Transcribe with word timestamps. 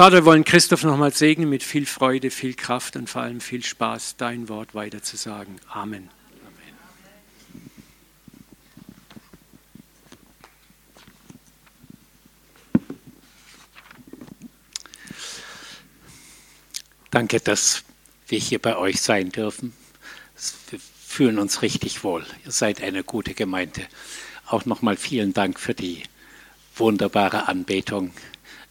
Vater, 0.00 0.16
wir 0.16 0.24
wollen 0.24 0.44
Christoph 0.44 0.82
nochmal 0.82 1.12
segnen 1.12 1.50
mit 1.50 1.62
viel 1.62 1.84
Freude, 1.84 2.30
viel 2.30 2.54
Kraft 2.54 2.96
und 2.96 3.10
vor 3.10 3.20
allem 3.20 3.42
viel 3.42 3.62
Spaß, 3.62 4.16
dein 4.16 4.48
Wort 4.48 4.74
weiterzusagen. 4.74 5.60
Amen. 5.68 6.08
Danke, 17.10 17.38
dass 17.40 17.84
wir 18.26 18.38
hier 18.38 18.58
bei 18.58 18.78
euch 18.78 19.02
sein 19.02 19.28
dürfen. 19.28 19.74
Wir 20.70 20.80
fühlen 20.80 21.38
uns 21.38 21.60
richtig 21.60 22.04
wohl. 22.04 22.24
Ihr 22.46 22.52
seid 22.52 22.82
eine 22.82 23.04
gute 23.04 23.34
Gemeinde. 23.34 23.82
Auch 24.46 24.64
nochmal 24.64 24.96
vielen 24.96 25.34
Dank 25.34 25.60
für 25.60 25.74
die 25.74 26.04
wunderbare 26.74 27.48
Anbetung. 27.48 28.12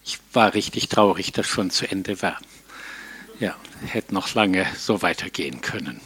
Ich 0.09 0.17
war 0.33 0.55
richtig 0.55 0.89
traurig, 0.89 1.33
dass 1.33 1.45
schon 1.45 1.69
zu 1.69 1.87
Ende 1.87 2.19
war. 2.23 2.39
Ja, 3.39 3.55
hätte 3.85 4.11
noch 4.11 4.33
lange 4.33 4.65
so 4.75 5.03
weitergehen 5.03 5.61
können. 5.61 6.01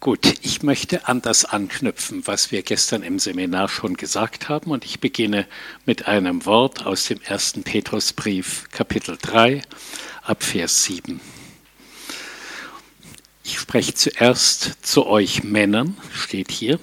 Gut, 0.00 0.34
ich 0.40 0.62
möchte 0.62 1.08
an 1.08 1.20
das 1.20 1.44
anknüpfen, 1.44 2.26
was 2.26 2.50
wir 2.50 2.62
gestern 2.62 3.02
im 3.02 3.18
Seminar 3.18 3.68
schon 3.68 3.98
gesagt 3.98 4.48
haben, 4.48 4.70
und 4.70 4.86
ich 4.86 4.98
beginne 4.98 5.46
mit 5.84 6.08
einem 6.08 6.46
Wort 6.46 6.86
aus 6.86 7.04
dem 7.04 7.20
ersten 7.20 7.64
Petrusbrief, 7.64 8.70
Kapitel 8.70 9.18
3, 9.20 9.60
ab 10.22 10.42
Vers 10.42 10.84
7. 10.84 11.20
Ich 13.44 13.58
spreche 13.58 13.92
zuerst 13.92 14.78
zu 14.80 15.06
euch 15.06 15.44
Männern, 15.44 15.98
steht 16.14 16.50
hier. 16.50 16.80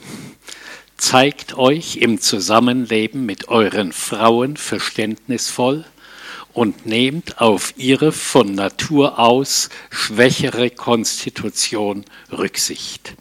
Zeigt 0.97 1.57
euch 1.57 1.97
im 1.97 2.21
Zusammenleben 2.21 3.25
mit 3.25 3.49
euren 3.49 3.91
Frauen 3.91 4.57
verständnisvoll 4.57 5.85
und 6.53 6.85
nehmt 6.85 7.41
auf 7.41 7.73
ihre 7.75 8.13
von 8.13 8.55
Natur 8.55 9.19
aus 9.19 9.69
schwächere 9.89 10.69
Konstitution 10.69 12.05
Rücksicht. 12.31 13.15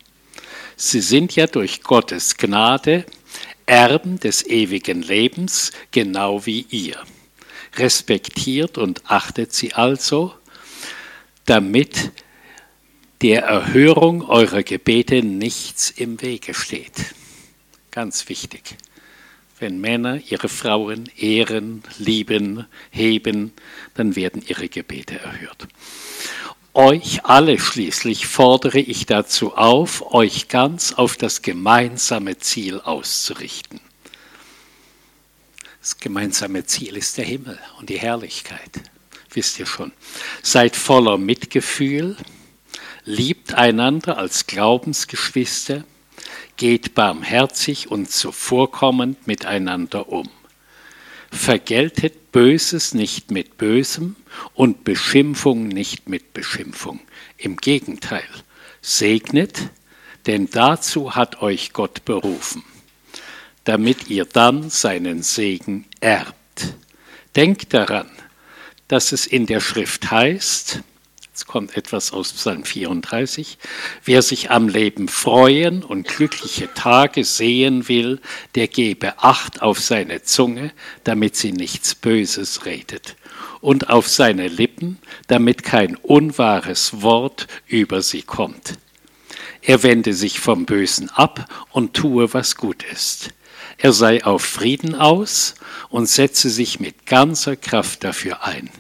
Sie 0.77 1.00
sind 1.00 1.34
ja 1.34 1.47
durch 1.47 1.83
Gottes 1.83 2.36
Gnade 2.36 3.05
Erben 3.66 4.20
des 4.20 4.47
ewigen 4.47 5.03
Lebens, 5.03 5.72
genau 5.91 6.47
wie 6.47 6.66
ihr. 6.70 6.97
Respektiert 7.77 8.78
und 8.78 9.03
achtet 9.06 9.53
sie 9.53 9.72
also, 9.72 10.33
damit 11.47 12.12
der 13.22 13.44
Erhörung 13.44 14.22
eurer 14.22 14.62
Gebete 14.62 15.22
nichts 15.22 15.91
im 15.91 16.20
Wege 16.20 16.55
steht. 16.55 16.92
Ganz 17.95 18.28
wichtig 18.28 18.77
wenn 19.59 19.81
Männer 19.81 20.20
ihre 20.28 20.48
Frauen 20.48 21.09
ehren, 21.17 21.83
lieben, 21.98 22.67
heben, 22.91 23.53
dann 23.95 24.17
werden 24.17 24.42
ihre 24.47 24.69
Gebete 24.69 25.19
erhört. 25.19 25.69
Euch 26.75 27.25
alle 27.25 27.59
schließlich 27.59 28.27
fordere 28.27 28.81
ich 28.81 29.06
dazu 29.06 29.55
auf, 29.56 30.12
euch 30.12 30.48
ganz 30.48 30.92
auf 30.92 31.17
das 31.17 31.42
gemeinsame 31.42 32.39
Ziel 32.39 32.81
auszurichten. 32.81 33.81
Das 35.81 35.98
gemeinsame 35.98 36.65
Ziel 36.65 36.97
ist 36.97 37.17
der 37.17 37.25
Himmel 37.25 37.59
und 37.78 37.91
die 37.91 37.98
Herrlichkeit, 37.98 38.70
wisst 39.31 39.59
ihr 39.61 39.67
schon. 39.67 39.92
Seid 40.42 40.75
voller 40.75 41.17
Mitgefühl, 41.17 42.17
liebt 43.05 43.55
einander 43.55 44.19
als 44.19 44.47
Glaubensgeschwister, 44.47 45.84
geht 46.56 46.94
barmherzig 46.94 47.91
und 47.91 48.10
zuvorkommend 48.10 49.27
miteinander 49.27 50.08
um. 50.08 50.28
Vergeltet 51.30 52.33
Böses 52.33 52.94
nicht 52.94 53.30
mit 53.30 53.58
Bösem 53.58 54.16
und 54.55 54.84
Beschimpfung 54.84 55.69
nicht 55.69 56.09
mit 56.09 56.32
Beschimpfung. 56.32 57.00
Im 57.38 57.56
Gegenteil, 57.56 58.28
segnet, 58.81 59.70
denn 60.26 60.48
dazu 60.50 61.15
hat 61.15 61.42
euch 61.42 61.72
Gott 61.72 62.04
berufen, 62.04 62.65
damit 63.65 64.09
ihr 64.09 64.25
dann 64.25 64.71
seinen 64.71 65.22
Segen 65.22 65.86
erbt. 66.00 66.75
Denkt 67.36 67.75
daran, 67.75 68.10
dass 68.88 69.12
es 69.12 69.26
in 69.26 69.47
der 69.47 69.60
Schrift 69.60 70.10
heißt, 70.10 70.82
Jetzt 71.34 71.49
kommt 71.49 71.77
etwas 71.77 72.12
aus 72.12 72.33
Psalm 72.33 72.62
34. 72.62 73.59
Wer 74.05 74.22
sich 74.22 74.53
am 74.53 74.69
Leben 74.69 75.09
freuen 75.09 75.83
und 75.83 76.06
glückliche 76.06 76.72
Tage 76.75 77.25
sehen 77.25 77.89
will, 77.89 78.21
der 78.55 78.69
gebe 78.69 79.19
Acht 79.19 79.61
auf 79.61 79.81
seine 79.81 80.22
Zunge, 80.22 80.71
damit 81.03 81.34
sie 81.34 81.50
nichts 81.50 81.97
Böses 81.97 82.67
redet, 82.67 83.17
und 83.61 83.91
auf 83.91 84.09
seine 84.09 84.47
Lippen, 84.47 85.00
damit 85.27 85.65
kein 85.65 85.97
unwahres 85.97 87.03
Wort 87.03 87.49
über 87.66 88.01
sie 88.01 88.22
kommt. 88.22 88.75
Er 89.61 89.83
wende 89.83 90.15
sich 90.15 90.39
vom 90.39 90.66
Bösen 90.66 91.11
ab 91.11 91.49
und 91.72 91.95
tue, 91.95 92.33
was 92.33 92.55
gut 92.55 92.84
ist. 92.84 93.31
Er 93.78 93.93
sei 93.93 94.25
auf 94.25 94.45
Frieden 94.45 94.95
aus 94.95 95.56
und 95.89 96.09
setze 96.09 96.49
sich 96.49 96.78
mit 96.78 97.06
ganzer 97.06 97.56
Kraft 97.56 98.05
dafür 98.05 98.45
ein 98.45 98.71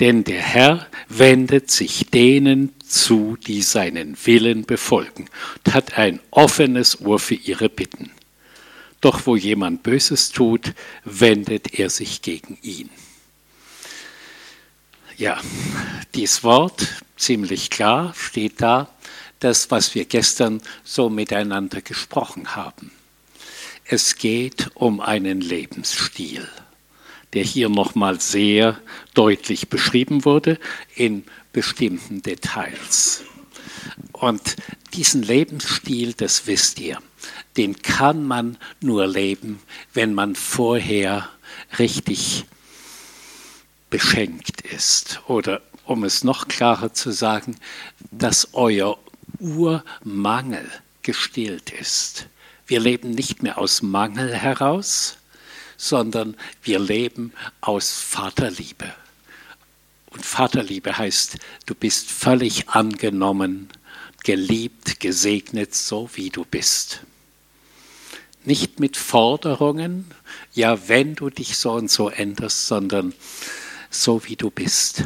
denn 0.00 0.24
der 0.24 0.40
Herr 0.40 0.86
wendet 1.08 1.70
sich 1.70 2.06
denen 2.06 2.74
zu, 2.80 3.36
die 3.46 3.62
seinen 3.62 4.16
Willen 4.24 4.64
befolgen 4.64 5.28
und 5.64 5.74
hat 5.74 5.98
ein 5.98 6.20
offenes 6.30 7.00
Ohr 7.00 7.18
für 7.18 7.34
ihre 7.34 7.68
Bitten. 7.68 8.10
Doch 9.00 9.26
wo 9.26 9.36
jemand 9.36 9.82
Böses 9.82 10.30
tut, 10.30 10.72
wendet 11.04 11.78
er 11.78 11.90
sich 11.90 12.22
gegen 12.22 12.58
ihn. 12.62 12.90
Ja, 15.16 15.40
dieses 16.14 16.42
Wort, 16.42 16.88
ziemlich 17.16 17.70
klar, 17.70 18.14
steht 18.16 18.60
da, 18.60 18.88
das, 19.38 19.70
was 19.70 19.94
wir 19.94 20.06
gestern 20.06 20.60
so 20.82 21.08
miteinander 21.08 21.82
gesprochen 21.82 22.56
haben. 22.56 22.90
Es 23.84 24.16
geht 24.16 24.70
um 24.74 25.00
einen 25.00 25.40
Lebensstil 25.40 26.48
der 27.34 27.44
hier 27.44 27.68
nochmal 27.68 28.20
sehr 28.20 28.78
deutlich 29.12 29.68
beschrieben 29.68 30.24
wurde 30.24 30.58
in 30.94 31.24
bestimmten 31.52 32.22
Details. 32.22 33.22
Und 34.12 34.56
diesen 34.94 35.22
Lebensstil, 35.22 36.14
das 36.14 36.46
wisst 36.46 36.80
ihr, 36.80 36.98
den 37.56 37.82
kann 37.82 38.26
man 38.26 38.58
nur 38.80 39.06
leben, 39.06 39.60
wenn 39.92 40.14
man 40.14 40.34
vorher 40.34 41.28
richtig 41.78 42.44
beschenkt 43.90 44.62
ist. 44.62 45.20
Oder 45.28 45.62
um 45.84 46.04
es 46.04 46.24
noch 46.24 46.48
klarer 46.48 46.92
zu 46.92 47.10
sagen, 47.10 47.56
dass 48.10 48.48
euer 48.54 48.98
Urmangel 49.38 50.70
gestillt 51.02 51.70
ist. 51.70 52.26
Wir 52.66 52.80
leben 52.80 53.10
nicht 53.10 53.42
mehr 53.42 53.58
aus 53.58 53.82
Mangel 53.82 54.34
heraus, 54.34 55.18
sondern 55.84 56.36
wir 56.62 56.78
leben 56.78 57.32
aus 57.60 57.92
Vaterliebe. 57.92 58.92
Und 60.10 60.24
Vaterliebe 60.24 60.96
heißt, 60.96 61.36
du 61.66 61.74
bist 61.74 62.10
völlig 62.10 62.70
angenommen, 62.70 63.68
geliebt, 64.22 65.00
gesegnet, 65.00 65.74
so 65.74 66.08
wie 66.14 66.30
du 66.30 66.44
bist. 66.44 67.00
Nicht 68.44 68.80
mit 68.80 68.96
Forderungen, 68.96 70.10
ja, 70.54 70.88
wenn 70.88 71.16
du 71.16 71.28
dich 71.28 71.56
so 71.58 71.72
und 71.72 71.90
so 71.90 72.08
änderst, 72.08 72.66
sondern 72.66 73.12
so 73.90 74.24
wie 74.24 74.36
du 74.36 74.50
bist. 74.50 75.04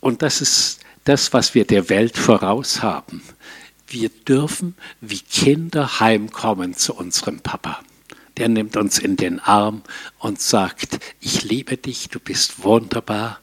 Und 0.00 0.22
das 0.22 0.40
ist 0.40 0.80
das, 1.04 1.32
was 1.32 1.54
wir 1.54 1.66
der 1.66 1.88
Welt 1.90 2.16
voraus 2.16 2.82
haben. 2.82 3.22
Wir 3.86 4.08
dürfen 4.08 4.76
wie 5.00 5.20
Kinder 5.20 6.00
heimkommen 6.00 6.74
zu 6.74 6.94
unserem 6.94 7.40
Papa 7.40 7.82
der 8.36 8.48
nimmt 8.48 8.76
uns 8.76 8.98
in 8.98 9.16
den 9.16 9.40
Arm 9.40 9.82
und 10.18 10.40
sagt, 10.40 10.98
ich 11.20 11.42
liebe 11.42 11.76
dich, 11.76 12.08
du 12.08 12.18
bist 12.18 12.64
wunderbar, 12.64 13.40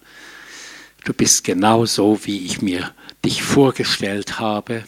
du 1.06 1.13
bist 1.13 1.44
genau 1.44 1.86
so, 1.86 2.19
wie 2.24 2.45
ich 2.45 2.62
mir 2.62 2.94
dich 3.24 3.44
vorgestellt 3.44 4.39
habe. 4.39 4.83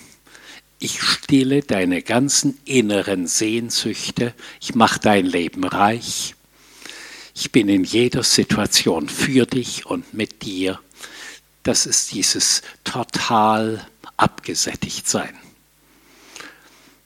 Ich 0.79 1.01
stille 1.01 1.61
deine 1.61 2.01
ganzen 2.01 2.57
inneren 2.65 3.27
Sehnsüchte, 3.27 4.33
ich 4.59 4.73
mache 4.73 4.99
dein 4.99 5.25
Leben 5.25 5.63
reich. 5.63 6.35
Ich 7.35 7.51
bin 7.51 7.69
in 7.69 7.83
jeder 7.83 8.23
Situation 8.23 9.07
für 9.07 9.45
dich 9.45 9.85
und 9.85 10.13
mit 10.13 10.41
dir. 10.41 10.79
Das 11.63 11.85
ist 11.85 12.11
dieses 12.11 12.63
total 12.83 13.85
abgesättigt 14.17 15.07
sein. 15.07 15.37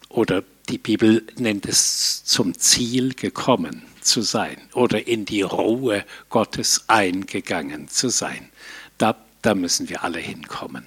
Oder 0.10 0.44
die 0.66 0.78
Bibel 0.78 1.26
nennt 1.38 1.66
es 1.66 2.24
zum 2.24 2.58
Ziel 2.58 3.14
gekommen 3.14 3.84
zu 4.02 4.22
sein 4.22 4.58
oder 4.74 5.08
in 5.08 5.26
die 5.26 5.42
Ruhe 5.42 6.06
Gottes 6.30 6.86
eingegangen 6.88 7.88
zu 7.88 8.10
sein. 8.10 8.50
Da, 8.98 9.16
da 9.42 9.56
müssen 9.56 9.90
wir 9.90 10.04
alle 10.04 10.20
hinkommen, 10.20 10.86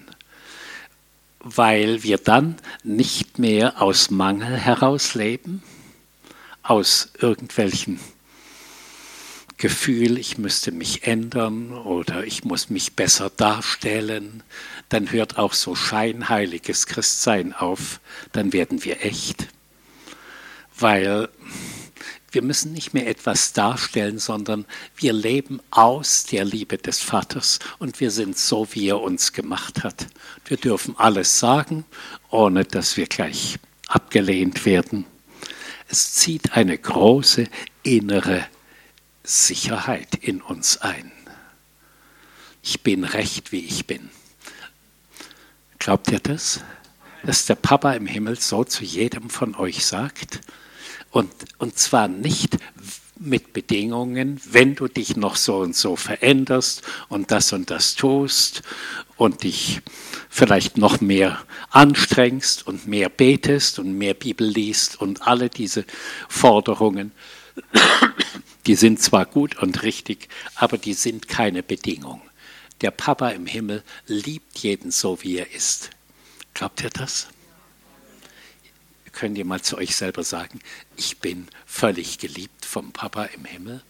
weil 1.40 2.02
wir 2.02 2.18
dann 2.18 2.56
nicht 2.82 3.38
mehr 3.38 3.82
aus 3.82 4.10
Mangel 4.10 4.56
heraus 4.56 5.14
leben, 5.14 5.62
aus 6.62 7.10
irgendwelchen 7.18 7.98
Gefühl, 9.56 10.18
ich 10.18 10.38
müsste 10.38 10.70
mich 10.70 11.02
ändern 11.04 11.72
oder 11.72 12.24
ich 12.24 12.44
muss 12.44 12.70
mich 12.70 12.94
besser 12.94 13.28
darstellen, 13.28 14.44
dann 14.88 15.10
hört 15.10 15.36
auch 15.36 15.52
so 15.52 15.74
scheinheiliges 15.74 16.86
Christsein 16.86 17.52
auf, 17.52 17.98
dann 18.30 18.52
werden 18.52 18.84
wir 18.84 19.04
echt. 19.04 19.48
Weil 20.78 21.28
wir 22.30 22.42
müssen 22.42 22.72
nicht 22.72 22.92
mehr 22.92 23.06
etwas 23.06 23.52
darstellen, 23.52 24.18
sondern 24.18 24.66
wir 24.96 25.12
leben 25.12 25.60
aus 25.70 26.24
der 26.24 26.44
Liebe 26.44 26.76
des 26.76 27.00
Vaters 27.00 27.58
und 27.78 28.00
wir 28.00 28.10
sind 28.10 28.36
so, 28.36 28.68
wie 28.72 28.88
er 28.88 29.00
uns 29.00 29.32
gemacht 29.32 29.82
hat. 29.82 30.06
Wir 30.44 30.58
dürfen 30.58 30.94
alles 30.98 31.38
sagen, 31.38 31.84
ohne 32.28 32.64
dass 32.64 32.96
wir 32.96 33.06
gleich 33.06 33.58
abgelehnt 33.86 34.66
werden. 34.66 35.06
Es 35.88 36.12
zieht 36.12 36.52
eine 36.52 36.76
große 36.76 37.46
innere 37.82 38.46
Sicherheit 39.24 40.14
in 40.16 40.42
uns 40.42 40.76
ein. 40.78 41.10
Ich 42.62 42.82
bin 42.82 43.04
recht, 43.04 43.52
wie 43.52 43.60
ich 43.60 43.86
bin. 43.86 44.10
Glaubt 45.78 46.10
ihr 46.10 46.20
das? 46.20 46.60
Dass 47.22 47.46
der 47.46 47.54
Papa 47.54 47.92
im 47.92 48.06
Himmel 48.06 48.38
so 48.38 48.64
zu 48.64 48.84
jedem 48.84 49.30
von 49.30 49.54
euch 49.54 49.86
sagt? 49.86 50.40
Und, 51.10 51.32
und 51.58 51.78
zwar 51.78 52.08
nicht 52.08 52.58
mit 53.20 53.52
Bedingungen, 53.52 54.40
wenn 54.44 54.74
du 54.74 54.88
dich 54.88 55.16
noch 55.16 55.36
so 55.36 55.58
und 55.58 55.74
so 55.74 55.96
veränderst 55.96 56.82
und 57.08 57.30
das 57.30 57.52
und 57.52 57.70
das 57.70 57.94
tust 57.94 58.62
und 59.16 59.42
dich 59.42 59.80
vielleicht 60.28 60.78
noch 60.78 61.00
mehr 61.00 61.42
anstrengst 61.70 62.66
und 62.66 62.86
mehr 62.86 63.08
betest 63.08 63.78
und 63.78 63.96
mehr 63.98 64.14
Bibel 64.14 64.46
liest 64.46 65.00
und 65.00 65.26
alle 65.26 65.48
diese 65.48 65.84
Forderungen, 66.28 67.12
die 68.66 68.76
sind 68.76 69.00
zwar 69.00 69.26
gut 69.26 69.56
und 69.60 69.82
richtig, 69.82 70.28
aber 70.54 70.78
die 70.78 70.94
sind 70.94 71.28
keine 71.28 71.62
Bedingung. 71.62 72.22
Der 72.80 72.92
Papa 72.92 73.30
im 73.30 73.46
Himmel 73.46 73.82
liebt 74.06 74.58
jeden 74.58 74.92
so, 74.92 75.18
wie 75.22 75.38
er 75.38 75.52
ist. 75.52 75.90
Glaubt 76.54 76.82
ihr 76.82 76.90
das? 76.90 77.28
Könnt 79.18 79.36
ihr 79.36 79.44
mal 79.44 79.60
zu 79.60 79.76
euch 79.76 79.96
selber 79.96 80.22
sagen, 80.22 80.60
ich 80.96 81.18
bin 81.18 81.48
völlig 81.66 82.20
geliebt 82.20 82.64
vom 82.64 82.92
Papa 82.92 83.24
im 83.24 83.44
Himmel? 83.46 83.82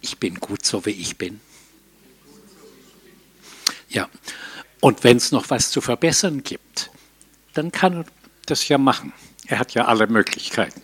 Ich 0.00 0.18
bin 0.18 0.40
gut 0.40 0.66
so, 0.66 0.84
wie 0.86 0.90
ich 0.90 1.18
bin. 1.18 1.40
Ja, 3.88 4.08
und 4.80 5.04
wenn 5.04 5.18
es 5.18 5.30
noch 5.30 5.50
was 5.50 5.70
zu 5.70 5.80
verbessern 5.80 6.42
gibt, 6.42 6.90
dann 7.52 7.70
kann 7.70 7.98
er 7.98 8.06
das 8.46 8.66
ja 8.66 8.76
machen. 8.76 9.12
Er 9.46 9.60
hat 9.60 9.72
ja 9.74 9.84
alle 9.84 10.08
Möglichkeiten. 10.08 10.82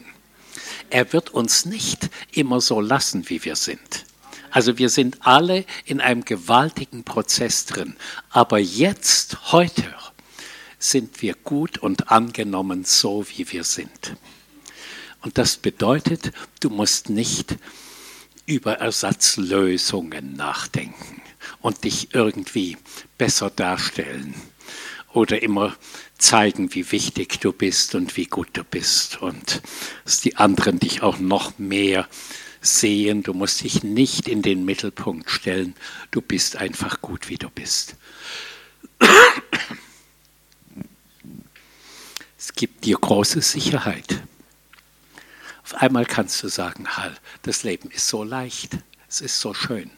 Er 0.91 1.13
wird 1.13 1.31
uns 1.31 1.65
nicht 1.65 2.09
immer 2.31 2.61
so 2.61 2.81
lassen, 2.81 3.29
wie 3.29 3.45
wir 3.45 3.57
sind. 3.57 4.07
Also 4.53 4.79
wir 4.79 4.91
sind 4.91 5.27
alle 5.27 5.65
in 5.87 6.01
einem 6.01 6.25
gewaltigen 6.25 7.03
Prozess 7.03 7.67
drin. 7.67 7.97
Aber 8.31 8.61
jetzt, 8.61 9.51
heute, 9.51 9.93
sind 10.79 11.23
wir 11.23 11.35
gut 11.35 11.79
und 11.79 12.11
angenommen 12.11 12.85
so, 12.85 13.27
wie 13.35 13.51
wir 13.51 13.65
sind. 13.65 14.17
Und 15.23 15.39
das 15.39 15.57
bedeutet, 15.57 16.33
du 16.61 16.71
musst 16.71 17.11
nicht 17.11 17.57
über 18.47 18.75
Ersatzlösungen 18.75 20.35
nachdenken 20.35 21.23
und 21.61 21.85
dich 21.85 22.15
irgendwie 22.15 22.77
besser 23.19 23.51
darstellen 23.51 24.35
oder 25.13 25.43
immer 25.43 25.77
zeigen, 26.19 26.75
wie 26.75 26.91
wichtig 26.93 27.41
du 27.41 27.53
bist 27.53 27.95
und 27.95 28.17
wie 28.17 28.27
gut 28.27 28.49
du 28.53 28.65
bist 28.65 29.21
und 29.21 29.63
dass 30.05 30.21
die 30.21 30.37
anderen 30.37 30.79
dich 30.79 31.03
auch 31.03 31.19
noch 31.19 31.59
mehr 31.59 32.09
sehen. 32.61 33.23
Du 33.23 33.35
musst 33.35 33.63
dich 33.63 33.83
nicht 33.83 34.29
in 34.29 34.43
den 34.43 34.65
Mittelpunkt 34.65 35.31
stellen. 35.31 35.75
Du 36.11 36.21
bist 36.21 36.57
einfach 36.57 37.01
gut, 37.01 37.29
wie 37.29 37.39
du 37.39 37.51
bist. 37.51 37.97
Es 42.39 42.48
gibt 42.59 42.87
dir 42.87 42.99
große 42.99 43.41
Sicherheit. 43.41 44.21
Auf 45.63 45.75
einmal 45.75 46.05
kannst 46.05 46.43
du 46.43 46.49
sagen, 46.49 46.89
Hall, 46.89 47.17
das 47.43 47.63
Leben 47.63 47.89
ist 47.93 48.09
so 48.09 48.25
leicht, 48.25 48.79
es 49.09 49.21
ist 49.21 49.39
so 49.39 49.55
schön. 49.55 49.93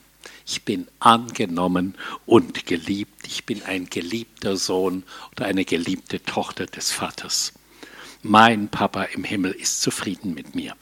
Ich 0.44 0.62
bin 0.66 0.86
angenommen 0.98 1.94
und 2.26 2.66
geliebt. 2.66 3.26
Ich 3.26 3.46
bin 3.46 3.62
ein 3.62 3.88
geliebter 3.88 4.58
Sohn 4.58 5.04
oder 5.32 5.46
eine 5.46 5.64
geliebte 5.64 6.22
Tochter 6.22 6.66
des 6.66 6.92
Vaters. 6.92 7.54
Mein 8.22 8.68
Papa 8.68 9.04
im 9.04 9.24
Himmel 9.24 9.52
ist 9.52 9.80
zufrieden 9.80 10.34
mit 10.34 10.54
mir. 10.54 10.76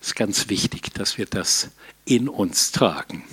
Es 0.00 0.08
ist 0.08 0.16
ganz 0.16 0.48
wichtig, 0.48 0.94
dass 0.94 1.18
wir 1.18 1.26
das 1.26 1.68
in 2.06 2.30
uns 2.30 2.72
tragen, 2.72 3.24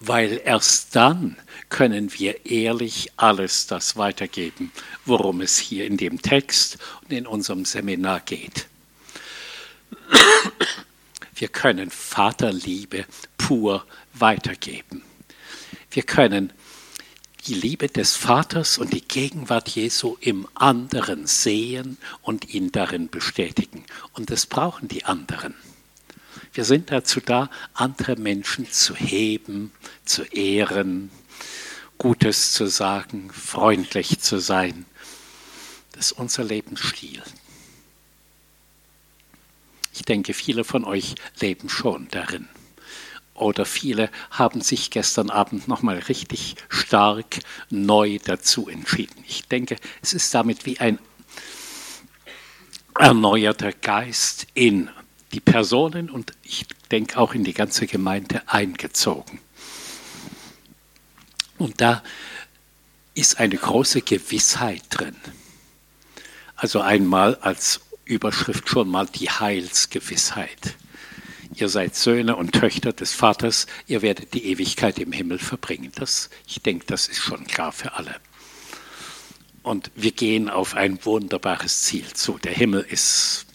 weil 0.00 0.40
erst 0.44 0.94
dann 0.94 1.36
können 1.68 2.12
wir 2.14 2.46
ehrlich 2.46 3.12
alles 3.16 3.66
das 3.66 3.96
weitergeben, 3.96 4.72
worum 5.04 5.40
es 5.40 5.58
hier 5.58 5.86
in 5.86 5.96
dem 5.96 6.22
Text 6.22 6.78
und 7.02 7.12
in 7.12 7.26
unserem 7.26 7.64
Seminar 7.64 8.20
geht. 8.20 8.66
Wir 11.34 11.48
können 11.48 11.90
Vaterliebe 11.90 13.04
pur 13.36 13.84
weitergeben. 14.14 15.02
Wir 15.90 16.02
können 16.02 16.52
die 17.46 17.54
Liebe 17.54 17.88
des 17.88 18.16
Vaters 18.16 18.78
und 18.78 18.92
die 18.92 19.06
Gegenwart 19.06 19.68
Jesu 19.68 20.16
im 20.20 20.46
anderen 20.54 21.26
sehen 21.26 21.96
und 22.22 22.52
ihn 22.52 22.72
darin 22.72 23.08
bestätigen. 23.08 23.84
Und 24.12 24.30
das 24.30 24.46
brauchen 24.46 24.88
die 24.88 25.04
anderen. 25.04 25.54
Wir 26.52 26.64
sind 26.64 26.90
dazu 26.90 27.20
da, 27.20 27.50
andere 27.74 28.16
Menschen 28.16 28.70
zu 28.70 28.94
heben, 28.94 29.72
zu 30.04 30.22
ehren, 30.24 31.10
Gutes 31.98 32.52
zu 32.52 32.66
sagen, 32.66 33.30
freundlich 33.32 34.20
zu 34.20 34.38
sein. 34.38 34.84
Das 35.92 36.12
ist 36.12 36.18
unser 36.18 36.44
Lebensstil. 36.44 37.22
Ich 39.92 40.02
denke, 40.02 40.32
viele 40.32 40.62
von 40.62 40.84
euch 40.84 41.16
leben 41.40 41.68
schon 41.68 42.06
darin 42.10 42.48
oder 43.38 43.64
viele 43.64 44.10
haben 44.30 44.60
sich 44.60 44.90
gestern 44.90 45.30
Abend 45.30 45.68
nochmal 45.68 45.98
richtig 45.98 46.56
stark 46.68 47.38
neu 47.70 48.18
dazu 48.24 48.68
entschieden. 48.68 49.24
Ich 49.26 49.46
denke, 49.46 49.76
es 50.02 50.12
ist 50.12 50.34
damit 50.34 50.66
wie 50.66 50.78
ein 50.80 50.98
erneuerter 52.98 53.72
Geist 53.72 54.46
in 54.54 54.90
die 55.32 55.40
Personen 55.40 56.10
und 56.10 56.32
ich 56.42 56.66
denke 56.90 57.18
auch 57.18 57.34
in 57.34 57.44
die 57.44 57.54
ganze 57.54 57.86
Gemeinde 57.86 58.42
eingezogen. 58.46 59.40
Und 61.58 61.80
da 61.80 62.02
ist 63.14 63.38
eine 63.38 63.56
große 63.56 64.02
Gewissheit 64.02 64.82
drin. 64.90 65.16
Also 66.56 66.80
einmal 66.80 67.36
als 67.36 67.80
Überschrift 68.04 68.68
schon 68.68 68.88
mal 68.88 69.06
die 69.06 69.28
Heilsgewissheit 69.28 70.76
ihr 71.60 71.68
seid 71.68 71.94
Söhne 71.94 72.36
und 72.36 72.52
Töchter 72.52 72.92
des 72.92 73.12
Vaters, 73.12 73.66
ihr 73.86 74.02
werdet 74.02 74.34
die 74.34 74.46
Ewigkeit 74.46 74.98
im 74.98 75.12
Himmel 75.12 75.38
verbringen. 75.38 75.92
Das, 75.94 76.30
ich 76.46 76.62
denke, 76.62 76.86
das 76.86 77.08
ist 77.08 77.18
schon 77.18 77.46
klar 77.46 77.72
für 77.72 77.94
alle. 77.94 78.14
Und 79.62 79.90
wir 79.94 80.12
gehen 80.12 80.48
auf 80.48 80.74
ein 80.74 81.04
wunderbares 81.04 81.82
Ziel 81.82 82.06
zu. 82.14 82.38
Der 82.38 82.52
Himmel 82.52 82.86
ist 82.88 83.46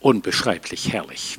unbeschreiblich 0.00 0.92
herrlich. 0.92 1.38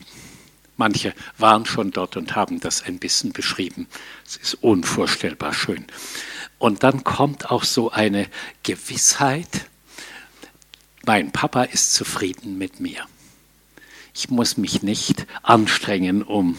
Manche 0.77 1.13
waren 1.37 1.65
schon 1.65 1.91
dort 1.91 2.15
und 2.15 2.35
haben 2.35 2.61
das 2.61 2.83
ein 2.83 2.99
bisschen 2.99 3.33
beschrieben. 3.33 3.87
Es 4.25 4.37
ist 4.37 4.53
unvorstellbar 4.55 5.53
schön. 5.53 5.85
Und 6.57 6.83
dann 6.83 7.03
kommt 7.03 7.51
auch 7.51 7.63
so 7.63 7.91
eine 7.91 8.27
Gewissheit, 8.63 9.65
mein 11.05 11.31
Papa 11.31 11.63
ist 11.63 11.93
zufrieden 11.93 12.57
mit 12.57 12.79
mir. 12.79 13.05
Ich 14.13 14.29
muss 14.29 14.57
mich 14.57 14.83
nicht 14.83 15.25
anstrengen, 15.43 16.23
um 16.23 16.57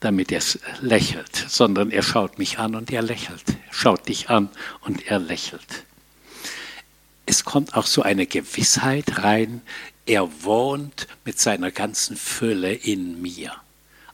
damit 0.00 0.30
er 0.30 0.42
lächelt, 0.80 1.34
sondern 1.48 1.90
er 1.90 2.02
schaut 2.02 2.38
mich 2.38 2.58
an 2.58 2.74
und 2.74 2.90
er 2.90 3.02
lächelt. 3.02 3.42
Er 3.48 3.74
schaut 3.74 4.08
dich 4.08 4.30
an 4.30 4.48
und 4.82 5.06
er 5.06 5.18
lächelt. 5.18 5.84
Es 7.26 7.44
kommt 7.44 7.74
auch 7.74 7.86
so 7.86 8.02
eine 8.02 8.26
Gewissheit 8.26 9.22
rein, 9.22 9.60
er 10.08 10.42
wohnt 10.42 11.06
mit 11.24 11.38
seiner 11.38 11.70
ganzen 11.70 12.16
Fülle 12.16 12.72
in 12.72 13.22
mir. 13.22 13.54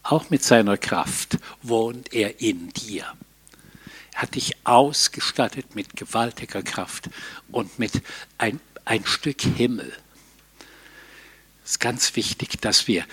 Auch 0.03 0.29
mit 0.29 0.45
seiner 0.45 0.77
Kraft 0.77 1.39
wohnt 1.63 2.13
er 2.13 2.41
in 2.41 2.69
dir. 2.75 3.07
Er 4.13 4.23
hat 4.23 4.35
dich 4.35 4.55
ausgestattet 4.65 5.75
mit 5.75 5.97
gewaltiger 5.97 6.63
Kraft 6.63 7.09
und 7.51 7.79
mit 7.79 8.03
ein, 8.39 8.61
ein 8.85 9.07
Stück 9.07 9.41
Himmel 9.41 9.93
es 11.65 11.73
ist 11.73 11.81
ganz 11.81 12.15
wichtig, 12.15 12.61
dass 12.61 12.89
wir 12.89 13.07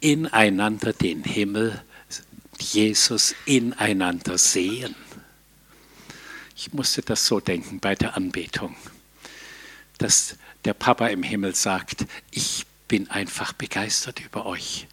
ineinander 0.00 0.94
den 0.94 1.24
Himmel, 1.24 1.82
Jesus 2.58 3.34
ineinander 3.44 4.38
sehen. 4.38 4.96
Ich 6.56 6.72
musste 6.72 7.02
das 7.02 7.26
so 7.26 7.38
denken 7.38 7.80
bei 7.80 7.94
der 7.94 8.16
Anbetung. 8.16 8.74
dass 9.98 10.36
der 10.68 10.74
Papa 10.74 11.06
im 11.06 11.22
Himmel 11.22 11.54
sagt, 11.54 12.04
ich 12.30 12.66
bin 12.88 13.10
einfach 13.10 13.54
begeistert 13.54 14.20
über 14.20 14.44
euch. 14.44 14.86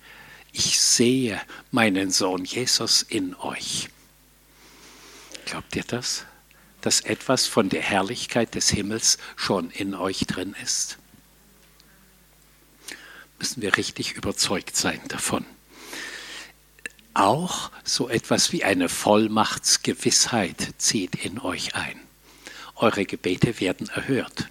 Ich 0.53 0.79
sehe 0.79 1.41
meinen 1.70 2.12
Sohn 2.12 2.46
Jesus 2.46 3.01
in 3.01 3.36
euch. 3.36 3.89
Glaubt 5.44 5.75
ihr 5.75 5.84
das? 5.84 6.24
Dass 6.79 7.01
etwas 7.01 7.46
von 7.46 7.67
der 7.67 7.82
Herrlichkeit 7.82 8.55
des 8.55 8.70
Himmels 8.70 9.17
schon 9.36 9.70
in 9.70 9.96
euch 9.96 10.20
drin 10.20 10.55
ist? 10.63 10.98
Müssen 13.38 13.62
wir 13.62 13.75
richtig 13.75 14.13
überzeugt 14.13 14.77
sein 14.77 15.01
davon. 15.10 15.46
Auch 17.13 17.70
so 17.84 18.08
etwas 18.08 18.53
wie 18.53 18.63
eine 18.63 18.88
Vollmachtsgewissheit 18.88 20.75
zieht 20.77 21.15
in 21.15 21.38
euch 21.38 21.75
ein. 21.75 22.00
Eure 22.75 23.03
Gebete 23.03 23.60
werden 23.60 23.89
erhört. 23.89 24.48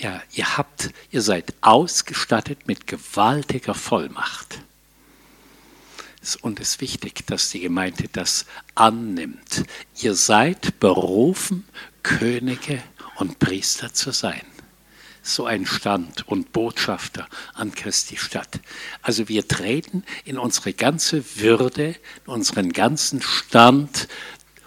Ja, 0.00 0.22
ihr 0.32 0.56
habt, 0.56 0.92
ihr 1.10 1.20
seid 1.20 1.52
ausgestattet 1.60 2.66
mit 2.66 2.86
gewaltiger 2.86 3.74
Vollmacht. 3.74 4.62
Und 6.40 6.58
es 6.58 6.70
ist 6.70 6.80
wichtig, 6.80 7.26
dass 7.26 7.50
die 7.50 7.60
Gemeinde 7.60 8.04
das 8.10 8.46
annimmt. 8.74 9.64
Ihr 10.00 10.14
seid 10.14 10.80
berufen, 10.80 11.68
Könige 12.02 12.82
und 13.16 13.38
Priester 13.40 13.92
zu 13.92 14.10
sein. 14.10 14.40
So 15.22 15.44
ein 15.44 15.66
Stand 15.66 16.26
und 16.26 16.50
Botschafter 16.52 17.28
an 17.52 17.74
Christi 17.74 18.16
Stadt. 18.16 18.58
Also 19.02 19.28
wir 19.28 19.46
treten 19.46 20.04
in 20.24 20.38
unsere 20.38 20.72
ganze 20.72 21.36
Würde, 21.36 21.94
in 22.24 22.32
unseren 22.32 22.72
ganzen 22.72 23.20
Stand, 23.20 24.08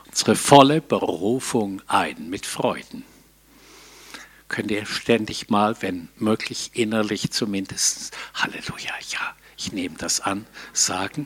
unsere 0.08 0.36
volle 0.36 0.80
Berufung 0.80 1.82
ein 1.88 2.30
mit 2.30 2.46
Freuden 2.46 3.04
könnt 4.54 4.70
ihr 4.70 4.86
ständig 4.86 5.50
mal, 5.50 5.76
wenn 5.82 6.10
möglich 6.16 6.70
innerlich 6.74 7.32
zumindest, 7.32 8.16
Halleluja, 8.36 8.94
ja, 9.10 9.36
ich 9.58 9.72
nehme 9.72 9.96
das 9.98 10.20
an, 10.20 10.46
sagen. 10.74 11.26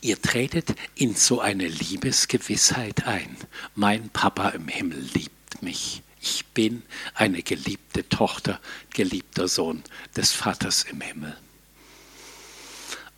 Ihr 0.00 0.18
tretet 0.22 0.74
in 0.94 1.14
so 1.14 1.42
eine 1.42 1.68
Liebesgewissheit 1.68 3.06
ein. 3.06 3.36
Mein 3.74 4.08
Papa 4.08 4.48
im 4.48 4.68
Himmel 4.68 4.98
liebt 5.12 5.60
mich. 5.60 6.02
Ich 6.22 6.46
bin 6.46 6.82
eine 7.12 7.42
geliebte 7.42 8.08
Tochter, 8.08 8.58
geliebter 8.94 9.48
Sohn 9.48 9.82
des 10.16 10.32
Vaters 10.32 10.84
im 10.84 11.02
Himmel. 11.02 11.36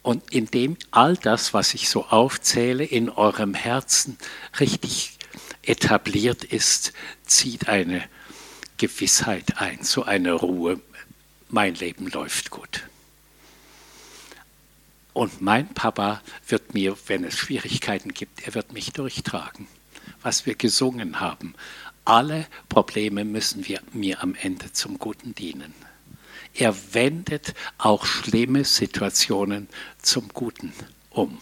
Und 0.02 0.32
indem 0.32 0.76
all 0.90 1.16
das, 1.16 1.54
was 1.54 1.74
ich 1.74 1.88
so 1.88 2.04
aufzähle, 2.06 2.84
in 2.84 3.08
eurem 3.08 3.54
Herzen 3.54 4.18
richtig 4.58 5.17
etabliert 5.68 6.44
ist, 6.44 6.92
zieht 7.26 7.68
eine 7.68 8.02
Gewissheit 8.78 9.58
ein, 9.58 9.82
so 9.82 10.04
eine 10.04 10.32
Ruhe, 10.32 10.80
mein 11.48 11.74
Leben 11.74 12.08
läuft 12.08 12.50
gut. 12.50 12.84
Und 15.12 15.40
mein 15.40 15.68
Papa 15.74 16.22
wird 16.46 16.74
mir, 16.74 16.96
wenn 17.08 17.24
es 17.24 17.36
Schwierigkeiten 17.36 18.14
gibt, 18.14 18.46
er 18.46 18.54
wird 18.54 18.72
mich 18.72 18.92
durchtragen. 18.92 19.66
Was 20.22 20.46
wir 20.46 20.54
gesungen 20.54 21.20
haben, 21.20 21.54
alle 22.04 22.46
Probleme 22.68 23.24
müssen 23.24 23.66
wir 23.66 23.80
mir 23.92 24.22
am 24.22 24.34
Ende 24.34 24.72
zum 24.72 24.98
Guten 24.98 25.34
dienen. 25.34 25.74
Er 26.54 26.74
wendet 26.94 27.54
auch 27.76 28.06
schlimme 28.06 28.64
Situationen 28.64 29.68
zum 30.00 30.28
Guten 30.28 30.72
um. 31.10 31.38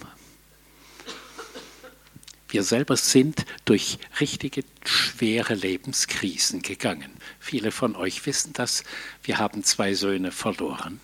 Wir 2.57 2.63
selber 2.63 2.97
sind 2.97 3.45
durch 3.67 3.99
richtige 4.19 4.65
schwere 4.83 5.53
Lebenskrisen 5.53 6.63
gegangen. 6.63 7.13
Viele 7.39 7.71
von 7.71 7.95
euch 7.95 8.25
wissen 8.25 8.55
das. 8.55 8.83
Wir 9.23 9.37
haben 9.37 9.63
zwei 9.63 9.93
Söhne 9.93 10.33
verloren, 10.33 10.99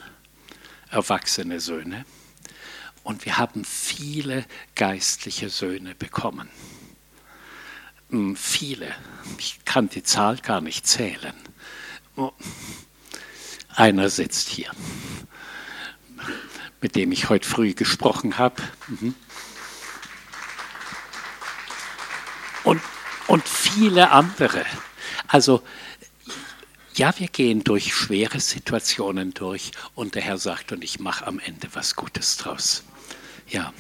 erwachsene 0.88 1.61
Söhne. 1.61 2.06
Und 3.02 3.26
wir 3.26 3.37
haben 3.37 3.66
viele 3.66 4.47
geistliche 4.76 5.50
Söhne 5.50 5.94
bekommen. 5.94 6.49
Hm, 8.09 8.35
viele. 8.35 8.94
Ich 9.37 9.62
kann 9.66 9.90
die 9.90 10.04
Zahl 10.04 10.38
gar 10.38 10.62
nicht 10.62 10.87
zählen. 10.87 11.35
Einer 13.68 14.09
sitzt 14.09 14.49
hier, 14.49 14.71
mit 16.80 16.97
dem 16.97 17.12
ich 17.12 17.28
heute 17.28 17.47
früh 17.47 17.75
gesprochen 17.75 18.38
habe. 18.38 18.62
Und, 22.64 22.81
und 23.26 23.47
viele 23.47 24.11
andere. 24.11 24.64
Also 25.28 25.62
ja, 26.95 27.19
wir 27.19 27.28
gehen 27.28 27.64
durch 27.64 27.95
schwere 27.95 28.40
Situationen 28.40 29.33
durch 29.33 29.73
und 29.95 30.14
der 30.14 30.23
Herr 30.23 30.38
sagt, 30.38 30.73
und 30.73 30.85
ich 30.85 31.00
mache 31.00 31.26
am 31.26 31.38
Ende 31.38 31.69
was 31.73 31.97
Gutes 31.97 32.37
draus. 32.37 32.85
Ja, 33.49 33.73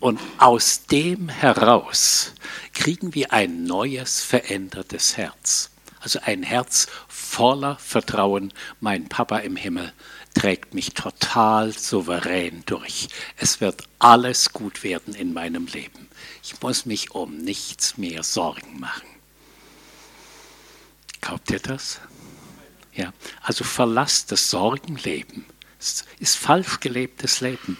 und 0.00 0.20
aus 0.38 0.86
dem 0.86 1.28
heraus 1.28 2.32
kriegen 2.72 3.14
wir 3.14 3.32
ein 3.32 3.64
neues, 3.64 4.22
verändertes 4.22 5.16
Herz. 5.16 5.70
Also 6.00 6.20
ein 6.24 6.42
Herz 6.42 6.86
voller 7.08 7.76
Vertrauen. 7.76 8.52
Mein 8.80 9.08
Papa 9.08 9.38
im 9.38 9.56
Himmel 9.56 9.92
trägt 10.34 10.74
mich 10.74 10.92
total 10.92 11.72
souverän 11.72 12.62
durch. 12.66 13.08
Es 13.36 13.60
wird 13.60 13.88
alles 13.98 14.52
gut 14.52 14.82
werden 14.82 15.14
in 15.14 15.32
meinem 15.32 15.66
Leben. 15.66 16.08
Ich 16.42 16.60
muss 16.60 16.84
mich 16.84 17.12
um 17.12 17.38
nichts 17.38 17.96
mehr 17.96 18.22
Sorgen 18.22 18.78
machen. 18.78 19.08
Glaubt 21.20 21.50
ihr 21.50 21.60
das? 21.60 22.00
Ja, 22.92 23.12
also 23.40 23.64
verlasst 23.64 24.30
das 24.30 24.50
Sorgenleben. 24.50 25.46
Es 25.80 26.04
ist 26.18 26.36
falsch 26.36 26.80
gelebtes 26.80 27.40
Leben. 27.40 27.78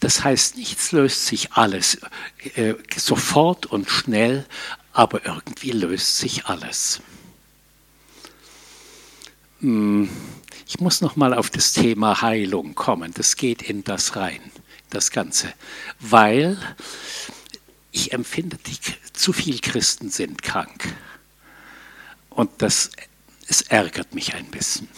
Das 0.00 0.24
heißt, 0.24 0.56
nichts 0.56 0.92
löst 0.92 1.26
sich 1.26 1.52
alles 1.52 1.98
äh, 2.54 2.74
sofort 2.96 3.66
und 3.66 3.88
schnell, 3.88 4.46
aber 4.92 5.24
irgendwie 5.24 5.70
löst 5.70 6.18
sich 6.18 6.46
alles. 6.46 7.00
Hm, 9.60 10.10
ich 10.66 10.80
muss 10.80 11.00
noch 11.00 11.16
mal 11.16 11.32
auf 11.32 11.50
das 11.50 11.72
Thema 11.72 12.22
Heilung 12.22 12.74
kommen. 12.74 13.12
Das 13.14 13.36
geht 13.36 13.62
in 13.62 13.84
das 13.84 14.16
rein 14.16 14.40
das 14.90 15.10
Ganze, 15.10 15.52
weil 16.00 16.58
ich 17.92 18.12
empfinde, 18.12 18.56
die, 18.66 18.78
zu 19.12 19.32
viele 19.32 19.58
Christen 19.58 20.10
sind 20.10 20.42
krank. 20.42 20.94
Und 22.30 22.50
das, 22.58 22.90
es 23.48 23.62
ärgert 23.62 24.14
mich 24.14 24.34
ein 24.34 24.46
bisschen, 24.46 24.88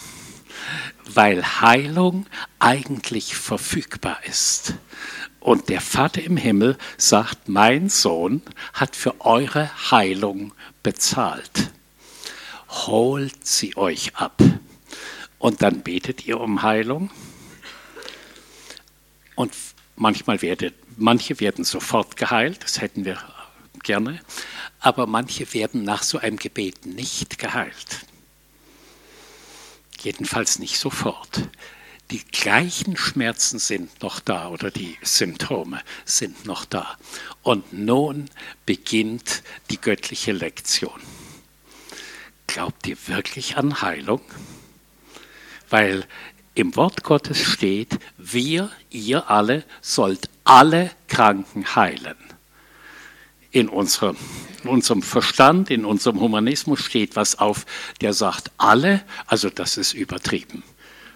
weil 1.05 1.61
Heilung 1.61 2.25
eigentlich 2.59 3.35
verfügbar 3.35 4.19
ist. 4.25 4.73
Und 5.39 5.69
der 5.69 5.81
Vater 5.81 6.21
im 6.21 6.37
Himmel 6.37 6.77
sagt, 6.97 7.47
mein 7.47 7.89
Sohn 7.89 8.41
hat 8.73 8.95
für 8.95 9.21
eure 9.21 9.91
Heilung 9.91 10.53
bezahlt. 10.83 11.71
Holt 12.67 13.45
sie 13.45 13.75
euch 13.77 14.15
ab. 14.17 14.41
Und 15.39 15.63
dann 15.63 15.81
betet 15.81 16.27
ihr 16.27 16.39
um 16.39 16.61
Heilung. 16.61 17.09
Und 19.35 19.53
Manchmal 19.99 20.41
werden, 20.41 20.71
manche 20.95 21.41
werden 21.41 21.65
sofort 21.65 22.15
geheilt, 22.15 22.63
das 22.63 22.79
hätten 22.79 23.03
wir 23.03 23.21
gerne, 23.83 24.21
aber 24.79 25.07
manche 25.07 25.53
werden 25.53 25.83
nach 25.83 26.03
so 26.03 26.19
einem 26.19 26.37
Gebet 26.37 26.85
nicht 26.85 27.37
geheilt. 27.37 28.05
Jedenfalls 29.99 30.57
nicht 30.57 30.79
sofort. 30.79 31.49
Die 32.11 32.23
gleichen 32.23 32.95
Schmerzen 32.95 33.59
sind 33.59 34.01
noch 34.01 34.21
da 34.21 34.47
oder 34.47 34.71
die 34.71 34.97
Symptome 35.01 35.81
sind 36.05 36.45
noch 36.45 36.63
da. 36.63 36.97
Und 37.43 37.73
nun 37.73 38.29
beginnt 38.65 39.43
die 39.69 39.81
göttliche 39.81 40.31
Lektion. 40.31 41.01
Glaubt 42.47 42.87
ihr 42.87 42.97
wirklich 43.07 43.57
an 43.57 43.81
Heilung? 43.81 44.21
Weil 45.69 46.05
im 46.55 46.75
Wort 46.75 47.03
Gottes 47.03 47.39
steht, 47.41 47.99
wir, 48.17 48.69
ihr 48.89 49.29
alle, 49.29 49.63
sollt 49.81 50.29
alle 50.43 50.91
Kranken 51.07 51.75
heilen. 51.75 52.17
In 53.51 53.69
unserem, 53.69 54.17
in 54.63 54.69
unserem 54.69 55.01
Verstand, 55.01 55.71
in 55.71 55.85
unserem 55.85 56.19
Humanismus 56.19 56.81
steht 56.81 57.15
was 57.15 57.39
auf, 57.39 57.65
der 58.01 58.13
sagt 58.13 58.51
alle, 58.57 59.03
also 59.25 59.49
das 59.49 59.77
ist 59.77 59.93
übertrieben. 59.93 60.63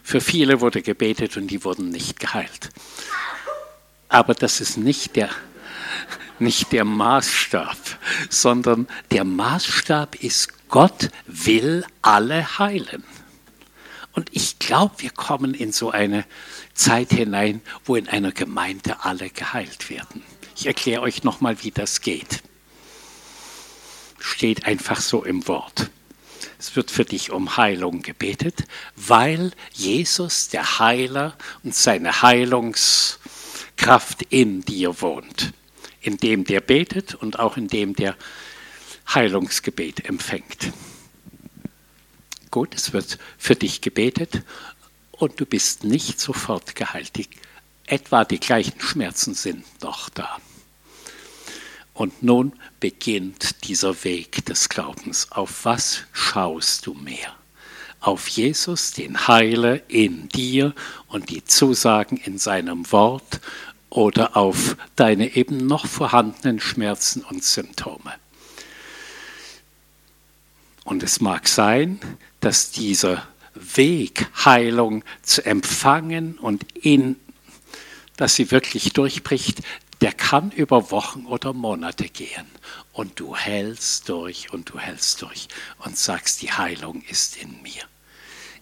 Für 0.02 0.22
viele 0.22 0.62
wurde 0.62 0.82
gebetet 0.82 1.38
und 1.38 1.48
die 1.48 1.64
wurden 1.64 1.90
nicht 1.90 2.20
geheilt. 2.20 2.70
Aber 4.10 4.34
das 4.36 4.62
ist 4.62 4.78
nicht 4.78 5.16
der, 5.16 5.30
nicht 6.40 6.72
der 6.72 6.86
Maßstab, 6.86 7.78
sondern 8.30 8.88
der 9.12 9.24
Maßstab 9.24 10.16
ist, 10.16 10.70
Gott 10.70 11.10
will 11.26 11.86
alle 12.02 12.60
heilen. 12.60 13.04
Und 14.14 14.30
ich 14.32 14.60
glaube, 14.60 14.96
wir 15.00 15.10
kommen 15.10 15.54
in 15.54 15.72
so 15.72 15.92
eine 15.92 16.26
Zeit 16.74 17.12
hinein, 17.12 17.62
wo 17.84 17.96
in 17.96 18.08
einer 18.08 18.32
Gemeinde 18.32 19.04
alle 19.04 19.30
geheilt 19.30 19.90
werden. 19.90 20.24
Ich 20.56 20.68
erkläre 20.68 21.02
euch 21.02 21.24
nochmal, 21.24 21.64
wie 21.64 21.72
das 21.72 22.02
geht. 22.02 22.44
steht 24.20 24.66
einfach 24.66 25.02
so 25.02 25.24
im 25.24 25.48
Wort. 25.48 25.90
Es 26.60 26.76
wird 26.78 26.92
für 26.92 27.04
dich 27.04 27.32
um 27.32 27.58
Heilung 27.58 28.04
gebetet, 28.04 28.64
weil 28.96 29.52
Jesus, 29.74 30.48
der 30.48 30.80
Heiler 30.80 31.36
und 31.64 31.76
seine 31.76 32.22
Heilungskraft 32.22 34.22
in 34.30 34.62
dir 34.62 35.02
wohnt, 35.02 35.52
in 36.00 36.18
dem 36.18 36.46
der 36.46 36.62
betet 36.62 37.16
und 37.16 37.40
auch 37.40 37.58
in 37.58 37.68
dem 37.68 37.96
der 37.96 38.16
Heilungsgebet 39.14 40.06
empfängt. 40.06 40.72
Gut, 42.54 42.76
es 42.76 42.94
wird 42.94 43.18
für 43.40 43.56
dich 43.56 43.82
gebetet 43.82 44.44
und 45.10 45.42
du 45.42 45.46
bist 45.48 45.84
nicht 45.84 46.20
sofort 46.20 46.76
geheilt. 46.76 47.16
Die, 47.16 47.28
etwa 47.88 48.26
die 48.26 48.40
gleichen 48.40 48.80
Schmerzen 48.80 49.34
sind 49.34 49.66
noch 49.82 50.08
da. 50.10 50.38
Und 51.96 52.22
nun 52.22 52.54
beginnt 52.80 53.68
dieser 53.68 54.04
Weg 54.04 54.46
des 54.46 54.70
Glaubens. 54.70 55.32
Auf 55.32 55.66
was 55.66 56.04
schaust 56.12 56.86
du 56.86 56.94
mehr? 56.94 57.34
Auf 58.00 58.28
Jesus, 58.28 58.92
den 58.92 59.28
Heiler 59.28 59.90
in 59.90 60.30
dir 60.30 60.76
und 61.08 61.32
die 61.32 61.44
Zusagen 61.44 62.18
in 62.18 62.38
seinem 62.38 62.92
Wort 62.92 63.42
oder 63.90 64.38
auf 64.38 64.78
deine 64.96 65.36
eben 65.36 65.66
noch 65.66 65.88
vorhandenen 65.88 66.60
Schmerzen 66.60 67.24
und 67.24 67.44
Symptome? 67.44 68.14
Und 70.84 71.02
es 71.02 71.20
mag 71.22 71.48
sein, 71.48 72.00
dass 72.44 72.72
dieser 72.72 73.26
Weg, 73.56 74.28
Heilung 74.44 75.06
zu 75.22 75.46
empfangen 75.46 76.38
und 76.38 76.66
in, 76.74 77.16
dass 78.18 78.36
sie 78.36 78.52
wirklich 78.52 78.92
durchbricht, 78.92 79.62
der 80.02 80.12
kann 80.12 80.52
über 80.52 80.92
Wochen 80.92 81.26
oder 81.26 81.54
Monate 81.54 82.10
gehen. 82.10 82.46
Und 82.92 83.20
du 83.22 83.34
hältst 83.34 84.10
durch 84.10 84.52
und 84.52 84.70
du 84.70 84.78
hältst 84.78 85.22
durch 85.22 85.48
und 85.86 85.98
sagst, 85.98 86.42
die 86.42 86.52
Heilung 86.52 87.02
ist 87.10 87.38
in 87.38 87.62
mir. 87.62 87.84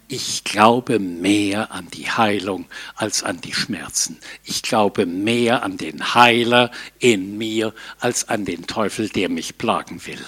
Ich 0.07 0.43
glaube 0.43 0.99
mehr 0.99 1.71
an 1.71 1.87
die 1.89 2.11
Heilung 2.11 2.67
als 2.95 3.23
an 3.23 3.41
die 3.41 3.55
Schmerzen. 3.55 4.19
Ich 4.43 4.61
glaube 4.61 5.07
mehr 5.07 5.63
an 5.63 5.77
den 5.77 6.13
Heiler 6.13 6.69
in 6.99 7.35
mir 7.37 7.73
als 7.99 8.29
an 8.29 8.45
den 8.45 8.67
Teufel, 8.67 9.09
der 9.09 9.29
mich 9.29 9.57
plagen 9.57 10.05
will. 10.05 10.23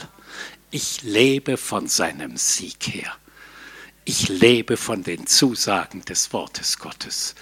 Ich 0.71 1.03
lebe 1.03 1.57
von 1.57 1.87
seinem 1.87 2.37
Sieg 2.37 2.87
her. 2.87 3.15
Ich 4.05 4.27
lebe 4.27 4.77
von 4.77 5.03
den 5.03 5.27
Zusagen 5.27 6.03
des 6.05 6.33
Wortes 6.33 6.79
Gottes. 6.79 7.35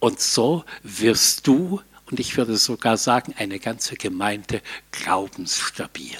Und 0.00 0.20
so 0.20 0.64
wirst 0.82 1.46
du 1.46 1.82
und 2.10 2.20
ich 2.20 2.36
würde 2.36 2.56
sogar 2.56 2.96
sagen, 2.96 3.34
eine 3.36 3.58
ganze 3.58 3.96
Gemeinde 3.96 4.62
glaubensstabil. 4.92 6.16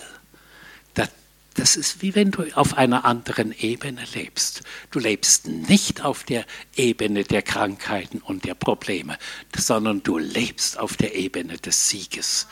Das 1.59 1.75
ist 1.75 2.03
wie 2.03 2.15
wenn 2.15 2.31
du 2.31 2.45
auf 2.55 2.79
einer 2.79 3.05
anderen 3.05 3.51
Ebene 3.51 4.05
lebst. 4.15 4.63
Du 4.93 5.01
lebst 5.01 5.49
nicht 5.49 6.05
auf 6.05 6.23
der 6.23 6.45
Ebene 6.77 7.25
der 7.25 7.43
Krankheiten 7.43 8.19
und 8.19 8.45
der 8.45 8.55
Probleme, 8.55 9.19
sondern 9.57 10.05
du 10.05 10.19
lebst 10.19 10.79
auf 10.79 10.97
der 10.97 11.17
Ebene 11.17 11.59
des 11.59 11.89
Sieges 11.89 12.47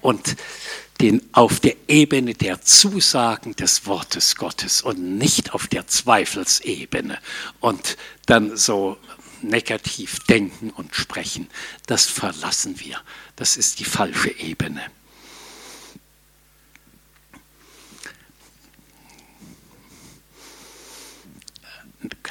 und 0.00 0.36
den, 1.00 1.22
auf 1.32 1.60
der 1.60 1.76
Ebene 1.86 2.34
der 2.34 2.60
Zusagen 2.62 3.54
des 3.54 3.86
Wortes 3.86 4.36
Gottes 4.36 4.82
und 4.82 5.18
nicht 5.18 5.54
auf 5.54 5.68
der 5.68 5.86
Zweifelsebene 5.86 7.18
und 7.60 7.96
dann 8.26 8.56
so 8.56 8.96
negativ 9.42 10.18
denken 10.26 10.70
und 10.70 10.96
sprechen, 10.96 11.48
das 11.86 12.06
verlassen 12.06 12.80
wir. 12.80 13.00
Das 13.36 13.56
ist 13.56 13.78
die 13.78 13.84
falsche 13.84 14.30
Ebene. 14.30 14.82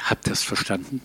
Habt 0.02 0.26
ihr 0.26 0.30
das 0.30 0.42
verstanden? 0.42 1.02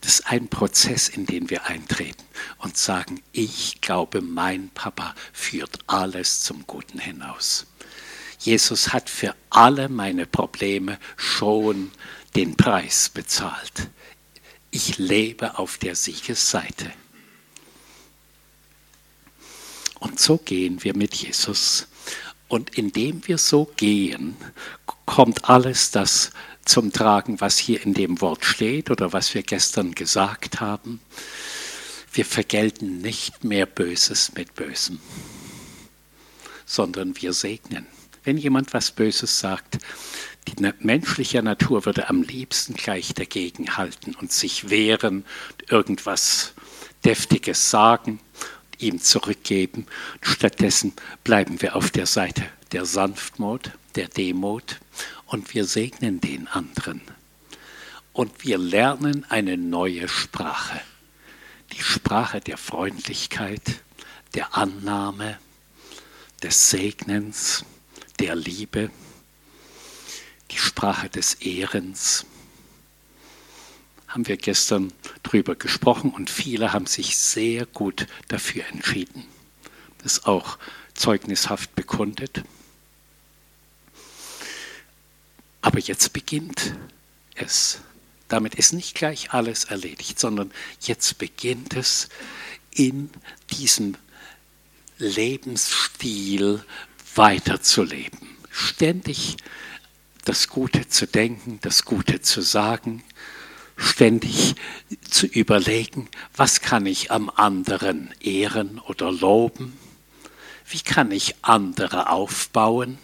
Das 0.00 0.20
ist 0.20 0.26
ein 0.26 0.48
Prozess, 0.48 1.08
in 1.08 1.26
den 1.26 1.50
wir 1.50 1.66
eintreten 1.66 2.24
und 2.58 2.76
sagen, 2.76 3.22
ich 3.32 3.80
glaube, 3.80 4.22
mein 4.22 4.70
Papa 4.70 5.14
führt 5.32 5.78
alles 5.86 6.40
zum 6.40 6.66
Guten 6.66 6.98
hinaus. 6.98 7.66
Jesus 8.38 8.92
hat 8.92 9.10
für 9.10 9.34
alle 9.50 9.88
meine 9.88 10.26
Probleme 10.26 10.98
schon 11.16 11.90
den 12.34 12.56
Preis 12.56 13.10
bezahlt 13.10 13.90
ich 14.70 14.98
lebe 14.98 15.58
auf 15.58 15.78
der 15.78 15.96
Siegesseite. 15.96 16.92
Und 19.98 20.18
so 20.18 20.38
gehen 20.38 20.82
wir 20.82 20.96
mit 20.96 21.14
Jesus. 21.14 21.88
Und 22.48 22.76
indem 22.76 23.26
wir 23.26 23.38
so 23.38 23.66
gehen, 23.76 24.36
kommt 25.06 25.48
alles 25.48 25.90
das 25.90 26.30
zum 26.70 26.92
Tragen, 26.92 27.40
was 27.40 27.58
hier 27.58 27.82
in 27.84 27.94
dem 27.94 28.20
Wort 28.20 28.44
steht 28.44 28.90
oder 28.90 29.12
was 29.12 29.34
wir 29.34 29.42
gestern 29.42 29.92
gesagt 29.92 30.60
haben. 30.60 31.00
Wir 32.12 32.24
vergelten 32.24 32.98
nicht 32.98 33.42
mehr 33.42 33.66
Böses 33.66 34.32
mit 34.36 34.54
Bösem, 34.54 35.00
sondern 36.64 37.20
wir 37.20 37.32
segnen. 37.32 37.88
Wenn 38.22 38.36
jemand 38.36 38.72
was 38.72 38.92
Böses 38.92 39.40
sagt, 39.40 39.78
die 40.46 40.72
menschliche 40.78 41.42
Natur 41.42 41.86
würde 41.86 42.08
am 42.08 42.22
liebsten 42.22 42.74
gleich 42.74 43.14
dagegen 43.14 43.76
halten 43.76 44.14
und 44.14 44.30
sich 44.30 44.70
wehren, 44.70 45.24
irgendwas 45.68 46.52
Deftiges 47.04 47.70
sagen, 47.70 48.20
ihm 48.78 49.00
zurückgeben. 49.00 49.86
Stattdessen 50.20 50.92
bleiben 51.24 51.60
wir 51.62 51.74
auf 51.74 51.90
der 51.90 52.06
Seite 52.06 52.44
der 52.70 52.84
Sanftmut, 52.84 53.72
der 53.96 54.06
Demut 54.06 54.78
und 55.30 55.54
wir 55.54 55.64
segnen 55.64 56.20
den 56.20 56.46
anderen. 56.46 57.00
Und 58.12 58.44
wir 58.44 58.58
lernen 58.58 59.24
eine 59.28 59.56
neue 59.56 60.08
Sprache. 60.08 60.80
Die 61.72 61.82
Sprache 61.82 62.40
der 62.40 62.58
Freundlichkeit, 62.58 63.62
der 64.34 64.56
Annahme, 64.56 65.38
des 66.42 66.70
Segnens, 66.70 67.64
der 68.18 68.34
Liebe 68.34 68.90
die 70.50 70.58
Sprache 70.58 71.08
des 71.08 71.34
Ehrens. 71.34 72.26
Haben 74.08 74.26
wir 74.26 74.36
gestern 74.36 74.92
drüber 75.22 75.54
gesprochen 75.54 76.10
und 76.10 76.30
viele 76.30 76.72
haben 76.72 76.86
sich 76.86 77.16
sehr 77.16 77.66
gut 77.66 78.06
dafür 78.28 78.64
entschieden. 78.66 79.24
Das 80.02 80.18
ist 80.18 80.26
auch 80.26 80.58
zeugnishaft 80.94 81.74
bekundet. 81.76 82.42
Aber 85.62 85.78
jetzt 85.78 86.12
beginnt 86.12 86.74
es. 87.34 87.80
Damit 88.28 88.54
ist 88.54 88.72
nicht 88.72 88.94
gleich 88.94 89.32
alles 89.32 89.64
erledigt, 89.64 90.18
sondern 90.18 90.52
jetzt 90.80 91.18
beginnt 91.18 91.74
es 91.74 92.08
in 92.72 93.10
diesem 93.50 93.96
Lebensstil 94.98 96.64
weiterzuleben. 97.14 98.20
Ständig 98.50 99.36
das 100.24 100.48
Gute 100.48 100.88
zu 100.88 101.06
denken, 101.06 101.58
das 101.62 101.84
Gute 101.84 102.20
zu 102.20 102.40
sagen, 102.40 103.02
ständig 103.76 104.54
zu 105.08 105.26
überlegen, 105.26 106.08
was 106.36 106.60
kann 106.60 106.86
ich 106.86 107.10
am 107.10 107.30
anderen 107.30 108.14
ehren 108.20 108.78
oder 108.78 109.10
loben, 109.10 109.76
wie 110.68 110.80
kann 110.80 111.10
ich 111.10 111.34
andere 111.42 112.10
aufbauen. 112.10 112.98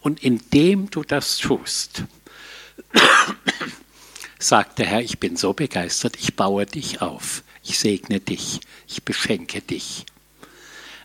Und 0.00 0.22
indem 0.22 0.90
du 0.90 1.04
das 1.04 1.38
tust, 1.38 2.04
sagt 4.38 4.78
der 4.78 4.86
Herr, 4.86 5.02
ich 5.02 5.18
bin 5.18 5.36
so 5.36 5.52
begeistert, 5.52 6.16
ich 6.18 6.36
baue 6.36 6.66
dich 6.66 7.02
auf, 7.02 7.42
ich 7.62 7.78
segne 7.78 8.20
dich, 8.20 8.60
ich 8.86 9.02
beschenke 9.02 9.60
dich. 9.60 10.06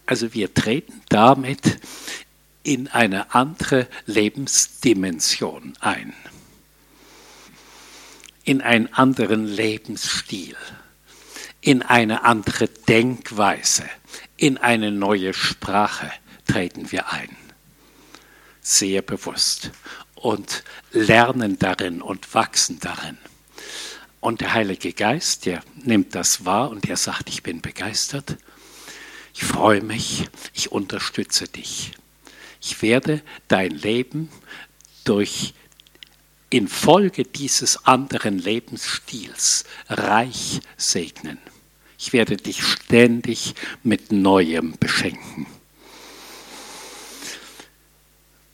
Also 0.05 0.33
wir 0.33 0.53
treten 0.53 1.01
damit 1.09 1.79
in 2.63 2.87
eine 2.87 3.33
andere 3.35 3.87
Lebensdimension 4.05 5.73
ein, 5.79 6.13
in 8.43 8.61
einen 8.61 8.93
anderen 8.93 9.45
Lebensstil, 9.45 10.55
in 11.61 11.81
eine 11.81 12.23
andere 12.23 12.67
Denkweise, 12.67 13.83
in 14.37 14.57
eine 14.57 14.91
neue 14.91 15.33
Sprache 15.33 16.11
treten 16.47 16.91
wir 16.91 17.11
ein. 17.11 17.35
Sehr 18.67 19.01
bewusst 19.03 19.71
und 20.15 20.63
lernen 20.91 21.59
darin 21.59 22.01
und 22.01 22.33
wachsen 22.33 22.79
darin. 22.79 23.17
Und 24.21 24.41
der 24.41 24.53
Heilige 24.53 24.91
Geist, 24.93 25.45
der 25.45 25.61
nimmt 25.83 26.15
das 26.15 26.45
wahr 26.45 26.71
und 26.71 26.87
der 26.87 26.97
sagt, 26.97 27.29
ich 27.29 27.43
bin 27.43 27.61
begeistert, 27.61 28.37
ich 29.35 29.43
freue 29.43 29.81
mich, 29.81 30.27
ich 30.53 30.71
unterstütze 30.71 31.47
dich 31.47 31.91
ich 32.65 32.81
werde 32.81 33.21
dein 33.47 33.71
Leben 33.71 34.29
durch 35.03 35.53
infolge 36.49 37.23
dieses 37.23 37.85
anderen 37.85 38.39
Lebensstils 38.39 39.65
reich 39.87 40.61
segnen. 40.75 41.37
Ich 41.99 42.11
werde 42.11 42.37
dich 42.37 42.63
ständig 42.63 43.53
mit 43.83 44.11
Neuem 44.11 44.75
beschenken. 44.79 45.45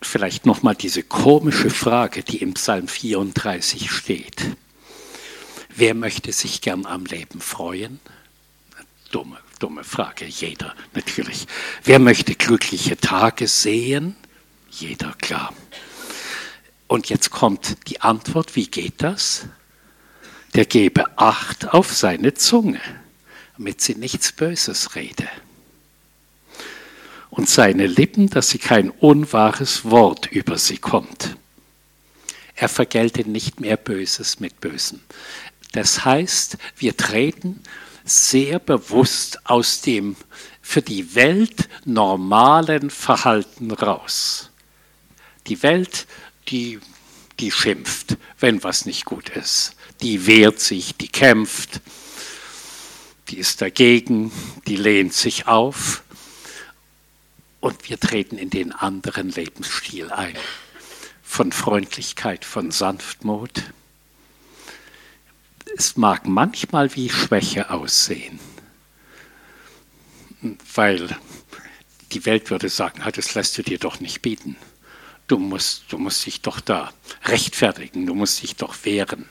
Vielleicht 0.01 0.45
nochmal 0.45 0.75
diese 0.75 1.03
komische 1.03 1.69
Frage, 1.69 2.23
die 2.23 2.37
im 2.37 2.53
Psalm 2.55 2.87
34 2.87 3.91
steht. 3.91 4.57
Wer 5.75 5.93
möchte 5.93 6.33
sich 6.33 6.61
gern 6.61 6.85
am 6.85 7.05
Leben 7.05 7.39
freuen? 7.39 7.99
Dumme, 9.11 9.37
dumme 9.59 9.83
Frage, 9.83 10.25
jeder 10.25 10.75
natürlich. 10.93 11.47
Wer 11.83 11.99
möchte 11.99 12.35
glückliche 12.35 12.97
Tage 12.97 13.47
sehen? 13.47 14.15
Jeder, 14.69 15.13
klar. 15.19 15.53
Und 16.87 17.09
jetzt 17.09 17.29
kommt 17.29 17.77
die 17.87 18.01
Antwort, 18.01 18.55
wie 18.55 18.67
geht 18.67 19.01
das? 19.01 19.45
Der 20.53 20.65
gebe 20.65 21.17
Acht 21.17 21.73
auf 21.73 21.93
seine 21.93 22.33
Zunge, 22.33 22.81
damit 23.57 23.81
sie 23.81 23.95
nichts 23.95 24.33
Böses 24.33 24.95
rede. 24.95 25.29
Und 27.31 27.49
seine 27.49 27.87
Lippen, 27.87 28.29
dass 28.29 28.49
sie 28.49 28.59
kein 28.59 28.91
unwahres 28.91 29.85
Wort 29.85 30.27
über 30.27 30.57
sie 30.57 30.77
kommt. 30.77 31.37
Er 32.55 32.69
vergelte 32.69 33.27
nicht 33.27 33.59
mehr 33.59 33.77
Böses 33.77 34.39
mit 34.39 34.61
Bösem. 34.61 34.99
Das 35.71 36.05
heißt, 36.05 36.57
wir 36.77 36.95
treten 36.95 37.61
sehr 38.03 38.59
bewusst 38.59 39.39
aus 39.45 39.81
dem 39.81 40.15
für 40.61 40.81
die 40.81 41.15
Welt 41.15 41.69
normalen 41.85 42.89
Verhalten 42.89 43.71
raus. 43.71 44.51
Die 45.47 45.63
Welt 45.63 46.05
die, 46.49 46.79
die 47.39 47.51
schimpft, 47.51 48.17
wenn 48.39 48.63
was 48.63 48.85
nicht 48.85 49.05
gut 49.05 49.29
ist. 49.29 49.75
Die 50.01 50.27
wehrt 50.27 50.59
sich, 50.59 50.95
die 50.95 51.07
kämpft, 51.07 51.81
die 53.29 53.37
ist 53.37 53.61
dagegen, 53.61 54.31
die 54.67 54.75
lehnt 54.75 55.13
sich 55.13 55.47
auf. 55.47 56.03
Und 57.61 57.87
wir 57.89 57.99
treten 57.99 58.37
in 58.37 58.49
den 58.49 58.71
anderen 58.71 59.29
Lebensstil 59.29 60.11
ein. 60.11 60.35
Von 61.21 61.51
Freundlichkeit, 61.51 62.43
von 62.43 62.71
Sanftmut. 62.71 63.63
Es 65.77 65.95
mag 65.95 66.27
manchmal 66.27 66.93
wie 66.95 67.09
Schwäche 67.09 67.69
aussehen, 67.69 68.39
weil 70.73 71.15
die 72.11 72.25
Welt 72.25 72.49
würde 72.49 72.67
sagen, 72.67 73.01
das 73.13 73.35
lässt 73.35 73.57
du 73.57 73.63
dir 73.63 73.79
doch 73.79 74.01
nicht 74.01 74.21
bieten. 74.21 74.57
Du 75.27 75.37
musst, 75.37 75.85
du 75.89 75.97
musst 75.97 76.25
dich 76.25 76.41
doch 76.41 76.59
da 76.59 76.91
rechtfertigen, 77.23 78.05
du 78.05 78.15
musst 78.15 78.41
dich 78.41 78.57
doch 78.57 78.75
wehren. 78.83 79.29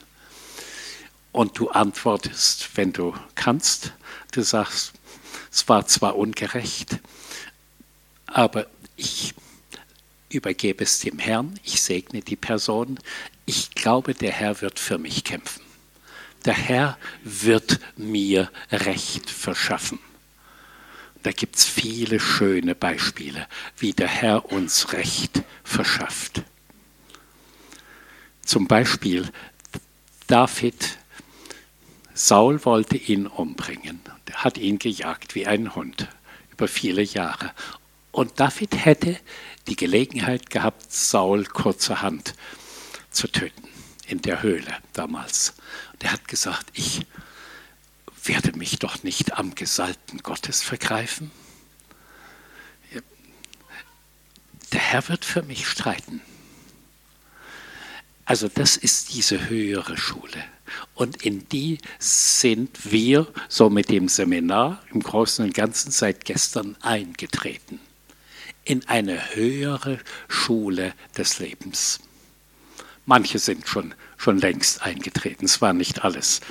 Und 1.31 1.59
du 1.59 1.69
antwortest, 1.69 2.69
wenn 2.75 2.91
du 2.91 3.13
kannst, 3.35 3.93
du 4.31 4.41
sagst, 4.41 4.93
es 5.51 5.69
war 5.69 5.85
zwar 5.85 6.15
ungerecht, 6.15 6.99
aber 8.33 8.67
ich 8.95 9.33
übergebe 10.29 10.83
es 10.83 10.99
dem 10.99 11.19
Herrn, 11.19 11.59
ich 11.63 11.81
segne 11.81 12.21
die 12.21 12.35
Person, 12.35 12.99
ich 13.45 13.71
glaube, 13.71 14.13
der 14.13 14.31
Herr 14.31 14.61
wird 14.61 14.79
für 14.79 14.97
mich 14.97 15.23
kämpfen. 15.23 15.61
Der 16.45 16.53
Herr 16.53 16.97
wird 17.23 17.79
mir 17.97 18.51
Recht 18.71 19.29
verschaffen. 19.29 19.99
Da 21.23 21.31
gibt 21.31 21.57
es 21.57 21.65
viele 21.65 22.19
schöne 22.19 22.73
Beispiele, 22.73 23.47
wie 23.77 23.93
der 23.93 24.07
Herr 24.07 24.51
uns 24.51 24.93
Recht 24.93 25.43
verschafft. 25.63 26.43
Zum 28.43 28.67
Beispiel 28.67 29.29
David, 30.27 30.97
Saul 32.13 32.63
wollte 32.65 32.97
ihn 32.97 33.27
umbringen, 33.27 34.01
hat 34.33 34.57
ihn 34.57 34.79
gejagt 34.79 35.35
wie 35.35 35.45
ein 35.45 35.75
Hund 35.75 36.07
über 36.51 36.67
viele 36.67 37.01
Jahre. 37.01 37.51
Und 38.11 38.39
David 38.39 38.85
hätte 38.85 39.17
die 39.67 39.75
Gelegenheit 39.75 40.49
gehabt, 40.49 40.91
Saul 40.91 41.45
kurzerhand 41.45 42.33
zu 43.09 43.27
töten, 43.27 43.67
in 44.07 44.21
der 44.21 44.41
Höhle 44.41 44.75
damals. 44.93 45.53
Und 45.93 46.03
er 46.03 46.13
hat 46.13 46.27
gesagt, 46.27 46.67
ich 46.73 47.05
werde 48.23 48.57
mich 48.57 48.79
doch 48.79 49.03
nicht 49.03 49.37
am 49.37 49.55
Gesalbten 49.55 50.19
Gottes 50.19 50.61
vergreifen. 50.61 51.31
Der 54.73 54.79
Herr 54.79 55.07
wird 55.09 55.25
für 55.25 55.43
mich 55.43 55.67
streiten. 55.67 56.21
Also 58.25 58.47
das 58.47 58.77
ist 58.77 59.13
diese 59.13 59.49
höhere 59.49 59.97
Schule. 59.97 60.43
Und 60.95 61.25
in 61.25 61.49
die 61.49 61.79
sind 61.99 62.91
wir 62.91 63.27
so 63.49 63.69
mit 63.69 63.89
dem 63.89 64.07
Seminar 64.07 64.81
im 64.93 65.01
Großen 65.01 65.43
und 65.43 65.53
Ganzen 65.53 65.91
seit 65.91 66.23
gestern 66.23 66.77
eingetreten. 66.81 67.79
In 68.63 68.87
eine 68.87 69.35
höhere 69.35 69.99
Schule 70.27 70.93
des 71.17 71.39
Lebens. 71.39 71.99
Manche 73.05 73.39
sind 73.39 73.67
schon, 73.67 73.93
schon 74.17 74.37
längst 74.37 74.83
eingetreten. 74.83 75.45
Es 75.45 75.61
war 75.61 75.73
nicht 75.73 76.03
alles 76.03 76.41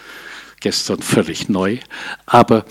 gestern 0.60 1.02
völlig 1.02 1.48
neu. 1.48 1.78
Aber 2.26 2.64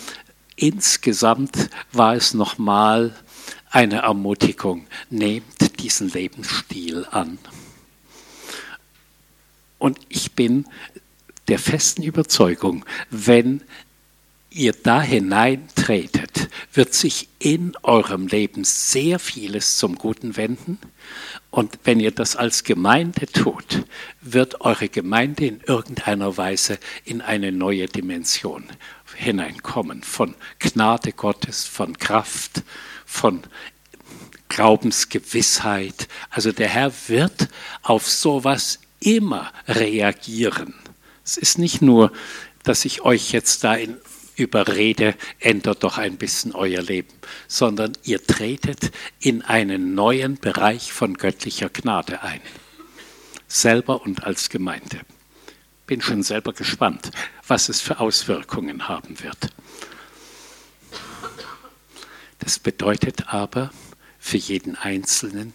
insgesamt 0.56 1.70
war 1.92 2.16
es 2.16 2.34
nochmal 2.34 3.16
eine 3.72 4.02
Ermutigung. 4.02 4.88
Nehmt 5.10 5.80
diesen 5.80 6.10
Lebensstil 6.10 7.06
an. 7.10 7.40
Und 9.78 9.98
ich 10.10 10.34
bin 10.34 10.68
der 11.48 11.58
festen 11.58 12.04
Überzeugung, 12.04 12.86
wenn 13.10 13.62
ihr 14.52 14.74
da 14.74 15.02
hineintretet, 15.02 16.50
wird 16.74 16.94
sich 16.94 17.30
in 17.40 17.76
eurem 17.84 18.28
Leben 18.28 18.64
sehr 18.64 19.20
vieles 19.20 19.78
zum 19.78 19.96
Guten 19.96 20.38
wenden. 20.38 20.80
Und 21.52 21.80
wenn 21.84 22.00
ihr 22.00 22.12
das 22.12 22.36
als 22.36 22.64
Gemeinde 22.64 23.28
tut, 23.28 23.86
wird 24.22 24.62
eure 24.62 24.90
Gemeinde 24.90 25.46
in 25.46 25.62
irgendeiner 25.62 26.38
Weise 26.38 26.80
in 27.06 27.22
eine 27.22 27.52
neue 27.52 27.88
Dimension 27.88 28.66
hineinkommen. 29.16 30.04
Von 30.04 30.36
Gnade 30.60 31.12
Gottes, 31.12 31.66
von 31.66 31.98
Kraft, 31.98 32.64
von 33.06 33.42
Glaubensgewissheit. 34.50 36.08
Also 36.30 36.52
der 36.52 36.70
Herr 36.70 36.92
wird 37.08 37.50
auf 37.82 38.08
sowas 38.08 38.80
immer 39.00 39.52
reagieren. 39.68 40.74
Es 41.24 41.38
ist 41.38 41.60
nicht 41.60 41.82
nur, 41.82 42.12
dass 42.64 42.86
ich 42.86 43.02
euch 43.02 43.32
jetzt 43.32 43.64
da 43.64 43.76
in 43.76 43.98
überrede, 44.40 45.16
ändert 45.40 45.84
doch 45.84 45.98
ein 45.98 46.18
bisschen 46.18 46.56
euer 46.56 46.82
Leben, 46.82 47.14
sondern 47.48 47.94
ihr 48.04 48.26
tretet 48.26 48.92
in 49.20 49.42
einen 49.42 49.94
neuen 49.94 50.38
Bereich 50.38 50.92
von 50.92 51.16
göttlicher 51.16 51.70
Gnade 51.70 52.24
ein. 52.24 52.42
Selber 53.48 54.02
und 54.02 54.24
als 54.24 54.50
Gemeinde. 54.50 55.02
Bin 55.86 56.02
schon 56.02 56.24
selber 56.24 56.54
gespannt, 56.54 57.12
was 57.48 57.70
es 57.70 57.82
für 57.82 58.00
Auswirkungen 58.00 58.88
haben 58.88 59.22
wird. 59.22 59.50
Das 62.40 62.60
bedeutet 62.60 63.34
aber 63.34 63.72
für 64.20 64.38
jeden 64.38 64.76
Einzelnen, 64.76 65.54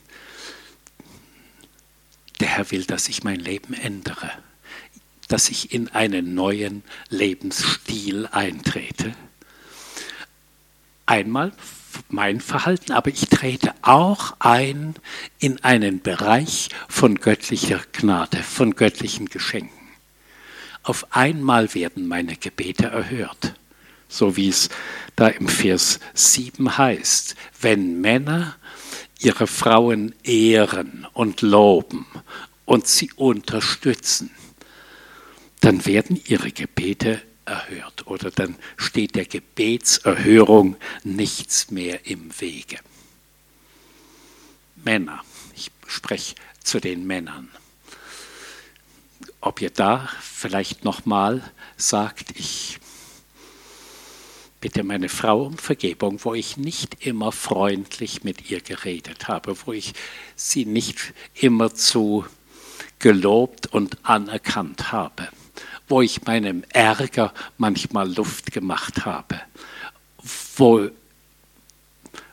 der 2.40 2.48
Herr 2.48 2.70
will, 2.70 2.84
dass 2.84 3.08
ich 3.08 3.24
mein 3.24 3.38
Leben 3.40 3.74
ändere 3.74 4.30
dass 5.28 5.48
ich 5.48 5.72
in 5.72 5.88
einen 5.88 6.34
neuen 6.34 6.82
Lebensstil 7.08 8.28
eintrete. 8.30 9.14
Einmal 11.06 11.52
mein 12.08 12.40
Verhalten, 12.40 12.92
aber 12.92 13.10
ich 13.10 13.28
trete 13.28 13.72
auch 13.82 14.34
ein 14.38 14.94
in 15.38 15.62
einen 15.62 16.00
Bereich 16.00 16.68
von 16.88 17.16
göttlicher 17.16 17.80
Gnade, 17.92 18.38
von 18.38 18.74
göttlichen 18.74 19.26
Geschenken. 19.26 19.70
Auf 20.82 21.06
einmal 21.14 21.72
werden 21.74 22.06
meine 22.06 22.36
Gebete 22.36 22.86
erhört, 22.86 23.54
so 24.08 24.36
wie 24.36 24.48
es 24.48 24.68
da 25.16 25.28
im 25.28 25.48
Vers 25.48 26.00
7 26.14 26.76
heißt, 26.76 27.36
wenn 27.60 28.00
Männer 28.00 28.56
ihre 29.18 29.46
Frauen 29.46 30.14
ehren 30.24 31.06
und 31.14 31.40
loben 31.40 32.06
und 32.66 32.86
sie 32.86 33.10
unterstützen 33.16 34.30
dann 35.64 35.86
werden 35.86 36.20
ihre 36.26 36.52
Gebete 36.52 37.22
erhört 37.46 38.06
oder 38.06 38.30
dann 38.30 38.56
steht 38.76 39.14
der 39.14 39.24
Gebetserhörung 39.24 40.76
nichts 41.04 41.70
mehr 41.70 42.06
im 42.06 42.38
Wege. 42.38 42.78
Männer, 44.84 45.24
ich 45.56 45.70
spreche 45.86 46.34
zu 46.62 46.80
den 46.80 47.06
Männern. 47.06 47.48
Ob 49.40 49.62
ihr 49.62 49.70
da 49.70 50.10
vielleicht 50.20 50.84
nochmal 50.84 51.42
sagt, 51.78 52.38
ich 52.38 52.78
bitte 54.60 54.82
meine 54.82 55.08
Frau 55.08 55.44
um 55.44 55.56
Vergebung, 55.56 56.22
wo 56.24 56.34
ich 56.34 56.58
nicht 56.58 57.06
immer 57.06 57.32
freundlich 57.32 58.22
mit 58.22 58.50
ihr 58.50 58.60
geredet 58.60 59.28
habe, 59.28 59.56
wo 59.64 59.72
ich 59.72 59.94
sie 60.36 60.66
nicht 60.66 61.14
immer 61.32 61.74
zu 61.74 62.26
gelobt 62.98 63.68
und 63.68 63.96
anerkannt 64.02 64.92
habe 64.92 65.28
wo 65.88 66.00
ich 66.00 66.24
meinem 66.24 66.64
Ärger 66.70 67.32
manchmal 67.58 68.12
Luft 68.14 68.52
gemacht 68.52 69.04
habe, 69.04 69.40
wo, 70.56 70.88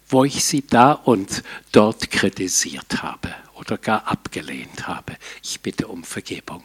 wo 0.08 0.24
ich 0.24 0.44
sie 0.44 0.66
da 0.66 0.94
und 0.94 1.44
dort 1.72 2.10
kritisiert 2.12 3.02
habe 3.02 3.34
oder 3.56 3.78
gar 3.78 4.08
abgelehnt 4.08 4.88
habe. 4.88 5.16
Ich 5.44 5.60
bitte 5.62 5.88
um 5.88 6.04
Vergebung. 6.04 6.64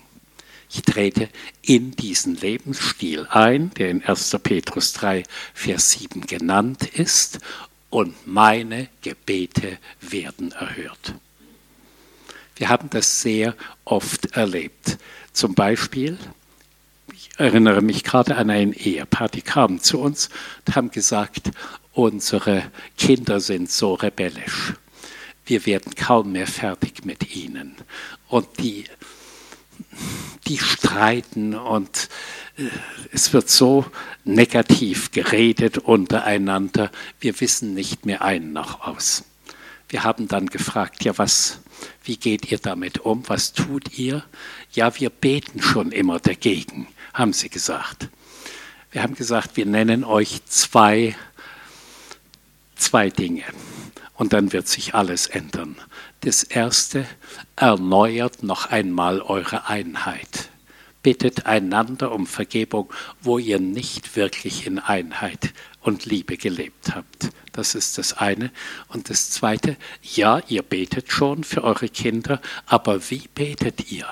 Ich 0.68 0.82
trete 0.82 1.28
in 1.62 1.92
diesen 1.92 2.36
Lebensstil 2.36 3.26
ein, 3.30 3.70
der 3.74 3.90
in 3.90 4.04
1. 4.04 4.36
Petrus 4.42 4.92
3, 4.94 5.22
Vers 5.54 5.92
7 5.92 6.22
genannt 6.22 6.84
ist, 6.84 7.38
und 7.88 8.26
meine 8.26 8.88
Gebete 9.00 9.78
werden 10.00 10.52
erhört. 10.52 11.14
Wir 12.56 12.68
haben 12.68 12.90
das 12.90 13.20
sehr 13.20 13.54
oft 13.84 14.36
erlebt. 14.36 14.98
Zum 15.32 15.54
Beispiel, 15.54 16.18
erinnere 17.36 17.82
mich 17.82 18.04
gerade 18.04 18.36
an 18.36 18.50
ein 18.50 18.72
Ehepaar, 18.72 19.28
die 19.28 19.42
kamen 19.42 19.80
zu 19.80 20.00
uns 20.00 20.30
und 20.66 20.76
haben 20.76 20.90
gesagt, 20.90 21.50
unsere 21.92 22.62
Kinder 22.96 23.40
sind 23.40 23.70
so 23.70 23.94
rebellisch. 23.94 24.74
Wir 25.44 25.64
werden 25.66 25.94
kaum 25.94 26.32
mehr 26.32 26.46
fertig 26.46 27.04
mit 27.04 27.34
ihnen. 27.34 27.76
Und 28.28 28.46
die 28.58 28.84
die 30.46 30.58
streiten 30.58 31.54
und 31.54 32.08
äh, 32.56 32.64
es 33.12 33.32
wird 33.32 33.50
so 33.50 33.84
negativ 34.24 35.10
geredet 35.10 35.78
untereinander, 35.78 36.90
wir 37.20 37.40
wissen 37.40 37.74
nicht 37.74 38.06
mehr 38.06 38.22
ein 38.22 38.52
noch 38.52 38.80
aus. 38.86 39.24
Wir 39.88 40.04
haben 40.04 40.28
dann 40.28 40.46
gefragt, 40.46 41.04
ja, 41.04 41.16
was, 41.18 41.60
wie 42.02 42.16
geht 42.16 42.50
ihr 42.50 42.58
damit 42.58 42.98
um? 42.98 43.22
Was 43.28 43.52
tut 43.52 43.98
ihr? 43.98 44.24
Ja, 44.72 44.98
wir 44.98 45.10
beten 45.10 45.62
schon 45.62 45.92
immer 45.92 46.18
dagegen, 46.18 46.88
haben 47.16 47.32
sie 47.32 47.48
gesagt. 47.48 48.08
Wir 48.92 49.02
haben 49.02 49.14
gesagt, 49.14 49.56
wir 49.56 49.66
nennen 49.66 50.04
euch 50.04 50.44
zwei, 50.44 51.16
zwei 52.76 53.08
Dinge 53.08 53.42
und 54.14 54.32
dann 54.34 54.52
wird 54.52 54.68
sich 54.68 54.94
alles 54.94 55.26
ändern. 55.26 55.76
Das 56.20 56.42
erste, 56.42 57.06
erneuert 57.56 58.42
noch 58.42 58.66
einmal 58.66 59.22
eure 59.22 59.66
Einheit. 59.66 60.50
Bittet 61.02 61.46
einander 61.46 62.12
um 62.12 62.26
Vergebung, 62.26 62.92
wo 63.22 63.38
ihr 63.38 63.60
nicht 63.60 64.16
wirklich 64.16 64.66
in 64.66 64.78
Einheit 64.78 65.54
und 65.80 66.04
Liebe 66.04 66.36
gelebt 66.36 66.94
habt. 66.94 67.30
Das 67.52 67.74
ist 67.74 67.96
das 67.96 68.12
eine. 68.14 68.50
Und 68.88 69.08
das 69.08 69.30
zweite, 69.30 69.76
ja, 70.02 70.42
ihr 70.48 70.62
betet 70.62 71.10
schon 71.10 71.44
für 71.44 71.64
eure 71.64 71.88
Kinder, 71.88 72.42
aber 72.66 73.08
wie 73.10 73.28
betet 73.34 73.90
ihr? 73.90 74.06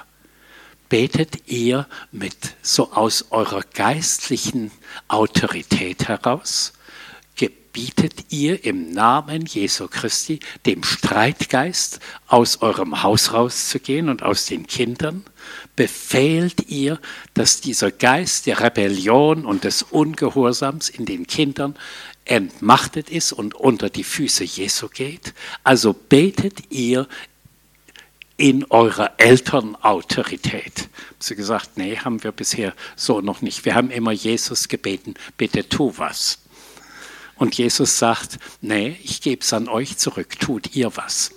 Betet 0.88 1.48
ihr 1.48 1.86
mit 2.12 2.36
so 2.62 2.92
aus 2.92 3.26
eurer 3.30 3.62
geistlichen 3.62 4.70
Autorität 5.08 6.08
heraus? 6.08 6.72
gebietet 7.74 8.26
ihr 8.30 8.64
im 8.64 8.92
Namen 8.92 9.46
Jesu 9.46 9.88
Christi 9.88 10.38
dem 10.64 10.84
Streitgeist 10.84 11.98
aus 12.28 12.62
eurem 12.62 13.02
Haus 13.02 13.32
rauszugehen 13.32 14.08
und 14.08 14.22
aus 14.22 14.46
den 14.46 14.68
Kindern? 14.68 15.24
Befehlt 15.74 16.70
ihr, 16.70 17.00
dass 17.34 17.60
dieser 17.60 17.90
Geist 17.90 18.46
der 18.46 18.60
Rebellion 18.60 19.44
und 19.44 19.64
des 19.64 19.82
Ungehorsams 19.82 20.88
in 20.88 21.04
den 21.04 21.26
Kindern 21.26 21.74
entmachtet 22.26 23.10
ist 23.10 23.32
und 23.32 23.56
unter 23.56 23.90
die 23.90 24.04
Füße 24.04 24.44
Jesu 24.44 24.88
geht? 24.88 25.34
Also 25.64 25.94
betet 25.94 26.70
ihr 26.70 27.08
in 28.36 28.64
eurer 28.64 29.12
Elternautorität. 29.18 30.80
Haben 30.80 31.16
sie 31.20 31.36
gesagt, 31.36 31.76
nee, 31.76 31.96
haben 31.96 32.22
wir 32.24 32.32
bisher 32.32 32.74
so 32.96 33.20
noch 33.20 33.42
nicht. 33.42 33.64
Wir 33.64 33.74
haben 33.74 33.90
immer 33.90 34.12
Jesus 34.12 34.68
gebeten, 34.68 35.14
bitte 35.36 35.68
tu 35.68 35.92
was. 35.96 36.40
Und 37.36 37.56
Jesus 37.56 37.98
sagt, 37.98 38.38
nee, 38.60 38.98
ich 39.02 39.20
gebe 39.20 39.42
es 39.42 39.52
an 39.52 39.68
euch 39.68 39.96
zurück, 39.98 40.38
tut 40.38 40.74
ihr 40.74 40.96
was. 40.96 41.32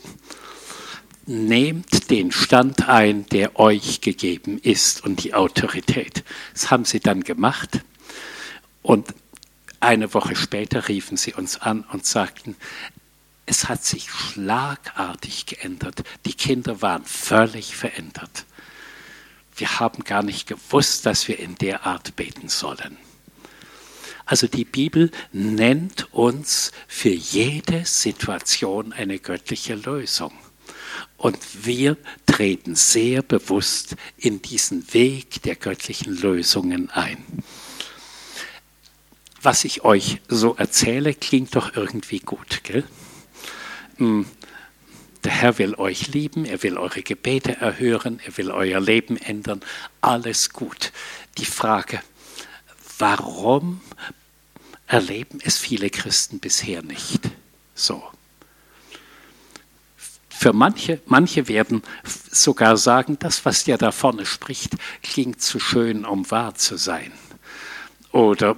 Nehmt 1.25 2.09
den 2.09 2.31
Stand 2.31 2.87
ein, 2.87 3.25
der 3.27 3.59
euch 3.59 4.01
gegeben 4.01 4.59
ist 4.59 5.03
und 5.03 5.23
die 5.23 5.33
Autorität. 5.33 6.23
Das 6.53 6.71
haben 6.71 6.85
sie 6.85 6.99
dann 6.99 7.23
gemacht. 7.23 7.81
Und 8.81 9.13
eine 9.79 10.13
Woche 10.13 10.35
später 10.35 10.87
riefen 10.87 11.17
sie 11.17 11.33
uns 11.33 11.59
an 11.59 11.83
und 11.91 12.05
sagten, 12.05 12.55
es 13.47 13.69
hat 13.69 13.83
sich 13.83 14.11
schlagartig 14.11 15.45
geändert. 15.45 16.03
Die 16.25 16.33
Kinder 16.33 16.81
waren 16.81 17.05
völlig 17.05 17.75
verändert. 17.75 18.45
Wir 19.55 19.79
haben 19.79 20.03
gar 20.03 20.21
nicht 20.21 20.47
gewusst, 20.47 21.05
dass 21.05 21.27
wir 21.27 21.39
in 21.39 21.55
der 21.55 21.85
Art 21.85 22.15
beten 22.17 22.49
sollen. 22.49 22.97
Also 24.25 24.47
die 24.47 24.65
Bibel 24.65 25.09
nennt 25.31 26.13
uns 26.13 26.73
für 26.87 27.09
jede 27.09 27.85
Situation 27.85 28.91
eine 28.91 29.17
göttliche 29.17 29.75
Lösung. 29.75 30.33
Und 31.15 31.39
wir 31.65 31.95
treten 32.25 32.75
sehr 32.75 33.21
bewusst 33.21 33.95
in 34.17 34.41
diesen 34.41 34.93
Weg 34.93 35.41
der 35.43 35.55
göttlichen 35.55 36.17
Lösungen 36.17 36.89
ein. 36.89 37.23
Was 39.41 39.63
ich 39.63 39.85
euch 39.85 40.19
so 40.27 40.55
erzähle, 40.55 41.13
klingt 41.13 41.55
doch 41.55 41.77
irgendwie 41.77 42.19
gut, 42.19 42.63
gell? 42.63 42.83
Hm, 43.97 44.25
der 45.23 45.31
Herr 45.31 45.57
will 45.57 45.75
euch 45.75 46.07
lieben, 46.13 46.45
er 46.45 46.63
will 46.63 46.77
eure 46.77 47.01
Gebete 47.01 47.57
erhören, 47.57 48.19
er 48.25 48.37
will 48.37 48.51
euer 48.51 48.79
Leben 48.79 49.17
ändern, 49.17 49.61
alles 50.01 50.51
gut. 50.51 50.91
Die 51.37 51.45
Frage, 51.45 52.01
warum 52.99 53.81
erleben 54.87 55.39
es 55.43 55.57
viele 55.57 55.89
Christen 55.89 56.39
bisher 56.39 56.81
nicht 56.81 57.29
so. 57.75 58.03
Für 60.29 60.53
manche, 60.53 61.01
manche 61.07 61.47
werden 61.47 61.81
sogar 62.31 62.77
sagen, 62.77 63.17
das, 63.19 63.43
was 63.43 63.63
der 63.63 63.77
da 63.77 63.91
vorne 63.91 64.25
spricht, 64.25 64.75
klingt 65.01 65.41
zu 65.41 65.59
schön, 65.59 66.05
um 66.05 66.29
wahr 66.29 66.55
zu 66.55 66.77
sein. 66.77 67.11
Oder 68.11 68.55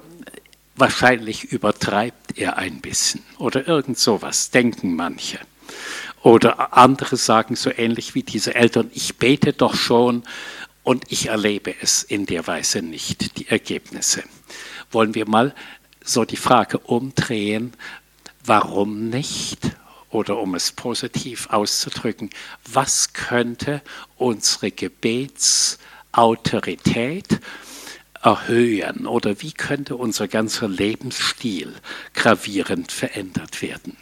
wahrscheinlich 0.79 1.45
übertreibt 1.45 2.37
er 2.37 2.57
ein 2.57 2.81
bisschen. 2.81 3.23
Oder 3.37 3.67
irgend 3.67 3.99
sowas, 3.99 4.51
denken 4.51 4.95
manche. 4.95 5.39
Oder 6.21 6.77
andere 6.77 7.17
sagen 7.17 7.55
so 7.55 7.71
ähnlich 7.75 8.13
wie 8.15 8.23
diese 8.23 8.55
Eltern, 8.55 8.89
ich 8.93 9.17
bete 9.17 9.51
doch 9.53 9.75
schon 9.75 10.23
und 10.83 11.05
ich 11.09 11.27
erlebe 11.27 11.75
es 11.81 12.03
in 12.03 12.25
der 12.25 12.47
Weise 12.47 12.81
nicht, 12.81 13.37
die 13.37 13.47
Ergebnisse. 13.47 14.23
Wollen 14.91 15.13
wir 15.15 15.29
mal 15.29 15.55
so 16.03 16.25
die 16.25 16.37
Frage 16.37 16.79
umdrehen, 16.79 17.73
warum 18.43 19.09
nicht? 19.09 19.59
Oder 20.09 20.39
um 20.39 20.55
es 20.55 20.71
positiv 20.71 21.49
auszudrücken, 21.51 22.31
was 22.65 23.13
könnte 23.13 23.83
unsere 24.17 24.71
Gebetsautorität 24.71 27.39
erhöhen 28.21 29.07
oder 29.07 29.41
wie 29.41 29.51
könnte 29.51 29.95
unser 29.95 30.27
ganzer 30.27 30.67
Lebensstil 30.67 31.73
gravierend 32.13 32.91
verändert 32.91 33.61
werden? 33.61 33.97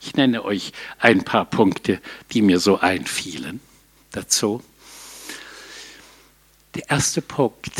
Ich 0.00 0.14
nenne 0.14 0.44
euch 0.44 0.72
ein 0.98 1.24
paar 1.24 1.44
Punkte, 1.44 2.00
die 2.32 2.42
mir 2.42 2.60
so 2.60 2.78
einfielen 2.78 3.60
dazu. 4.12 4.62
Der 6.74 6.88
erste 6.90 7.20
Punkt 7.22 7.72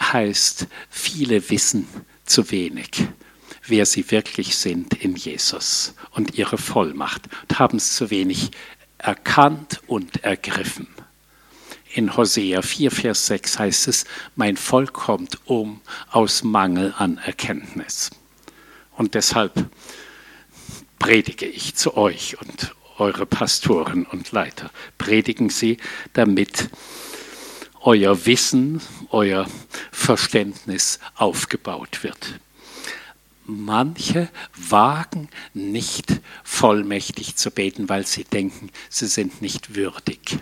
heißt, 0.00 0.66
viele 0.90 1.50
wissen 1.50 1.86
zu 2.24 2.50
wenig, 2.50 3.06
wer 3.66 3.86
sie 3.86 4.10
wirklich 4.10 4.56
sind 4.56 4.94
in 4.94 5.16
Jesus 5.16 5.94
und 6.12 6.34
ihre 6.34 6.58
Vollmacht 6.58 7.28
und 7.42 7.58
haben 7.58 7.76
es 7.76 7.94
zu 7.94 8.10
wenig 8.10 8.50
erkannt 8.98 9.82
und 9.86 10.24
ergriffen. 10.24 10.88
In 11.94 12.16
Hosea 12.16 12.62
4, 12.62 12.90
Vers 12.90 13.26
6 13.26 13.58
heißt 13.58 13.88
es, 13.88 14.04
mein 14.34 14.56
Volk 14.56 14.94
kommt 14.94 15.38
um 15.44 15.82
aus 16.10 16.42
Mangel 16.42 16.94
an 16.96 17.18
Erkenntnis. 17.18 18.10
Und 18.96 19.14
deshalb 19.14 19.68
predige 20.98 21.44
ich 21.44 21.74
zu 21.74 21.96
euch 21.96 22.40
und 22.40 22.74
eure 22.96 23.26
Pastoren 23.26 24.06
und 24.06 24.32
Leiter. 24.32 24.70
Predigen 24.96 25.50
Sie, 25.50 25.76
damit 26.14 26.70
euer 27.80 28.24
Wissen, 28.24 28.80
euer 29.10 29.46
Verständnis 29.90 30.98
aufgebaut 31.16 32.04
wird. 32.04 32.40
Manche 33.44 34.30
wagen 34.54 35.28
nicht 35.52 36.20
vollmächtig 36.42 37.36
zu 37.36 37.50
beten, 37.50 37.88
weil 37.88 38.06
sie 38.06 38.24
denken, 38.24 38.70
sie 38.88 39.08
sind 39.08 39.42
nicht 39.42 39.74
würdig. 39.74 40.38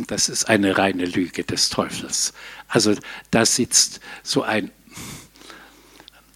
Und 0.00 0.10
das 0.10 0.30
ist 0.30 0.46
eine 0.46 0.78
reine 0.78 1.04
Lüge 1.04 1.44
des 1.44 1.68
Teufels. 1.68 2.32
Also 2.68 2.94
da 3.30 3.44
sitzt 3.44 4.00
so 4.22 4.42
ein 4.42 4.70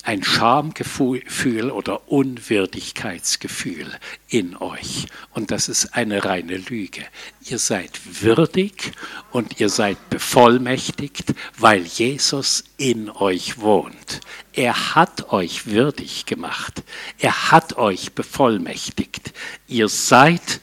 ein 0.02 0.22
Schamgefühl 0.22 1.70
oder 1.70 2.10
Unwürdigkeitsgefühl 2.10 3.90
in 4.28 4.54
euch. 4.54 5.06
Und 5.30 5.50
das 5.50 5.70
ist 5.70 5.94
eine 5.94 6.26
reine 6.26 6.58
Lüge. 6.58 7.00
Ihr 7.46 7.58
seid 7.58 7.98
würdig 8.22 8.92
und 9.30 9.60
ihr 9.60 9.70
seid 9.70 10.10
bevollmächtigt, 10.10 11.32
weil 11.56 11.84
Jesus 11.84 12.64
in 12.76 13.08
euch 13.08 13.60
wohnt. 13.60 14.20
Er 14.52 14.94
hat 14.94 15.32
euch 15.32 15.68
würdig 15.68 16.26
gemacht. 16.26 16.82
Er 17.18 17.50
hat 17.50 17.78
euch 17.78 18.12
bevollmächtigt. 18.12 19.32
Ihr 19.68 19.88
seid 19.88 20.60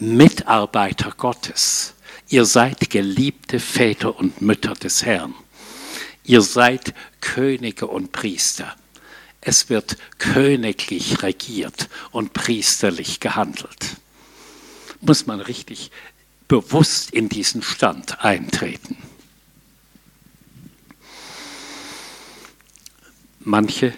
Mitarbeiter 0.00 1.12
Gottes. 1.16 1.94
Ihr 2.28 2.44
seid 2.44 2.90
geliebte 2.90 3.58
Väter 3.58 4.16
und 4.18 4.40
Mütter 4.42 4.74
des 4.74 5.04
Herrn. 5.04 5.34
Ihr 6.24 6.42
seid 6.42 6.94
Könige 7.20 7.86
und 7.86 8.12
Priester. 8.12 8.76
Es 9.40 9.70
wird 9.70 9.96
königlich 10.18 11.22
regiert 11.22 11.88
und 12.10 12.32
priesterlich 12.32 13.20
gehandelt. 13.20 13.96
Muss 15.00 15.26
man 15.26 15.40
richtig 15.40 15.90
bewusst 16.48 17.10
in 17.12 17.28
diesen 17.28 17.62
Stand 17.62 18.24
eintreten. 18.24 18.96
Manche 23.40 23.94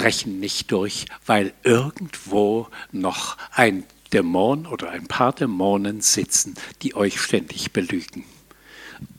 brechen 0.00 0.40
nicht 0.40 0.72
durch, 0.72 1.04
weil 1.26 1.52
irgendwo 1.62 2.68
noch 2.90 3.36
ein 3.52 3.84
Dämon 4.14 4.66
oder 4.66 4.88
ein 4.90 5.06
paar 5.06 5.34
Dämonen 5.34 6.00
sitzen, 6.00 6.54
die 6.80 6.94
euch 6.96 7.20
ständig 7.20 7.72
belügen 7.72 8.24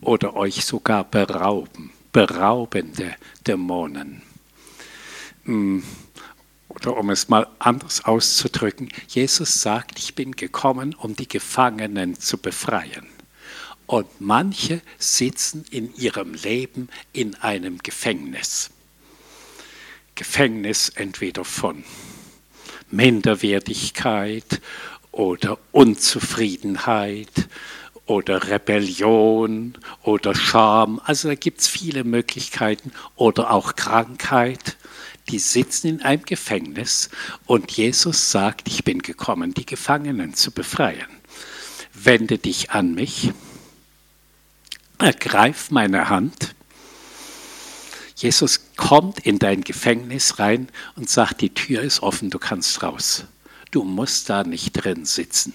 oder 0.02 0.36
euch 0.36 0.66
sogar 0.66 1.04
berauben, 1.04 1.92
beraubende 2.12 3.16
Dämonen. 3.46 4.24
Hm, 5.46 5.84
oder 6.68 6.98
um 6.98 7.12
es 7.12 7.30
mal 7.30 7.48
anders 7.60 8.04
auszudrücken, 8.04 8.90
Jesus 9.08 9.62
sagt, 9.62 10.00
ich 10.00 10.16
bin 10.16 10.32
gekommen, 10.32 10.96
um 10.96 11.16
die 11.16 11.28
Gefangenen 11.28 12.20
zu 12.20 12.40
befreien. 12.40 13.06
Und 13.86 14.08
manche 14.20 14.82
sitzen 14.98 15.64
in 15.70 15.94
ihrem 15.94 16.34
Leben 16.34 16.90
in 17.14 17.36
einem 17.36 17.78
Gefängnis. 17.78 18.72
Gefängnis 20.22 20.90
entweder 20.90 21.44
von 21.44 21.84
Minderwertigkeit 22.92 24.62
oder 25.12 25.58
Unzufriedenheit 25.72 27.50
oder 28.06 28.48
Rebellion 28.48 29.80
oder 30.04 30.36
Scham. 30.36 31.02
Also 31.06 31.28
da 31.30 31.34
gibt 31.34 31.62
es 31.62 31.68
viele 31.68 32.04
Möglichkeiten 32.04 32.92
oder 33.16 33.50
auch 33.50 33.76
Krankheit. 33.76 34.78
Die 35.30 35.40
sitzen 35.40 35.88
in 35.88 36.02
einem 36.04 36.22
Gefängnis 36.22 37.10
und 37.48 37.72
Jesus 37.72 38.30
sagt, 38.30 38.68
ich 38.68 38.84
bin 38.84 39.02
gekommen, 39.02 39.56
die 39.56 39.66
Gefangenen 39.66 40.36
zu 40.36 40.52
befreien. 40.52 41.10
Wende 41.96 42.38
dich 42.38 42.70
an 42.70 42.94
mich, 42.94 43.32
ergreif 45.00 45.72
meine 45.72 46.10
Hand. 46.10 46.54
Jesus 48.22 48.76
kommt 48.78 49.20
in 49.26 49.40
dein 49.40 49.64
Gefängnis 49.64 50.38
rein 50.38 50.68
und 50.96 51.10
sagt, 51.10 51.42
die 51.42 51.56
Tür 51.56 51.82
ist 51.82 52.04
offen, 52.04 52.30
du 52.30 52.38
kannst 52.38 52.84
raus. 52.84 53.26
Du 53.72 53.84
musst 53.84 54.30
da 54.30 54.44
nicht 54.44 54.74
drin 54.74 55.06
sitzen. 55.06 55.54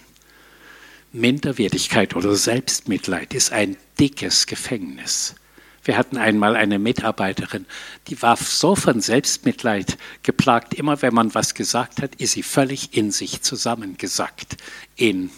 Minderwertigkeit 1.13 2.17
oder 2.17 2.35
Selbstmitleid 2.35 3.35
ist 3.35 3.53
ein 3.53 3.77
dickes 4.01 4.47
Gefängnis. 4.47 5.37
Wir 5.85 5.97
hatten 5.97 6.17
einmal 6.17 6.57
eine 6.57 6.81
Mitarbeiterin, 6.81 7.67
die 8.09 8.21
war 8.21 8.37
so 8.37 8.75
von 8.75 9.01
Selbstmitleid 9.01 9.97
geplagt. 10.25 10.75
Immer 10.75 11.01
wenn 11.03 11.15
man 11.15 11.33
was 11.37 11.55
gesagt 11.55 12.03
hat, 12.03 12.17
ist 12.17 12.33
sie 12.33 12.43
völlig 12.43 12.97
in 12.97 13.13
sich 13.13 13.43
zusammengesackt. 13.43 14.57
In 14.97 15.31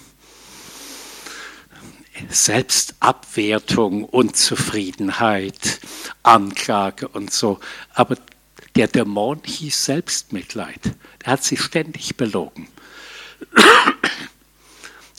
Selbstabwertung, 2.28 4.04
Unzufriedenheit, 4.04 5.80
Anklage 6.22 7.08
und 7.08 7.32
so. 7.32 7.60
Aber 7.94 8.16
der 8.76 8.88
Dämon 8.88 9.40
hieß 9.44 9.84
Selbstmitleid. 9.84 10.94
Er 11.24 11.32
hat 11.32 11.44
sie 11.44 11.56
ständig 11.56 12.16
belogen. 12.16 12.68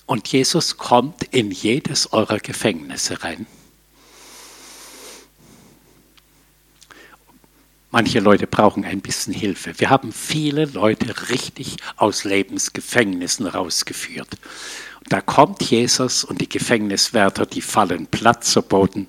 Und 0.05 0.27
Jesus 0.27 0.77
kommt 0.77 1.23
in 1.25 1.51
jedes 1.51 2.13
eurer 2.13 2.39
Gefängnisse 2.39 3.23
rein. 3.23 3.45
Manche 7.91 8.19
Leute 8.19 8.45
brauchen 8.45 8.85
ein 8.85 9.01
bisschen 9.01 9.33
Hilfe. 9.33 9.79
Wir 9.79 9.89
haben 9.89 10.13
viele 10.13 10.65
Leute 10.65 11.29
richtig 11.29 11.77
aus 11.97 12.23
Lebensgefängnissen 12.23 13.47
rausgeführt. 13.47 14.38
Da 15.10 15.22
kommt 15.22 15.63
Jesus 15.63 16.24
und 16.24 16.39
die 16.39 16.48
Gefängniswärter, 16.50 17.48
die 17.48 17.62
fallen 17.62 18.06
platt 18.06 18.45
zu 18.45 18.62
Boden, 18.62 19.08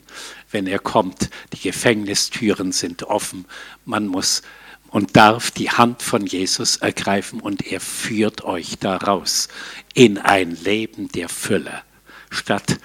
wenn 0.51 0.67
er 0.67 0.79
kommt. 0.79 1.29
Die 1.53 1.61
Gefängnistüren 1.61 2.73
sind 2.73 3.03
offen. 3.03 3.45
Man 3.85 4.07
muss 4.07 4.43
und 4.89 5.17
darf 5.17 5.51
die 5.51 5.71
Hand 5.71 6.03
von 6.03 6.27
Jesus 6.27 6.79
ergreifen 6.79 7.41
und 7.41 7.67
er 7.67 7.81
führt 7.81 8.43
euch 8.45 8.79
daraus 8.79 9.49
in 9.95 10.19
ein 10.19 10.57
Leben 10.65 11.09
der 11.09 11.29
Fülle, 11.29 11.83
statt 12.31 12.81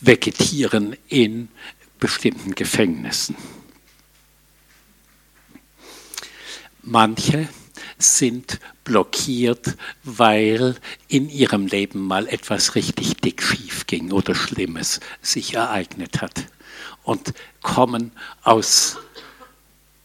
vegetieren 0.00 0.96
in 1.08 1.48
bestimmten 1.98 2.54
Gefängnissen. 2.54 3.36
Manche 6.82 7.48
sind 8.02 8.58
blockiert, 8.84 9.76
weil 10.04 10.76
in 11.08 11.28
ihrem 11.28 11.66
Leben 11.66 12.00
mal 12.00 12.26
etwas 12.28 12.74
richtig 12.74 13.16
dick 13.16 13.42
schief 13.42 13.86
ging 13.86 14.12
oder 14.12 14.34
Schlimmes 14.34 15.00
sich 15.20 15.54
ereignet 15.54 16.20
hat 16.20 16.46
und 17.02 17.32
kommen 17.62 18.12
aus 18.42 18.98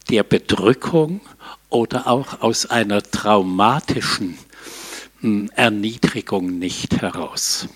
der 0.08 0.22
Bedrückung 0.22 1.20
oder 1.68 2.06
auch 2.06 2.40
aus 2.40 2.66
einer 2.66 3.02
traumatischen 3.02 4.38
hm, 5.20 5.50
Erniedrigung 5.54 6.58
nicht 6.58 7.00
heraus. 7.02 7.68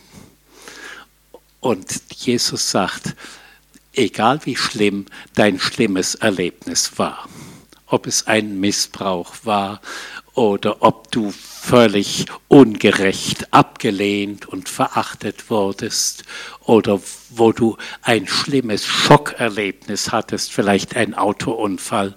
Und 1.61 2.03
Jesus 2.17 2.71
sagt, 2.71 3.15
egal 3.93 4.41
wie 4.45 4.57
schlimm 4.57 5.07
dein 5.35 5.61
schlimmes 5.61 6.15
Erlebnis 6.15 6.99
war, 6.99 7.29
ob 7.93 8.07
es 8.07 8.27
ein 8.27 8.59
Missbrauch 8.59 9.35
war 9.45 9.83
oder 10.35 10.83
ob 10.83 11.13
du 11.13 11.31
völlig 11.31 12.25
ungerecht 12.49 13.53
abgelehnt 13.53 14.47
und 14.47 14.71
verachtet 14.71 15.51
wurdest 15.51 16.25
oder 16.61 17.01
wo 17.29 17.53
du 17.53 17.77
ein 18.01 18.27
schlimmes 18.27 18.87
Schockerlebnis 18.87 20.11
hattest, 20.11 20.53
vielleicht 20.53 20.97
ein 20.97 21.15
Autounfall 21.15 22.17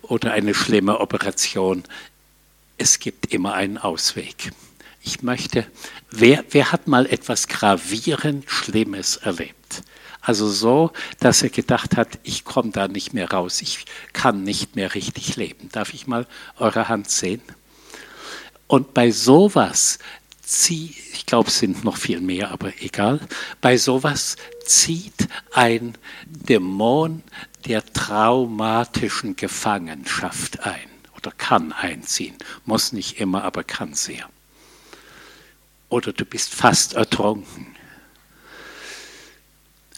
oder 0.00 0.32
eine 0.32 0.54
schlimme 0.54 0.98
Operation. 1.00 1.84
Es 2.78 2.98
gibt 2.98 3.32
immer 3.32 3.52
einen 3.52 3.76
Ausweg. 3.76 4.52
Ich 5.02 5.22
möchte, 5.22 5.66
wer, 6.10 6.44
wer 6.50 6.72
hat 6.72 6.88
mal 6.88 7.04
etwas 7.04 7.46
gravierend 7.46 8.50
Schlimmes 8.50 9.18
erlebt? 9.18 9.82
Also 10.24 10.48
so, 10.48 10.90
dass 11.20 11.42
er 11.42 11.50
gedacht 11.50 11.98
hat, 11.98 12.18
ich 12.22 12.44
komme 12.44 12.70
da 12.70 12.88
nicht 12.88 13.12
mehr 13.12 13.30
raus, 13.30 13.60
ich 13.60 13.84
kann 14.14 14.42
nicht 14.42 14.74
mehr 14.74 14.94
richtig 14.94 15.36
leben. 15.36 15.68
Darf 15.70 15.92
ich 15.92 16.06
mal 16.06 16.26
eure 16.56 16.88
Hand 16.88 17.10
sehen? 17.10 17.42
Und 18.66 18.94
bei 18.94 19.10
sowas 19.10 19.98
zieht, 20.40 20.96
ich 21.12 21.26
glaube, 21.26 21.50
es 21.50 21.58
sind 21.58 21.84
noch 21.84 21.98
viel 21.98 22.22
mehr, 22.22 22.50
aber 22.52 22.72
egal, 22.80 23.20
bei 23.60 23.76
sowas 23.76 24.36
zieht 24.64 25.28
ein 25.52 25.98
Dämon 26.24 27.22
der 27.66 27.84
traumatischen 27.84 29.36
Gefangenschaft 29.36 30.60
ein 30.60 30.88
oder 31.18 31.32
kann 31.32 31.72
einziehen. 31.72 32.36
Muss 32.64 32.92
nicht 32.92 33.20
immer, 33.20 33.44
aber 33.44 33.62
kann 33.62 33.92
sehr. 33.92 34.26
Oder 35.90 36.14
du 36.14 36.24
bist 36.24 36.54
fast 36.54 36.94
ertrunken 36.94 37.73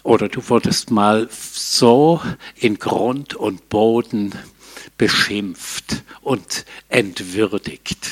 oder 0.07 0.29
du 0.29 0.49
wurdest 0.49 0.93
mal 0.93 1.29
so 1.31 2.23
in 2.55 2.79
Grund 2.79 3.35
und 3.35 3.69
Boden 3.69 4.33
beschimpft 4.97 6.05
und 6.21 6.65
entwürdigt, 6.89 8.07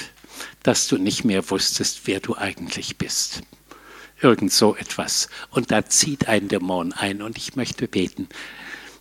dass 0.65 0.89
du 0.89 0.99
nicht 0.99 1.25
mehr 1.25 1.49
wusstest, 1.51 2.01
wer 2.07 2.19
du 2.19 2.37
eigentlich 2.37 2.99
bist. 2.99 3.43
Irgend 4.21 4.53
so 4.53 4.75
etwas. 4.75 5.29
Und 5.51 5.71
da 5.71 5.87
zieht 5.87 6.27
ein 6.27 6.49
Dämon 6.49 6.93
ein 6.93 7.23
und 7.23 7.39
ich 7.39 7.55
möchte 7.55 7.87
beten, 7.87 8.29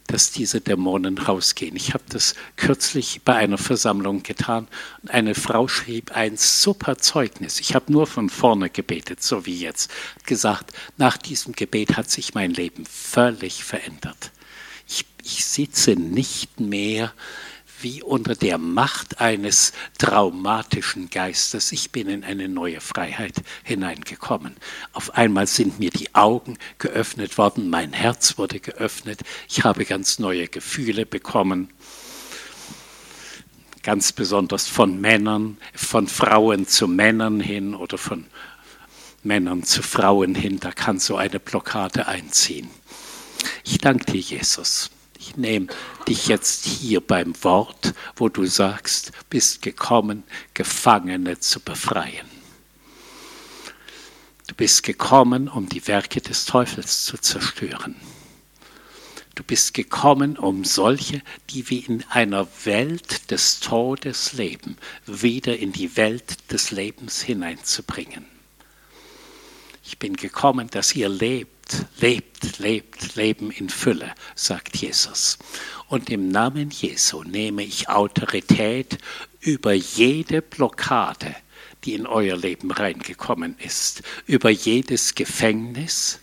dass 0.07 0.31
diese 0.31 0.61
Dämonen 0.61 1.17
rausgehen. 1.17 1.75
Ich 1.75 1.93
habe 1.93 2.03
das 2.09 2.35
kürzlich 2.55 3.21
bei 3.23 3.35
einer 3.35 3.57
Versammlung 3.57 4.23
getan 4.23 4.67
eine 5.07 5.35
Frau 5.35 5.67
schrieb 5.67 6.11
ein 6.11 6.37
super 6.37 6.97
Zeugnis. 6.97 7.59
Ich 7.59 7.75
habe 7.75 7.91
nur 7.91 8.07
von 8.07 8.29
vorne 8.29 8.69
gebetet, 8.69 9.23
so 9.23 9.45
wie 9.45 9.57
jetzt. 9.57 9.91
Gesagt, 10.25 10.73
nach 10.97 11.17
diesem 11.17 11.53
Gebet 11.53 11.97
hat 11.97 12.09
sich 12.09 12.33
mein 12.33 12.51
Leben 12.51 12.85
völlig 12.85 13.63
verändert. 13.63 14.31
Ich, 14.87 15.05
ich 15.23 15.45
sitze 15.45 15.91
nicht 15.91 16.59
mehr 16.59 17.13
wie 17.83 18.01
unter 18.01 18.35
der 18.35 18.57
Macht 18.57 19.19
eines 19.21 19.73
traumatischen 19.97 21.09
Geistes. 21.09 21.71
Ich 21.71 21.91
bin 21.91 22.07
in 22.07 22.23
eine 22.23 22.47
neue 22.47 22.79
Freiheit 22.81 23.43
hineingekommen. 23.63 24.55
Auf 24.93 25.15
einmal 25.15 25.47
sind 25.47 25.79
mir 25.79 25.89
die 25.91 26.15
Augen 26.15 26.57
geöffnet 26.79 27.37
worden, 27.37 27.69
mein 27.69 27.93
Herz 27.93 28.37
wurde 28.37 28.59
geöffnet, 28.59 29.21
ich 29.49 29.63
habe 29.63 29.85
ganz 29.85 30.19
neue 30.19 30.47
Gefühle 30.47 31.05
bekommen. 31.05 31.69
ganz 33.83 34.13
besonders 34.13 34.67
von 34.67 35.01
Männern, 35.01 35.57
von 35.75 36.07
Frauen 36.07 36.65
zu 36.67 36.87
Männern 36.87 37.41
hin 37.41 37.75
oder 37.75 37.97
von 37.97 38.25
Männern 39.23 39.63
zu 39.63 39.83
Frauen 39.83 40.35
hin, 40.35 40.59
da 40.59 40.71
kann 40.71 40.99
so 40.99 41.17
eine 41.17 41.39
Blockade 41.39 42.07
einziehen. 42.07 42.69
Ich 43.65 43.77
danke 43.79 44.11
dir, 44.11 44.21
Jesus. 44.21 44.89
Ich 45.25 45.37
nehme 45.37 45.67
dich 46.05 46.27
jetzt 46.27 46.65
hier 46.65 46.99
beim 46.99 47.33
Wort, 47.45 47.93
wo 48.17 48.27
du 48.27 48.45
sagst, 48.45 49.13
bist 49.29 49.61
gekommen, 49.61 50.23
Gefangene 50.53 51.39
zu 51.39 51.61
befreien. 51.61 52.27
Du 54.47 54.53
bist 54.53 54.83
gekommen, 54.83 55.47
um 55.47 55.69
die 55.69 55.87
Werke 55.87 56.19
des 56.19 56.43
Teufels 56.43 57.05
zu 57.05 57.17
zerstören. 57.17 57.95
Du 59.35 59.43
bist 59.43 59.73
gekommen, 59.73 60.37
um 60.37 60.65
solche, 60.65 61.21
die 61.51 61.69
wie 61.69 61.79
in 61.79 62.03
einer 62.09 62.45
Welt 62.65 63.31
des 63.31 63.61
Todes 63.61 64.33
leben, 64.33 64.77
wieder 65.05 65.57
in 65.57 65.71
die 65.71 65.95
Welt 65.95 66.51
des 66.51 66.71
Lebens 66.71 67.21
hineinzubringen. 67.21 68.25
Ich 69.85 69.97
bin 69.99 70.17
gekommen, 70.17 70.69
dass 70.69 70.93
ihr 70.93 71.07
lebt, 71.07 71.52
lebt, 71.99 72.59
lebt, 72.59 73.15
Leben 73.15 73.51
in 73.51 73.69
Fülle, 73.69 74.13
sagt 74.35 74.77
Jesus. 74.77 75.37
Und 75.87 76.09
im 76.09 76.29
Namen 76.29 76.69
Jesu 76.69 77.23
nehme 77.23 77.63
ich 77.63 77.89
Autorität 77.89 78.97
über 79.39 79.73
jede 79.73 80.41
Blockade, 80.41 81.35
die 81.83 81.93
in 81.93 82.07
euer 82.07 82.37
Leben 82.37 82.71
reingekommen 82.71 83.55
ist, 83.59 84.03
über 84.25 84.49
jedes 84.49 85.15
Gefängnis, 85.15 86.19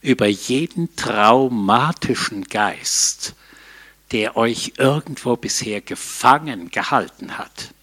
über 0.00 0.26
jeden 0.26 0.94
traumatischen 0.96 2.44
Geist, 2.44 3.34
der 4.12 4.36
euch 4.36 4.74
irgendwo 4.76 5.36
bisher 5.36 5.80
gefangen 5.80 6.70
gehalten 6.70 7.38
hat. 7.38 7.74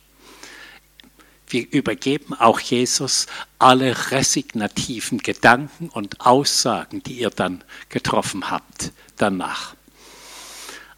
Wir 1.49 1.71
übergeben 1.71 2.33
auch 2.33 2.59
Jesus 2.59 3.25
alle 3.57 4.11
resignativen 4.11 5.19
Gedanken 5.19 5.87
und 5.89 6.19
Aussagen, 6.21 7.01
die 7.03 7.19
ihr 7.19 7.29
dann 7.29 7.63
getroffen 7.89 8.51
habt 8.51 8.91
danach. 9.15 9.75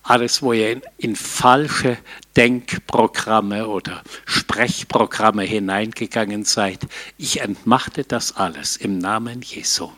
Alles, 0.01 0.41
wo 0.41 0.53
ihr 0.53 0.71
in, 0.71 0.81
in 0.97 1.15
falsche 1.15 1.99
Denkprogramme 2.35 3.67
oder 3.67 4.01
Sprechprogramme 4.25 5.43
hineingegangen 5.43 6.45
seid, 6.45 6.87
ich 7.19 7.41
entmachte 7.41 8.03
das 8.03 8.35
alles 8.35 8.75
im 8.75 8.97
Namen 8.97 9.43
Jesu. 9.43 9.91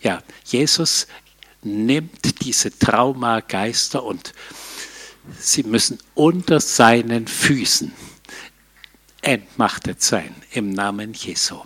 Ja, 0.00 0.22
Jesus 0.46 1.06
nimmt 1.62 2.42
diese 2.42 2.78
Traumageister 2.78 4.02
und 4.02 4.32
sie 5.38 5.64
müssen 5.64 5.98
unter 6.14 6.60
seinen 6.60 7.26
Füßen 7.26 7.92
entmachtet 9.24 10.02
sein 10.02 10.34
im 10.52 10.70
Namen 10.70 11.14
Jesu. 11.14 11.62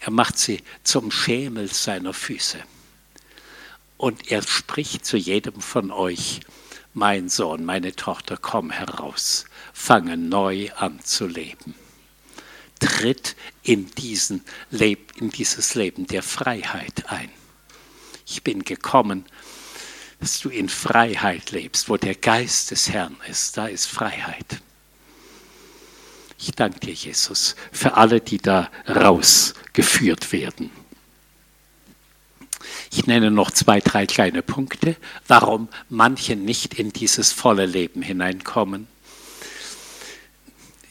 Er 0.00 0.10
macht 0.10 0.38
sie 0.38 0.62
zum 0.84 1.10
Schemel 1.10 1.72
seiner 1.72 2.12
Füße. 2.12 2.58
Und 3.96 4.30
er 4.30 4.42
spricht 4.42 5.04
zu 5.04 5.16
jedem 5.16 5.60
von 5.60 5.90
euch, 5.90 6.40
mein 6.94 7.28
Sohn, 7.28 7.64
meine 7.64 7.96
Tochter, 7.96 8.36
komm 8.36 8.70
heraus, 8.70 9.46
fange 9.72 10.16
neu 10.16 10.70
an 10.76 11.00
zu 11.02 11.26
leben. 11.26 11.74
Tritt 12.78 13.34
in, 13.62 13.90
diesen 13.96 14.44
Leb 14.70 15.16
in 15.16 15.30
dieses 15.30 15.74
Leben 15.74 16.06
der 16.06 16.22
Freiheit 16.22 17.10
ein. 17.10 17.30
Ich 18.26 18.44
bin 18.44 18.64
gekommen, 18.64 19.24
dass 20.20 20.40
du 20.40 20.48
in 20.48 20.68
Freiheit 20.68 21.50
lebst, 21.50 21.88
wo 21.88 21.96
der 21.96 22.14
Geist 22.14 22.70
des 22.70 22.90
Herrn 22.90 23.16
ist, 23.28 23.56
da 23.56 23.66
ist 23.66 23.86
Freiheit. 23.86 24.60
Ich 26.38 26.52
danke 26.52 26.78
dir, 26.78 26.94
Jesus, 26.94 27.56
für 27.72 27.94
alle, 27.94 28.20
die 28.20 28.38
da 28.38 28.70
rausgeführt 28.88 30.32
werden. 30.32 30.70
Ich 32.92 33.06
nenne 33.06 33.30
noch 33.30 33.50
zwei, 33.50 33.80
drei 33.80 34.06
kleine 34.06 34.42
Punkte, 34.42 34.96
warum 35.26 35.68
manche 35.88 36.36
nicht 36.36 36.74
in 36.74 36.92
dieses 36.92 37.32
volle 37.32 37.66
Leben 37.66 38.02
hineinkommen. 38.02 38.86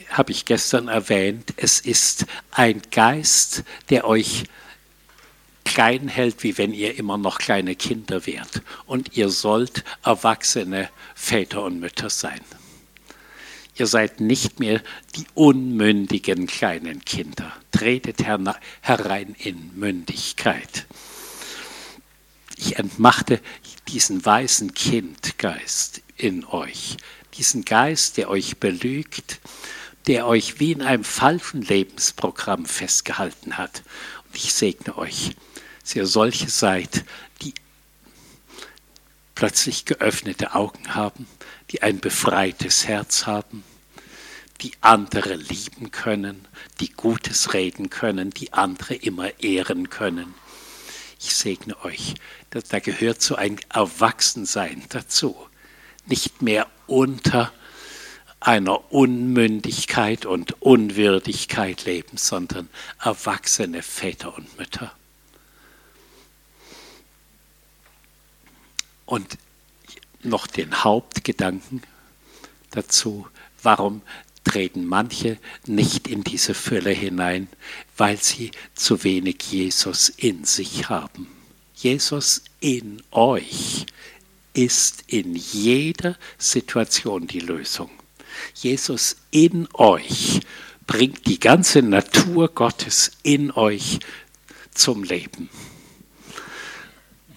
Habe 0.09 0.31
ich 0.31 0.45
gestern 0.45 0.89
erwähnt, 0.89 1.53
es 1.57 1.79
ist 1.79 2.25
ein 2.51 2.81
Geist, 2.91 3.63
der 3.89 4.05
euch 4.05 4.45
klein 5.63 6.07
hält, 6.07 6.43
wie 6.43 6.57
wenn 6.57 6.73
ihr 6.73 6.97
immer 6.97 7.17
noch 7.17 7.39
kleine 7.39 7.75
Kinder 7.75 8.25
wärt. 8.25 8.61
Und 8.85 9.15
ihr 9.17 9.29
sollt 9.29 9.83
erwachsene 10.03 10.89
Väter 11.15 11.63
und 11.63 11.79
Mütter 11.79 12.09
sein. 12.09 12.41
Ihr 13.77 13.87
seid 13.87 14.21
nicht 14.21 14.59
mehr 14.59 14.81
die 15.15 15.25
unmündigen 15.35 16.47
kleinen 16.47 17.05
Kinder. 17.05 17.53
Tretet 17.71 18.23
herein 18.81 19.35
in 19.37 19.71
Mündigkeit. 19.75 20.87
Ich 22.55 22.77
entmachte 22.77 23.39
diesen 23.87 24.25
weißen 24.25 24.73
Kindgeist 24.73 26.01
in 26.17 26.43
euch, 26.45 26.97
diesen 27.37 27.63
Geist, 27.65 28.17
der 28.17 28.29
euch 28.29 28.57
belügt, 28.57 29.39
der 30.07 30.25
euch 30.25 30.59
wie 30.59 30.71
in 30.71 30.81
einem 30.81 31.03
falschen 31.03 31.61
Lebensprogramm 31.61 32.65
festgehalten 32.65 33.57
hat. 33.57 33.83
Und 34.25 34.35
ich 34.35 34.53
segne 34.53 34.97
euch, 34.97 35.35
dass 35.81 35.95
ihr 35.95 36.07
solche 36.07 36.49
seid, 36.49 37.05
die 37.41 37.53
plötzlich 39.37 39.85
geöffnete 39.85 40.55
Augen 40.55 40.95
haben, 40.95 41.27
die 41.69 41.83
ein 41.83 41.99
befreites 41.99 42.87
Herz 42.87 43.27
haben, 43.27 43.63
die 44.61 44.71
andere 44.81 45.35
lieben 45.35 45.91
können, 45.91 46.47
die 46.79 46.89
Gutes 46.89 47.53
reden 47.53 47.91
können, 47.91 48.31
die 48.31 48.53
andere 48.53 48.95
immer 48.95 49.29
ehren 49.39 49.91
können. 49.91 50.33
Ich 51.19 51.35
segne 51.35 51.79
euch, 51.85 52.15
da 52.49 52.79
gehört 52.79 53.21
so 53.21 53.35
ein 53.35 53.59
Erwachsensein 53.71 54.83
dazu. 54.89 55.37
Nicht 56.07 56.41
mehr 56.41 56.65
unter 56.87 57.53
einer 58.39 58.91
Unmündigkeit 58.91 60.25
und 60.25 60.63
Unwürdigkeit 60.63 61.85
leben, 61.85 62.17
sondern 62.17 62.69
erwachsene 63.03 63.83
Väter 63.83 64.35
und 64.35 64.57
Mütter. 64.57 64.96
Und 69.07 69.39
noch 70.21 70.45
den 70.45 70.83
Hauptgedanken 70.83 71.81
dazu, 72.69 73.27
warum 73.63 74.03
treten 74.43 74.85
manche 74.85 75.37
nicht 75.65 76.07
in 76.07 76.23
diese 76.23 76.53
Fülle 76.53 76.91
hinein, 76.91 77.47
weil 77.97 78.21
sie 78.21 78.51
zu 78.75 79.03
wenig 79.03 79.37
Jesus 79.49 80.09
in 80.09 80.45
sich 80.45 80.89
haben. 80.89 81.27
Jesus 81.75 82.43
in 82.59 83.01
euch 83.11 83.85
ist 84.53 85.03
in 85.07 85.35
jeder 85.35 86.17
Situation 86.37 87.27
die 87.27 87.39
Lösung. 87.39 87.89
Jesus 88.55 89.17
in 89.31 89.67
euch 89.73 90.39
bringt 90.85 91.27
die 91.27 91.39
ganze 91.39 91.81
Natur 91.81 92.47
Gottes 92.49 93.11
in 93.23 93.51
euch 93.51 93.99
zum 94.73 95.03
Leben. 95.03 95.49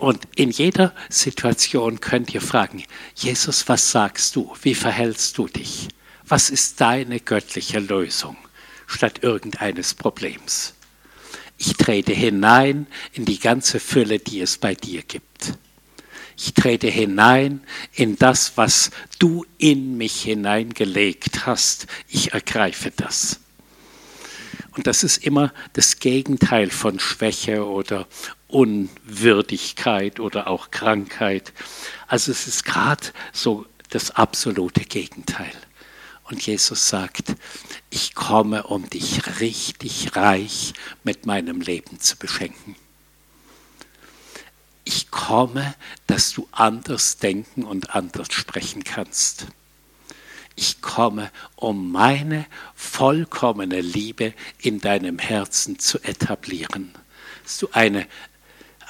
Und 0.01 0.26
in 0.34 0.51
jeder 0.51 0.94
Situation 1.11 2.01
könnt 2.01 2.32
ihr 2.32 2.40
fragen, 2.40 2.84
Jesus, 3.14 3.68
was 3.68 3.90
sagst 3.90 4.34
du? 4.34 4.51
Wie 4.62 4.74
verhältst 4.74 5.36
du 5.36 5.46
dich? 5.46 5.88
Was 6.26 6.48
ist 6.48 6.80
deine 6.80 7.20
göttliche 7.20 7.80
Lösung 7.80 8.38
statt 8.86 9.18
irgendeines 9.20 9.92
Problems? 9.92 10.72
Ich 11.59 11.74
trete 11.74 12.14
hinein 12.14 12.86
in 13.12 13.26
die 13.26 13.38
ganze 13.38 13.78
Fülle, 13.78 14.18
die 14.20 14.40
es 14.40 14.57
bei 14.57 14.74
dir 14.74 15.03
gibt. 15.03 15.53
Ich 16.34 16.55
trete 16.55 16.88
hinein 16.88 17.61
in 17.92 18.16
das, 18.16 18.57
was 18.57 18.92
du 19.18 19.44
in 19.59 19.98
mich 19.98 20.22
hineingelegt 20.22 21.44
hast. 21.44 21.88
Ich 22.09 22.32
ergreife 22.32 22.90
das. 22.90 23.40
Und 24.74 24.86
das 24.86 25.03
ist 25.05 25.18
immer 25.26 25.53
das 25.74 25.98
Gegenteil 25.98 26.70
von 26.70 26.98
Schwäche 27.01 27.66
oder 27.66 28.07
Unwürdigkeit 28.53 30.20
oder 30.20 30.46
auch 30.48 30.70
Krankheit. 30.70 31.53
Also 32.07 32.32
es 32.32 32.46
ist 32.46 32.64
gerade 32.64 33.07
so 33.32 33.66
das 33.90 34.12
absolute 34.12 34.84
Gegenteil. 34.84 35.53
Und 36.24 36.46
Jesus 36.46 36.88
sagt, 36.88 37.34
ich 37.90 38.14
komme, 38.14 38.62
um 38.62 38.88
dich 38.88 39.40
richtig 39.40 40.14
reich 40.14 40.74
mit 41.03 41.26
meinem 41.26 41.61
Leben 41.61 41.98
zu 41.98 42.16
beschenken. 42.16 42.76
Ich 44.84 45.11
komme, 45.11 45.74
dass 46.07 46.32
du 46.32 46.48
anders 46.53 47.18
denken 47.18 47.64
und 47.64 47.94
anders 47.94 48.32
sprechen 48.32 48.84
kannst. 48.84 49.46
Ich 50.57 50.80
komme, 50.80 51.30
um 51.57 51.90
meine 51.90 52.46
vollkommene 52.74 53.80
Liebe 53.80 54.34
in 54.59 54.80
deinem 54.80 55.18
Herzen 55.18 55.78
zu 55.78 55.98
etablieren. 56.03 56.92
Dass 57.42 57.59
du 57.59 57.68
eine, 57.72 58.07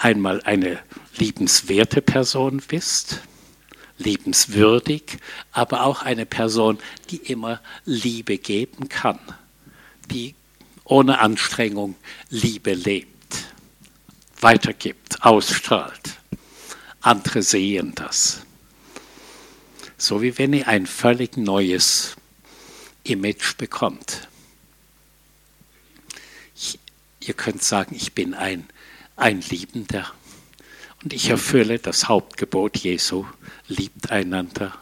einmal 0.01 0.42
eine 0.42 0.80
liebenswerte 1.18 2.01
Person 2.01 2.62
bist, 2.66 3.20
liebenswürdig, 3.98 5.18
aber 5.53 5.84
auch 5.84 6.03
eine 6.03 6.24
Person, 6.24 6.78
die 7.11 7.18
immer 7.18 7.61
Liebe 7.84 8.38
geben 8.38 8.88
kann, 8.88 9.18
die 10.11 10.34
ohne 10.84 11.18
Anstrengung 11.18 11.96
Liebe 12.30 12.72
lebt, 12.72 13.36
weitergibt, 14.40 15.22
ausstrahlt. 15.22 16.18
Andere 17.03 17.42
sehen 17.42 17.94
das. 17.94 18.40
So 19.98 20.22
wie 20.22 20.38
wenn 20.38 20.55
ihr 20.55 20.66
ein 20.66 20.86
völlig 20.86 21.36
neues 21.36 22.16
Image 23.05 23.57
bekommt. 23.59 24.28
Ich, 26.57 26.78
ihr 27.20 27.34
könnt 27.34 27.62
sagen, 27.62 27.94
ich 27.94 28.14
bin 28.14 28.32
ein, 28.32 28.66
ein 29.20 29.40
Liebender 29.42 30.10
und 31.02 31.12
ich 31.12 31.30
erfülle 31.30 31.78
das 31.78 32.08
Hauptgebot 32.08 32.76
Jesu, 32.78 33.26
liebt 33.68 34.10
einander 34.10 34.76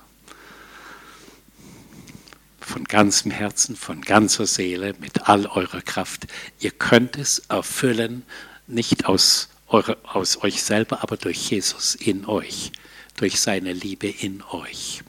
von 2.61 2.85
ganzem 2.85 3.31
Herzen, 3.31 3.77
von 3.77 4.03
ganzer 4.03 4.47
Seele, 4.47 4.95
mit 5.01 5.29
all 5.29 5.47
eurer 5.47 5.81
Kraft. 5.81 6.27
Ihr 6.61 6.71
könnt 6.71 7.17
es 7.17 7.39
erfüllen, 7.49 8.25
nicht 8.67 9.07
aus, 9.07 9.49
eure, 9.69 9.97
aus 10.03 10.43
euch 10.43 10.63
selber, 10.63 11.03
aber 11.03 11.17
durch 11.17 11.51
Jesus 11.51 11.95
in 11.95 12.27
euch, 12.27 12.73
durch 13.17 13.41
seine 13.41 13.73
Liebe 13.73 14.09
in 14.09 14.43
euch. 14.43 15.03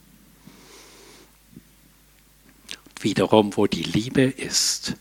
Wiederum, 3.01 3.57
wo 3.57 3.67
die 3.67 3.83
Liebe 3.83 4.23
ist 4.23 4.95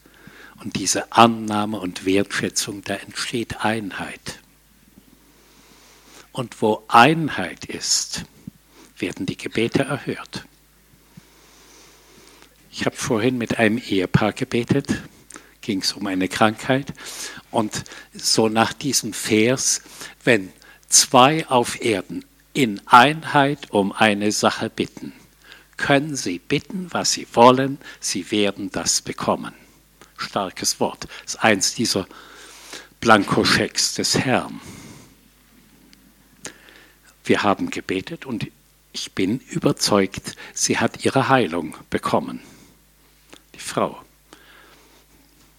und 0.62 0.76
diese 0.76 1.12
Annahme 1.12 1.78
und 1.78 2.04
Wertschätzung, 2.04 2.82
da 2.84 2.94
entsteht 2.94 3.64
Einheit. 3.64 4.40
Und 6.32 6.60
wo 6.62 6.84
Einheit 6.88 7.64
ist, 7.64 8.24
werden 8.98 9.26
die 9.26 9.36
Gebete 9.36 9.84
erhört. 9.84 10.44
Ich 12.70 12.86
habe 12.86 12.96
vorhin 12.96 13.38
mit 13.38 13.58
einem 13.58 13.78
Ehepaar 13.78 14.32
gebetet, 14.32 15.02
ging 15.62 15.80
es 15.80 15.92
um 15.92 16.06
eine 16.06 16.28
Krankheit. 16.28 16.92
Und 17.50 17.84
so 18.12 18.48
nach 18.48 18.72
diesem 18.72 19.12
Vers, 19.12 19.82
wenn 20.24 20.52
zwei 20.88 21.46
auf 21.48 21.80
Erden 21.80 22.24
in 22.52 22.80
Einheit 22.86 23.70
um 23.70 23.92
eine 23.92 24.32
Sache 24.32 24.70
bitten, 24.70 25.12
können 25.76 26.16
sie 26.16 26.38
bitten, 26.38 26.88
was 26.90 27.12
sie 27.12 27.26
wollen, 27.32 27.78
sie 28.00 28.30
werden 28.30 28.70
das 28.70 29.00
bekommen. 29.00 29.54
Starkes 30.18 30.80
Wort. 30.80 31.04
Das 31.24 31.34
ist 31.34 31.44
eins 31.44 31.74
dieser 31.74 32.06
Blankoschecks 33.00 33.94
des 33.94 34.18
Herrn. 34.18 34.60
Wir 37.24 37.42
haben 37.42 37.70
gebetet 37.70 38.26
und 38.26 38.48
ich 38.92 39.12
bin 39.12 39.38
überzeugt, 39.38 40.34
sie 40.54 40.78
hat 40.78 41.04
ihre 41.04 41.28
Heilung 41.28 41.76
bekommen. 41.90 42.40
Die 43.54 43.60
Frau. 43.60 44.02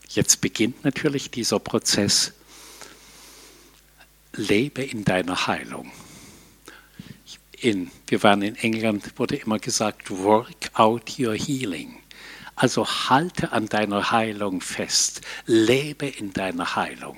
Jetzt 0.09 0.41
beginnt 0.41 0.83
natürlich 0.83 1.29
dieser 1.29 1.59
Prozess. 1.59 2.33
Lebe 4.33 4.83
in 4.83 5.05
deiner 5.05 5.47
Heilung. 5.47 5.91
In, 7.61 7.91
wir 8.07 8.23
waren 8.23 8.41
in 8.41 8.55
England, 8.55 9.19
wurde 9.19 9.35
immer 9.35 9.59
gesagt, 9.59 10.09
work 10.09 10.71
out 10.73 11.19
your 11.19 11.35
healing. 11.35 12.01
Also 12.59 12.85
halte 12.85 13.53
an 13.53 13.67
deiner 13.67 14.11
Heilung 14.11 14.59
fest. 14.59 15.21
Lebe 15.45 16.07
in 16.07 16.33
deiner 16.33 16.75
Heilung. 16.75 17.17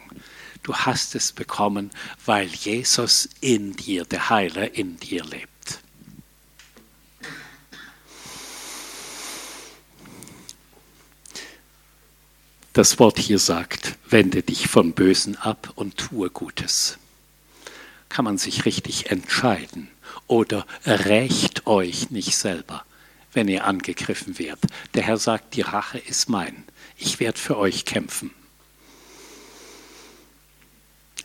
Du 0.62 0.76
hast 0.76 1.16
es 1.16 1.32
bekommen, 1.32 1.90
weil 2.28 2.46
Jesus 2.46 3.28
in 3.40 3.76
dir, 3.76 4.06
der 4.06 4.30
Heiler 4.30 4.76
in 4.76 4.98
dir 4.98 5.24
lebt. 5.24 5.80
Das 12.74 13.00
Wort 13.00 13.18
hier 13.18 13.40
sagt, 13.40 13.98
wende 14.08 14.44
dich 14.44 14.68
vom 14.68 14.94
Bösen 14.94 15.38
ab 15.38 15.74
und 15.74 15.98
tue 15.98 16.30
Gutes. 16.30 17.00
Kann 18.10 18.26
man 18.26 18.38
sich 18.38 18.66
richtig 18.66 19.10
entscheiden 19.10 19.90
oder 20.28 20.68
rächt 20.86 21.66
euch 21.66 22.12
nicht 22.12 22.38
selber, 22.38 22.86
wenn 23.34 23.48
ihr 23.48 23.66
angegriffen 23.66 24.38
werdet. 24.40 24.70
Der 24.94 25.04
Herr 25.04 25.18
sagt, 25.18 25.56
die 25.56 25.62
Rache 25.62 25.98
ist 25.98 26.30
mein. 26.30 26.64
Ich 26.98 27.20
werde 27.20 27.40
für 27.40 27.58
euch 27.58 27.86
kämpfen. 27.86 28.32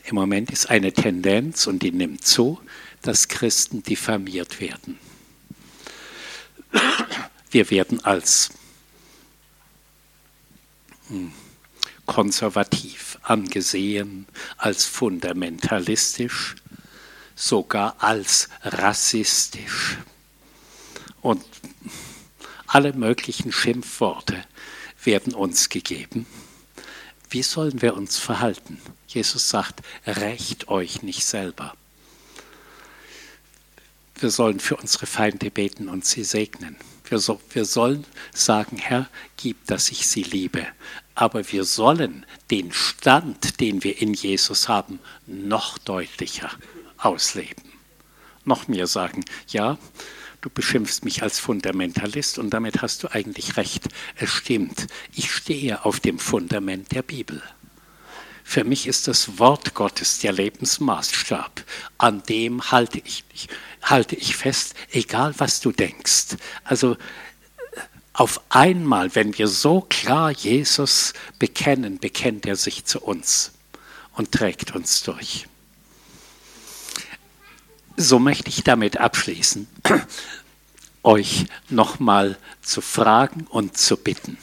Im 0.04 0.14
Moment 0.14 0.50
ist 0.50 0.70
eine 0.70 0.92
Tendenz, 0.92 1.66
und 1.66 1.82
die 1.82 1.90
nimmt 1.90 2.24
zu, 2.24 2.60
dass 3.02 3.26
Christen 3.26 3.82
diffamiert 3.82 4.60
werden. 4.60 4.98
Wir 7.50 7.70
werden 7.70 8.04
als 8.04 8.50
hm, 11.08 11.32
konservativ 12.04 13.18
angesehen, 13.22 14.26
als 14.56 14.84
fundamentalistisch, 14.84 16.54
sogar 17.34 17.96
als 17.98 18.48
rassistisch. 18.62 19.98
Und 21.20 21.44
alle 22.66 22.92
möglichen 22.92 23.52
Schimpfworte 23.52 24.44
werden 25.04 25.34
uns 25.34 25.68
gegeben. 25.68 26.26
Wie 27.30 27.42
sollen 27.42 27.82
wir 27.82 27.96
uns 27.96 28.18
verhalten? 28.18 28.80
Jesus 29.08 29.48
sagt, 29.48 29.80
rächt 30.06 30.68
euch 30.68 31.02
nicht 31.02 31.24
selber. 31.24 31.74
Wir 34.18 34.30
sollen 34.30 34.60
für 34.60 34.76
unsere 34.76 35.06
Feinde 35.06 35.50
beten 35.50 35.88
und 35.88 36.04
sie 36.04 36.24
segnen. 36.24 36.76
Wir, 37.08 37.18
so, 37.18 37.40
wir 37.50 37.64
sollen 37.64 38.04
sagen, 38.32 38.78
Herr, 38.78 39.08
gib, 39.36 39.66
dass 39.66 39.90
ich 39.90 40.06
sie 40.06 40.22
liebe. 40.22 40.66
Aber 41.14 41.50
wir 41.52 41.64
sollen 41.64 42.26
den 42.50 42.72
Stand, 42.72 43.60
den 43.60 43.84
wir 43.84 44.00
in 44.00 44.14
Jesus 44.14 44.68
haben, 44.68 44.98
noch 45.26 45.78
deutlicher 45.78 46.50
ausleben. 46.98 47.64
Noch 48.44 48.68
mehr 48.68 48.86
sagen, 48.86 49.24
ja, 49.48 49.78
du 50.40 50.50
beschimpfst 50.50 51.04
mich 51.04 51.22
als 51.22 51.38
Fundamentalist 51.38 52.38
und 52.38 52.50
damit 52.50 52.82
hast 52.82 53.02
du 53.02 53.08
eigentlich 53.08 53.56
recht. 53.56 53.88
Es 54.16 54.30
stimmt, 54.30 54.86
ich 55.14 55.32
stehe 55.32 55.84
auf 55.84 56.00
dem 56.00 56.18
Fundament 56.18 56.92
der 56.92 57.02
Bibel. 57.02 57.42
Für 58.44 58.62
mich 58.62 58.86
ist 58.86 59.08
das 59.08 59.40
Wort 59.40 59.74
Gottes 59.74 60.20
der 60.20 60.32
Lebensmaßstab. 60.32 61.64
An 61.98 62.22
dem 62.28 62.70
halte 62.70 63.00
ich, 63.04 63.24
halte 63.82 64.14
ich 64.14 64.36
fest, 64.36 64.74
egal 64.92 65.34
was 65.38 65.60
du 65.60 65.72
denkst. 65.72 66.36
Also 66.62 66.96
auf 68.12 68.40
einmal, 68.48 69.14
wenn 69.16 69.36
wir 69.36 69.48
so 69.48 69.80
klar 69.80 70.30
Jesus 70.30 71.12
bekennen, 71.40 71.98
bekennt 71.98 72.46
er 72.46 72.56
sich 72.56 72.84
zu 72.84 73.00
uns 73.00 73.52
und 74.14 74.30
trägt 74.30 74.74
uns 74.74 75.02
durch. 75.02 75.48
So 77.96 78.18
möchte 78.18 78.48
ich 78.48 78.62
damit 78.62 78.98
abschließen, 78.98 79.66
euch 81.02 81.46
nochmal 81.70 82.36
zu 82.62 82.80
fragen 82.80 83.46
und 83.48 83.78
zu 83.78 83.96
bitten. 83.96 84.36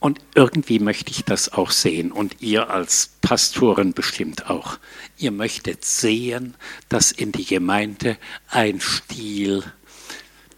Und 0.00 0.20
irgendwie 0.34 0.78
möchte 0.78 1.10
ich 1.10 1.24
das 1.24 1.52
auch 1.52 1.72
sehen 1.72 2.12
und 2.12 2.40
ihr 2.40 2.70
als 2.70 3.10
Pastoren 3.20 3.92
bestimmt 3.92 4.48
auch. 4.48 4.78
Ihr 5.18 5.32
möchtet 5.32 5.84
sehen, 5.84 6.54
dass 6.88 7.10
in 7.10 7.32
die 7.32 7.44
Gemeinde 7.44 8.16
ein 8.48 8.80
Stil 8.80 9.64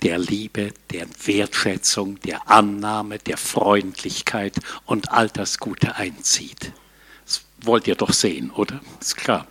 der 0.03 0.19
Liebe, 0.19 0.73
der 0.91 1.07
Wertschätzung, 1.25 2.21
der 2.21 2.49
Annahme, 2.49 3.19
der 3.19 3.37
Freundlichkeit 3.37 4.55
und 4.85 5.11
all 5.11 5.29
das 5.29 5.59
Gute 5.59 5.97
einzieht. 5.97 6.73
Wollt 7.63 7.87
ihr 7.87 7.95
doch 7.95 8.13
sehen, 8.13 8.51
oder? 8.51 8.81
Ist 9.01 9.17
klar. 9.17 9.47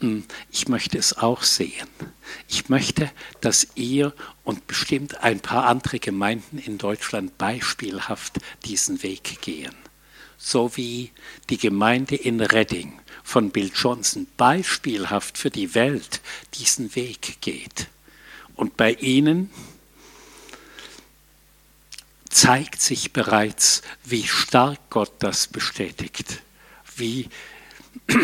Hm, 0.00 0.24
ich 0.50 0.68
möchte 0.68 0.98
es 0.98 1.16
auch 1.16 1.42
sehen. 1.42 1.88
Ich 2.48 2.68
möchte, 2.68 3.10
dass 3.40 3.68
ihr 3.76 4.12
und 4.44 4.66
bestimmt 4.66 5.22
ein 5.22 5.40
paar 5.40 5.66
andere 5.66 5.98
Gemeinden 5.98 6.58
in 6.58 6.76
Deutschland 6.76 7.38
beispielhaft 7.38 8.38
diesen 8.64 9.02
Weg 9.02 9.40
gehen. 9.40 9.74
So 10.38 10.76
wie 10.76 11.12
die 11.48 11.56
Gemeinde 11.56 12.14
in 12.14 12.40
Redding 12.40 13.00
von 13.22 13.50
Bill 13.50 13.70
Johnson 13.74 14.26
beispielhaft 14.36 15.38
für 15.38 15.50
die 15.50 15.74
Welt 15.74 16.20
diesen 16.54 16.94
Weg 16.94 17.38
geht. 17.40 17.88
Und 18.54 18.76
bei 18.76 18.92
ihnen 18.92 19.50
zeigt 22.28 22.82
sich 22.82 23.14
bereits, 23.14 23.80
wie 24.04 24.26
stark 24.26 24.78
Gott 24.90 25.12
das 25.20 25.46
bestätigt, 25.46 26.42
wie 26.96 27.28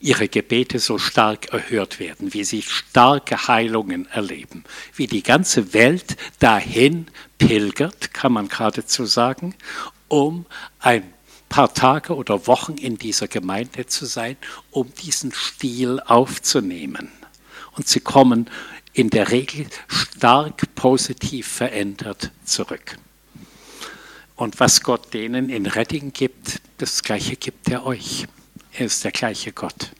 ihre 0.00 0.28
Gebete 0.28 0.78
so 0.78 0.98
stark 0.98 1.52
erhört 1.52 2.00
werden, 2.00 2.32
wie 2.32 2.44
sie 2.44 2.62
starke 2.62 3.48
Heilungen 3.48 4.06
erleben, 4.06 4.64
wie 4.94 5.06
die 5.06 5.22
ganze 5.22 5.74
Welt 5.74 6.16
dahin 6.38 7.06
pilgert, 7.38 8.14
kann 8.14 8.32
man 8.32 8.48
geradezu 8.48 9.04
sagen, 9.04 9.54
um 10.08 10.46
ein 10.78 11.12
paar 11.48 11.74
Tage 11.74 12.14
oder 12.14 12.46
Wochen 12.46 12.76
in 12.76 12.96
dieser 12.96 13.28
Gemeinde 13.28 13.86
zu 13.86 14.06
sein, 14.06 14.36
um 14.70 14.92
diesen 14.94 15.32
Stil 15.32 16.00
aufzunehmen. 16.00 17.10
Und 17.72 17.88
sie 17.88 18.00
kommen 18.00 18.48
in 18.92 19.10
der 19.10 19.30
Regel 19.30 19.66
stark 19.88 20.74
positiv 20.74 21.46
verändert 21.46 22.30
zurück. 22.44 22.96
Und 24.40 24.58
was 24.58 24.80
Gott 24.80 25.12
denen 25.12 25.50
in 25.50 25.66
Redding 25.66 26.14
gibt, 26.14 26.62
das 26.78 27.02
Gleiche 27.02 27.36
gibt 27.36 27.68
er 27.68 27.84
euch. 27.84 28.26
Er 28.72 28.86
ist 28.86 29.04
der 29.04 29.12
gleiche 29.12 29.52
Gott. 29.52 29.90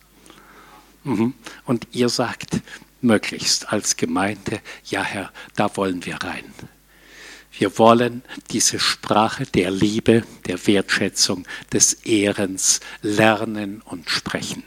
Mhm. 1.04 1.34
Und 1.66 1.88
ihr 1.92 2.08
sagt 2.08 2.62
möglichst 3.02 3.70
als 3.70 3.98
Gemeinde, 3.98 4.62
ja 4.86 5.02
Herr, 5.02 5.30
da 5.56 5.76
wollen 5.76 6.06
wir 6.06 6.16
rein. 6.22 6.54
Wir 7.52 7.76
wollen 7.76 8.22
diese 8.50 8.80
Sprache 8.80 9.44
der 9.44 9.70
Liebe, 9.70 10.24
der 10.46 10.66
Wertschätzung, 10.66 11.46
des 11.70 11.92
Ehrens 11.92 12.80
lernen 13.02 13.82
und 13.82 14.08
sprechen. 14.08 14.62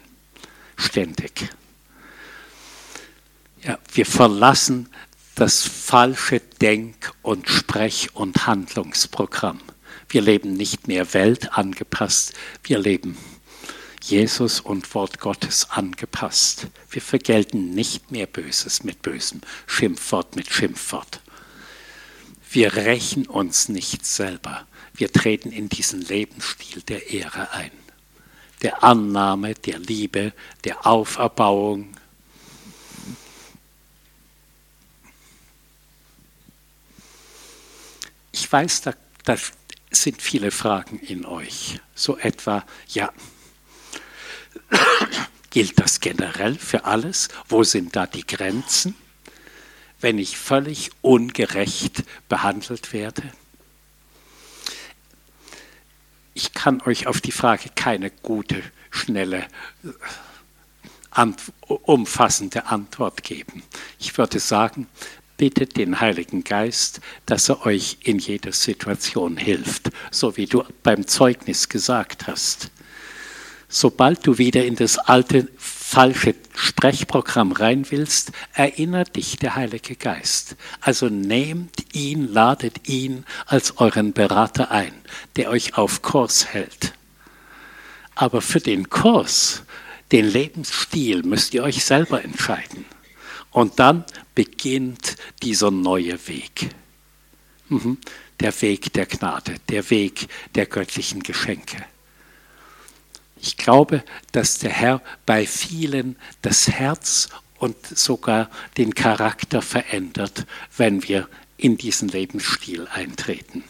Ständig. 0.76 1.48
Ja, 3.64 3.80
wir 3.92 4.06
verlassen 4.06 4.88
das 5.34 5.62
falsche 5.62 6.40
Denk- 6.60 7.12
und 7.22 7.48
Sprech- 7.48 8.14
und 8.14 8.46
Handlungsprogramm. 8.46 9.60
Wir 10.08 10.22
leben 10.22 10.54
nicht 10.54 10.86
mehr 10.86 11.12
weltangepasst, 11.12 12.34
wir 12.62 12.78
leben 12.78 13.16
Jesus 14.02 14.60
und 14.60 14.94
Wort 14.94 15.18
Gottes 15.18 15.70
angepasst. 15.70 16.66
Wir 16.90 17.00
vergelten 17.00 17.70
nicht 17.70 18.12
mehr 18.12 18.26
Böses 18.26 18.84
mit 18.84 19.00
Bösem, 19.00 19.40
Schimpfwort 19.66 20.36
mit 20.36 20.52
Schimpfwort. 20.52 21.20
Wir 22.50 22.74
rächen 22.74 23.26
uns 23.26 23.68
nicht 23.68 24.04
selber. 24.04 24.66
Wir 24.92 25.10
treten 25.10 25.50
in 25.50 25.68
diesen 25.68 26.02
Lebensstil 26.02 26.82
der 26.82 27.10
Ehre 27.10 27.50
ein, 27.52 27.72
der 28.62 28.84
Annahme, 28.84 29.54
der 29.54 29.78
Liebe, 29.78 30.32
der 30.64 30.86
Auferbauung. 30.86 31.96
Ich 38.34 38.50
weiß, 38.50 38.82
da, 38.82 38.94
da 39.24 39.36
sind 39.90 40.20
viele 40.20 40.50
Fragen 40.50 40.98
in 40.98 41.24
euch. 41.24 41.80
So 41.94 42.18
etwa, 42.18 42.64
ja, 42.88 43.12
gilt 45.50 45.80
das 45.80 46.00
generell 46.00 46.56
für 46.56 46.84
alles? 46.84 47.28
Wo 47.48 47.62
sind 47.62 47.96
da 47.96 48.06
die 48.06 48.26
Grenzen? 48.26 48.94
wenn 50.04 50.18
ich 50.18 50.36
völlig 50.36 50.90
ungerecht 51.00 52.04
behandelt 52.28 52.92
werde? 52.92 53.22
Ich 56.34 56.52
kann 56.52 56.82
euch 56.82 57.06
auf 57.06 57.22
die 57.22 57.32
Frage 57.32 57.70
keine 57.74 58.10
gute, 58.10 58.62
schnelle, 58.90 59.46
umfassende 61.66 62.66
Antwort 62.66 63.22
geben. 63.22 63.62
Ich 63.98 64.18
würde 64.18 64.40
sagen, 64.40 64.88
bittet 65.36 65.76
den 65.76 66.00
Heiligen 66.00 66.44
Geist, 66.44 67.00
dass 67.26 67.48
er 67.48 67.66
euch 67.66 67.98
in 68.02 68.18
jeder 68.18 68.52
Situation 68.52 69.36
hilft, 69.36 69.90
so 70.10 70.36
wie 70.36 70.46
du 70.46 70.64
beim 70.82 71.06
Zeugnis 71.06 71.68
gesagt 71.68 72.26
hast. 72.26 72.70
Sobald 73.68 74.24
du 74.26 74.38
wieder 74.38 74.64
in 74.64 74.76
das 74.76 74.98
alte 74.98 75.48
falsche 75.56 76.34
Sprechprogramm 76.54 77.52
rein 77.52 77.86
willst, 77.90 78.30
erinnert 78.52 79.16
dich 79.16 79.36
der 79.36 79.56
Heilige 79.56 79.96
Geist. 79.96 80.56
Also 80.80 81.08
nehmt 81.08 81.94
ihn, 81.94 82.32
ladet 82.32 82.88
ihn 82.88 83.24
als 83.46 83.78
euren 83.78 84.12
Berater 84.12 84.70
ein, 84.70 84.92
der 85.36 85.50
euch 85.50 85.76
auf 85.76 86.02
Kurs 86.02 86.46
hält. 86.46 86.92
Aber 88.14 88.42
für 88.42 88.60
den 88.60 88.90
Kurs, 88.90 89.64
den 90.12 90.26
Lebensstil 90.26 91.24
müsst 91.24 91.54
ihr 91.54 91.64
euch 91.64 91.84
selber 91.84 92.22
entscheiden. 92.22 92.84
Und 93.54 93.78
dann 93.78 94.04
beginnt 94.34 95.14
dieser 95.44 95.70
neue 95.70 96.18
Weg. 96.26 96.70
Mhm. 97.68 97.98
Der 98.40 98.60
Weg 98.60 98.92
der 98.92 99.06
Gnade, 99.06 99.54
der 99.68 99.88
Weg 99.90 100.26
der 100.56 100.66
göttlichen 100.66 101.22
Geschenke. 101.22 101.76
Ich 103.40 103.56
glaube, 103.56 104.02
dass 104.32 104.58
der 104.58 104.70
Herr 104.70 105.02
bei 105.24 105.46
vielen 105.46 106.16
das 106.42 106.66
Herz 106.66 107.28
und 107.58 107.76
sogar 107.86 108.50
den 108.76 108.92
Charakter 108.92 109.62
verändert, 109.62 110.46
wenn 110.76 111.06
wir 111.06 111.28
in 111.56 111.76
diesen 111.76 112.08
Lebensstil 112.08 112.88
eintreten. 112.88 113.62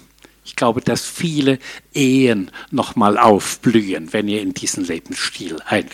Ich 0.47 0.57
glaube, 0.57 0.81
dass 0.81 1.05
viele 1.05 1.59
Ehen 1.93 2.51
nochmal 2.71 3.19
aufblühen, 3.19 4.15
wenn 4.15 4.29
ihr 4.29 4.41
in 4.41 4.55
diesen 4.55 4.87
Lebensstil 4.87 5.61
ein, 5.67 5.91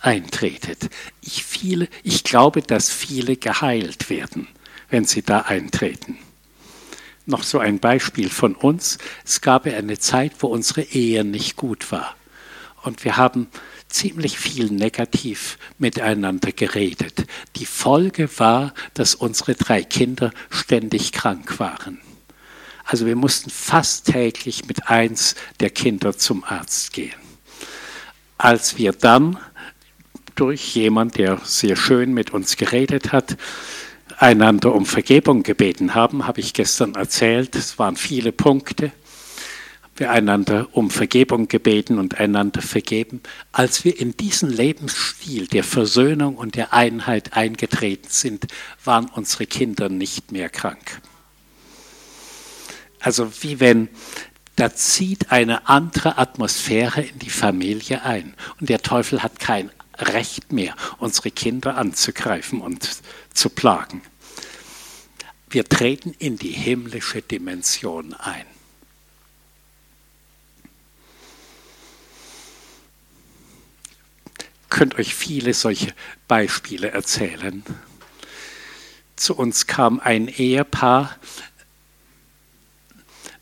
eintretet. 0.00 0.90
Ich, 1.20 1.44
viele, 1.44 1.88
ich 2.02 2.24
glaube, 2.24 2.62
dass 2.62 2.90
viele 2.90 3.36
geheilt 3.36 4.10
werden, 4.10 4.48
wenn 4.90 5.04
sie 5.04 5.22
da 5.22 5.40
eintreten. 5.40 6.18
Noch 7.24 7.42
so 7.42 7.58
ein 7.58 7.80
Beispiel 7.80 8.30
von 8.30 8.54
uns. 8.54 8.98
Es 9.24 9.40
gab 9.40 9.66
eine 9.66 9.98
Zeit, 9.98 10.32
wo 10.40 10.46
unsere 10.46 10.82
Ehe 10.82 11.24
nicht 11.24 11.56
gut 11.56 11.90
war. 11.90 12.14
Und 12.82 13.04
wir 13.04 13.16
haben 13.16 13.48
ziemlich 13.88 14.38
viel 14.38 14.70
negativ 14.70 15.58
miteinander 15.78 16.52
geredet. 16.52 17.26
Die 17.56 17.66
Folge 17.66 18.28
war, 18.38 18.74
dass 18.94 19.14
unsere 19.14 19.54
drei 19.54 19.82
Kinder 19.82 20.32
ständig 20.50 21.12
krank 21.12 21.58
waren. 21.58 22.00
Also 22.84 23.06
wir 23.06 23.16
mussten 23.16 23.50
fast 23.50 24.06
täglich 24.06 24.66
mit 24.66 24.88
eins 24.88 25.34
der 25.58 25.70
Kinder 25.70 26.16
zum 26.16 26.44
Arzt 26.44 26.92
gehen. 26.92 27.18
Als 28.38 28.78
wir 28.78 28.92
dann 28.92 29.38
durch 30.36 30.76
jemand, 30.76 31.16
der 31.16 31.40
sehr 31.44 31.76
schön 31.76 32.14
mit 32.14 32.30
uns 32.30 32.56
geredet 32.56 33.12
hat, 33.12 33.36
einander 34.18 34.74
um 34.74 34.86
Vergebung 34.86 35.42
gebeten 35.42 35.94
haben, 35.94 36.26
habe 36.26 36.40
ich 36.40 36.54
gestern 36.54 36.94
erzählt, 36.94 37.56
es 37.56 37.78
waren 37.78 37.96
viele 37.96 38.32
Punkte. 38.32 38.92
Wir 39.96 40.10
einander 40.10 40.68
um 40.72 40.90
Vergebung 40.90 41.48
gebeten 41.48 41.98
und 41.98 42.20
einander 42.20 42.60
vergeben, 42.60 43.22
als 43.50 43.84
wir 43.84 43.98
in 43.98 44.14
diesen 44.16 44.50
Lebensstil 44.50 45.46
der 45.46 45.64
Versöhnung 45.64 46.36
und 46.36 46.54
der 46.54 46.74
Einheit 46.74 47.34
eingetreten 47.34 48.08
sind, 48.10 48.46
waren 48.84 49.06
unsere 49.06 49.46
Kinder 49.46 49.88
nicht 49.88 50.32
mehr 50.32 50.50
krank. 50.50 51.00
Also 53.00 53.30
wie 53.40 53.58
wenn 53.58 53.88
da 54.56 54.74
zieht 54.74 55.30
eine 55.32 55.68
andere 55.68 56.16
Atmosphäre 56.16 57.02
in 57.02 57.18
die 57.18 57.30
Familie 57.30 58.02
ein. 58.02 58.34
Und 58.58 58.70
der 58.70 58.80
Teufel 58.80 59.22
hat 59.22 59.38
kein 59.38 59.70
Recht 59.98 60.52
mehr, 60.52 60.74
unsere 60.98 61.30
Kinder 61.30 61.76
anzugreifen 61.76 62.60
und 62.60 62.88
zu 63.32 63.48
plagen. 63.48 64.02
Wir 65.48 65.64
treten 65.64 66.14
in 66.18 66.36
die 66.36 66.50
himmlische 66.50 67.22
Dimension 67.22 68.14
ein. 68.14 68.46
könnt 74.76 74.98
euch 74.98 75.14
viele 75.14 75.54
solche 75.54 75.94
Beispiele 76.28 76.90
erzählen. 76.90 77.64
Zu 79.16 79.34
uns 79.34 79.66
kam 79.66 80.00
ein 80.00 80.28
Ehepaar 80.28 81.16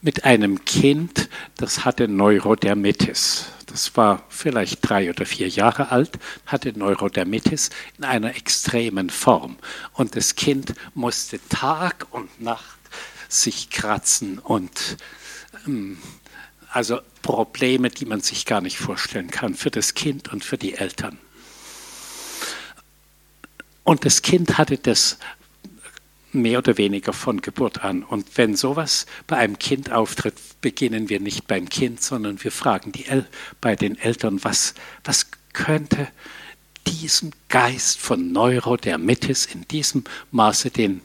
mit 0.04 0.24
einem 0.24 0.66
Kind, 0.66 1.30
das 1.56 1.86
hatte 1.86 2.08
Neurodermitis. 2.08 3.46
Das 3.64 3.96
war 3.96 4.22
vielleicht 4.28 4.86
drei 4.86 5.08
oder 5.08 5.24
vier 5.24 5.48
Jahre 5.48 5.90
alt, 5.90 6.18
hatte 6.44 6.78
Neurodermitis 6.78 7.70
in 7.96 8.04
einer 8.04 8.36
extremen 8.36 9.08
Form. 9.08 9.56
Und 9.94 10.14
das 10.14 10.36
Kind 10.36 10.74
musste 10.92 11.40
Tag 11.48 12.06
und 12.10 12.38
Nacht 12.38 12.78
sich 13.30 13.70
kratzen 13.70 14.38
und 14.38 14.98
ähm, 15.66 15.96
also 16.70 17.00
Probleme, 17.22 17.88
die 17.88 18.04
man 18.04 18.20
sich 18.20 18.44
gar 18.44 18.60
nicht 18.60 18.76
vorstellen 18.76 19.30
kann 19.30 19.54
für 19.54 19.70
das 19.70 19.94
Kind 19.94 20.30
und 20.34 20.44
für 20.44 20.58
die 20.58 20.74
Eltern. 20.74 21.18
Und 23.84 24.04
das 24.04 24.20
Kind 24.20 24.58
hatte 24.58 24.76
das 24.76 25.18
mehr 26.34 26.58
oder 26.58 26.76
weniger 26.76 27.12
von 27.12 27.40
Geburt 27.40 27.84
an. 27.84 28.02
Und 28.02 28.36
wenn 28.36 28.56
sowas 28.56 29.06
bei 29.26 29.36
einem 29.36 29.58
Kind 29.58 29.92
auftritt, 29.92 30.34
beginnen 30.60 31.08
wir 31.08 31.20
nicht 31.20 31.46
beim 31.46 31.68
Kind, 31.68 32.02
sondern 32.02 32.42
wir 32.42 32.52
fragen 32.52 32.92
die 32.92 33.06
El 33.06 33.26
bei 33.60 33.76
den 33.76 33.98
Eltern, 33.98 34.42
was, 34.42 34.74
was 35.04 35.26
könnte 35.52 36.08
diesem 36.86 37.30
Geist 37.48 37.98
von 37.98 38.32
Neurodermitis 38.32 39.46
in 39.46 39.66
diesem 39.68 40.04
Maße 40.30 40.70
den, 40.70 41.00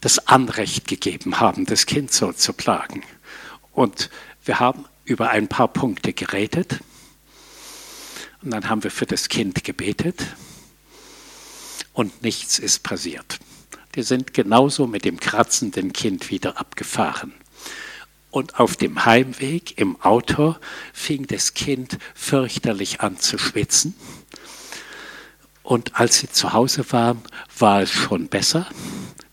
das 0.00 0.26
Anrecht 0.28 0.86
gegeben 0.86 1.40
haben, 1.40 1.66
das 1.66 1.86
Kind 1.86 2.12
so 2.12 2.32
zu 2.32 2.52
plagen. 2.52 3.02
Und 3.72 4.10
wir 4.44 4.60
haben 4.60 4.84
über 5.04 5.30
ein 5.30 5.48
paar 5.48 5.68
Punkte 5.68 6.12
geredet 6.12 6.80
und 8.42 8.50
dann 8.50 8.68
haben 8.68 8.84
wir 8.84 8.90
für 8.90 9.06
das 9.06 9.28
Kind 9.28 9.64
gebetet 9.64 10.22
und 11.92 12.22
nichts 12.22 12.58
ist 12.58 12.82
passiert. 12.82 13.38
Wir 13.92 14.04
sind 14.04 14.34
genauso 14.34 14.86
mit 14.86 15.04
dem 15.04 15.18
kratzenden 15.18 15.92
Kind 15.92 16.30
wieder 16.30 16.58
abgefahren. 16.58 17.32
Und 18.30 18.60
auf 18.60 18.76
dem 18.76 19.04
Heimweg 19.06 19.78
im 19.78 20.00
Auto 20.02 20.56
fing 20.92 21.26
das 21.26 21.54
Kind 21.54 21.98
fürchterlich 22.14 23.00
an 23.00 23.18
zu 23.18 23.38
schwitzen. 23.38 23.94
Und 25.62 25.98
als 25.98 26.18
sie 26.18 26.30
zu 26.30 26.52
Hause 26.52 26.92
waren, 26.92 27.22
war 27.58 27.82
es 27.82 27.90
schon 27.90 28.28
besser. 28.28 28.66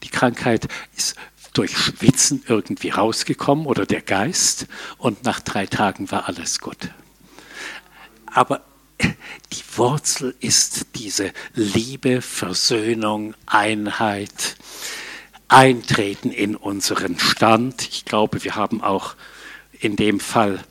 Die 0.04 0.10
Krankheit 0.10 0.68
ist 0.96 1.16
durch 1.54 1.78
Schwitzen 1.78 2.44
irgendwie 2.48 2.90
rausgekommen 2.90 3.66
oder 3.66 3.86
der 3.86 4.02
Geist 4.02 4.68
und 4.98 5.24
nach 5.24 5.40
drei 5.40 5.66
Tagen 5.66 6.12
war 6.12 6.28
alles 6.28 6.60
gut. 6.60 6.90
Aber 8.26 8.66
die 9.54 9.64
Wurzel 9.78 10.36
ist 10.40 10.88
diese 10.96 11.32
Liebe, 11.54 12.22
Versöhnung, 12.22 13.36
Einheit, 13.46 14.56
Eintreten 15.48 16.32
in 16.32 16.56
unseren 16.56 17.20
Stand. 17.20 17.82
Ich 17.84 18.06
glaube, 18.06 18.44
wir 18.44 18.56
haben 18.56 18.82
auch 18.82 19.16
in 19.80 19.96
dem 19.96 20.20
Fall 20.20 20.64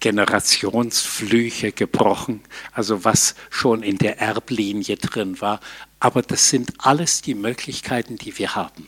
Generationsflüche 0.00 1.72
gebrochen, 1.72 2.42
also 2.72 3.04
was 3.04 3.34
schon 3.50 3.82
in 3.82 3.98
der 3.98 4.20
Erblinie 4.20 4.96
drin 4.96 5.40
war. 5.40 5.60
Aber 5.98 6.22
das 6.22 6.50
sind 6.50 6.74
alles 6.78 7.22
die 7.22 7.34
Möglichkeiten, 7.34 8.16
die 8.16 8.38
wir 8.38 8.54
haben. 8.54 8.86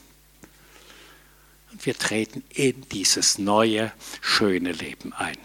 Und 1.72 1.86
wir 1.86 1.96
treten 1.96 2.44
in 2.50 2.82
dieses 2.92 3.38
neue, 3.38 3.92
schöne 4.20 4.72
Leben 4.72 5.12
ein. 5.12 5.36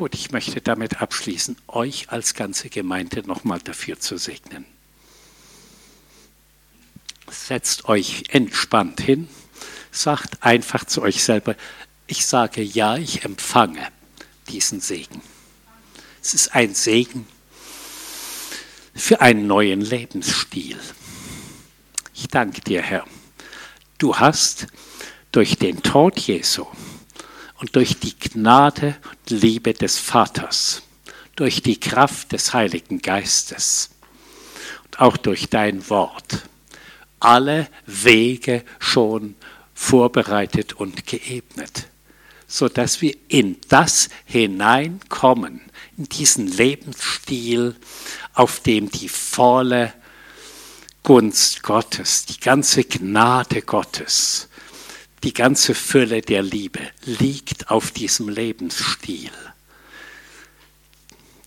Gut, 0.00 0.14
ich 0.14 0.30
möchte 0.30 0.62
damit 0.62 1.02
abschließen, 1.02 1.58
euch 1.68 2.08
als 2.08 2.32
ganze 2.32 2.70
Gemeinde 2.70 3.22
nochmal 3.28 3.58
dafür 3.58 4.00
zu 4.00 4.16
segnen. 4.16 4.64
Setzt 7.30 7.86
euch 7.86 8.24
entspannt 8.30 9.02
hin, 9.02 9.28
sagt 9.90 10.42
einfach 10.42 10.86
zu 10.86 11.02
euch 11.02 11.22
selber, 11.22 11.54
ich 12.06 12.24
sage 12.24 12.62
ja, 12.62 12.96
ich 12.96 13.26
empfange 13.26 13.88
diesen 14.48 14.80
Segen. 14.80 15.20
Es 16.22 16.32
ist 16.32 16.54
ein 16.54 16.74
Segen 16.74 17.26
für 18.94 19.20
einen 19.20 19.46
neuen 19.46 19.82
Lebensstil. 19.82 20.80
Ich 22.14 22.28
danke 22.28 22.62
dir, 22.62 22.80
Herr. 22.80 23.04
Du 23.98 24.16
hast 24.16 24.66
durch 25.30 25.58
den 25.58 25.82
Tod 25.82 26.18
Jesu 26.18 26.64
und 27.60 27.76
durch 27.76 27.98
die 27.98 28.18
Gnade 28.18 28.96
und 29.08 29.30
Liebe 29.30 29.72
des 29.74 29.98
Vaters, 29.98 30.82
durch 31.36 31.62
die 31.62 31.78
Kraft 31.78 32.32
des 32.32 32.52
Heiligen 32.52 33.00
Geistes 33.00 33.90
und 34.84 35.00
auch 35.00 35.16
durch 35.16 35.48
dein 35.48 35.88
Wort 35.88 36.42
alle 37.20 37.68
Wege 37.86 38.64
schon 38.78 39.36
vorbereitet 39.74 40.72
und 40.72 41.06
geebnet 41.06 41.86
so 42.50 42.68
dass 42.68 43.00
wir 43.00 43.14
in 43.28 43.58
das 43.68 44.08
hineinkommen, 44.24 45.60
in 45.96 46.04
diesen 46.08 46.48
Lebensstil, 46.48 47.76
auf 48.34 48.58
dem 48.60 48.90
die 48.90 49.08
volle 49.08 49.94
Gunst 51.04 51.62
Gottes, 51.62 52.26
die 52.26 52.40
ganze 52.40 52.82
Gnade 52.84 53.62
Gottes, 53.62 54.48
die 55.22 55.34
ganze 55.34 55.74
Fülle 55.74 56.22
der 56.22 56.42
Liebe 56.42 56.80
liegt 57.04 57.70
auf 57.70 57.90
diesem 57.90 58.28
Lebensstil. 58.28 59.30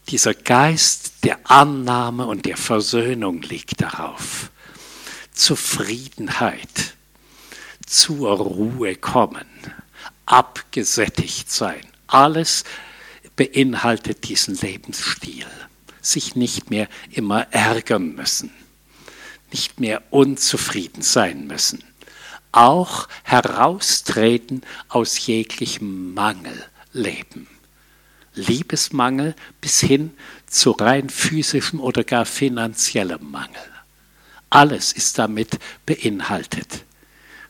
Dieser 0.10 0.34
Geist 0.34 1.24
der 1.24 1.40
Annahme 1.50 2.26
und 2.28 2.46
der 2.46 2.58
Versöhnung 2.58 3.42
liegt 3.42 3.82
darauf. 3.82 4.52
Zufriedenheit, 5.34 6.96
zur 7.88 8.38
Ruhe 8.38 8.96
kommen, 8.96 9.48
abgesättigt 10.26 11.52
sein. 11.52 11.82
Alles 12.08 12.64
beinhaltet 13.36 14.28
diesen 14.28 14.56
Lebensstil. 14.56 15.48
Sich 16.02 16.36
nicht 16.36 16.70
mehr 16.70 16.90
immer 17.10 17.48
ärgern 17.52 18.14
müssen, 18.14 18.52
nicht 19.52 19.80
mehr 19.80 20.04
unzufrieden 20.12 21.02
sein 21.02 21.48
müssen. 21.48 21.84
Auch 22.54 23.10
heraustreten 23.24 24.62
aus 24.88 25.26
jeglichem 25.28 26.14
Mangelleben. 26.14 27.48
Liebesmangel 28.36 29.36
bis 29.60 29.80
hin 29.80 30.12
zu 30.48 30.72
rein 30.72 31.10
physischem 31.10 31.80
oder 31.80 32.04
gar 32.04 32.26
finanziellem 32.26 33.30
Mangel. 33.30 33.62
Alles 34.50 34.94
ist 34.94 35.18
damit 35.18 35.60
beinhaltet. 35.86 36.84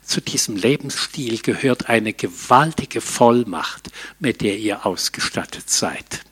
Zu 0.02 0.22
diesem 0.22 0.56
Lebensstil 0.56 1.40
gehört 1.40 1.88
eine 1.88 2.14
gewaltige 2.14 3.00
Vollmacht, 3.00 3.90
mit 4.18 4.40
der 4.40 4.58
ihr 4.58 4.86
ausgestattet 4.86 5.68
seid. 5.68 6.22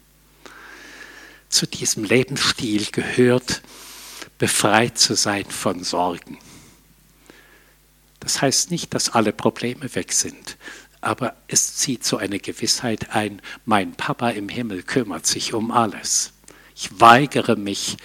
Zu 1.51 1.67
diesem 1.67 2.05
Lebensstil 2.05 2.87
gehört 2.91 3.61
befreit 4.39 4.99
zu 4.99 5.15
sein 5.15 5.45
von 5.45 5.85
Sorgen. 5.85 6.39
Das 8.23 8.41
heißt 8.41 8.71
nicht, 8.71 8.95
dass 8.95 9.11
alle 9.11 9.33
Probleme 9.33 9.93
weg 9.97 10.13
sind, 10.13 10.57
aber 11.01 11.35
es 11.49 11.75
zieht 11.75 12.05
so 12.05 12.19
eine 12.19 12.39
Gewissheit 12.39 13.11
ein, 13.11 13.43
mein 13.65 13.95
Papa 13.95 14.31
im 14.31 14.49
Himmel 14.49 14.85
kümmert 14.85 15.27
sich 15.27 15.55
um 15.55 15.73
alles. 15.73 16.33
Ich 16.77 17.01
weigere 17.01 17.57
mich, 17.57 17.97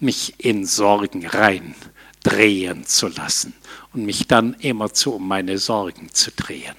mich 0.00 0.34
in 0.38 0.66
Sorgen 0.66 1.24
rein 1.24 1.76
drehen 2.24 2.86
zu 2.86 3.06
lassen 3.06 3.54
und 3.92 4.04
mich 4.04 4.26
dann 4.26 4.54
immerzu 4.54 5.14
um 5.14 5.28
meine 5.28 5.58
Sorgen 5.58 6.12
zu 6.12 6.32
drehen. 6.32 6.74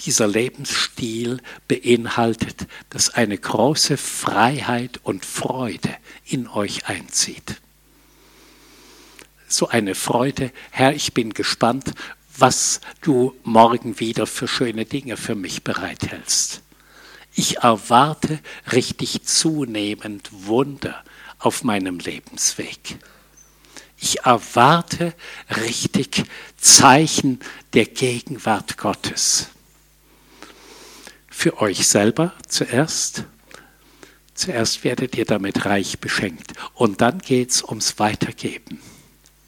Dieser 0.00 0.26
Lebensstil 0.26 1.40
beinhaltet, 1.66 2.66
dass 2.90 3.08
eine 3.08 3.38
große 3.38 3.96
Freiheit 3.96 5.00
und 5.02 5.24
Freude 5.24 5.96
in 6.26 6.46
euch 6.46 6.88
einzieht. 6.88 7.61
So 9.52 9.68
eine 9.68 9.94
Freude, 9.94 10.50
Herr, 10.70 10.94
ich 10.94 11.12
bin 11.12 11.34
gespannt, 11.34 11.92
was 12.38 12.80
du 13.02 13.34
morgen 13.42 14.00
wieder 14.00 14.26
für 14.26 14.48
schöne 14.48 14.86
Dinge 14.86 15.18
für 15.18 15.34
mich 15.34 15.62
bereithältst. 15.62 16.62
Ich 17.34 17.58
erwarte 17.58 18.40
richtig 18.72 19.24
zunehmend 19.24 20.30
Wunder 20.32 21.04
auf 21.38 21.64
meinem 21.64 21.98
Lebensweg. 21.98 22.96
Ich 23.98 24.20
erwarte 24.20 25.12
richtig 25.66 26.24
Zeichen 26.56 27.38
der 27.74 27.84
Gegenwart 27.84 28.78
Gottes. 28.78 29.48
Für 31.28 31.60
euch 31.60 31.86
selber 31.86 32.32
zuerst. 32.48 33.24
Zuerst 34.32 34.82
werdet 34.82 35.14
ihr 35.14 35.26
damit 35.26 35.66
reich 35.66 35.98
beschenkt. 35.98 36.54
Und 36.72 37.02
dann 37.02 37.18
geht 37.18 37.50
es 37.50 37.62
ums 37.62 37.98
Weitergeben. 37.98 38.80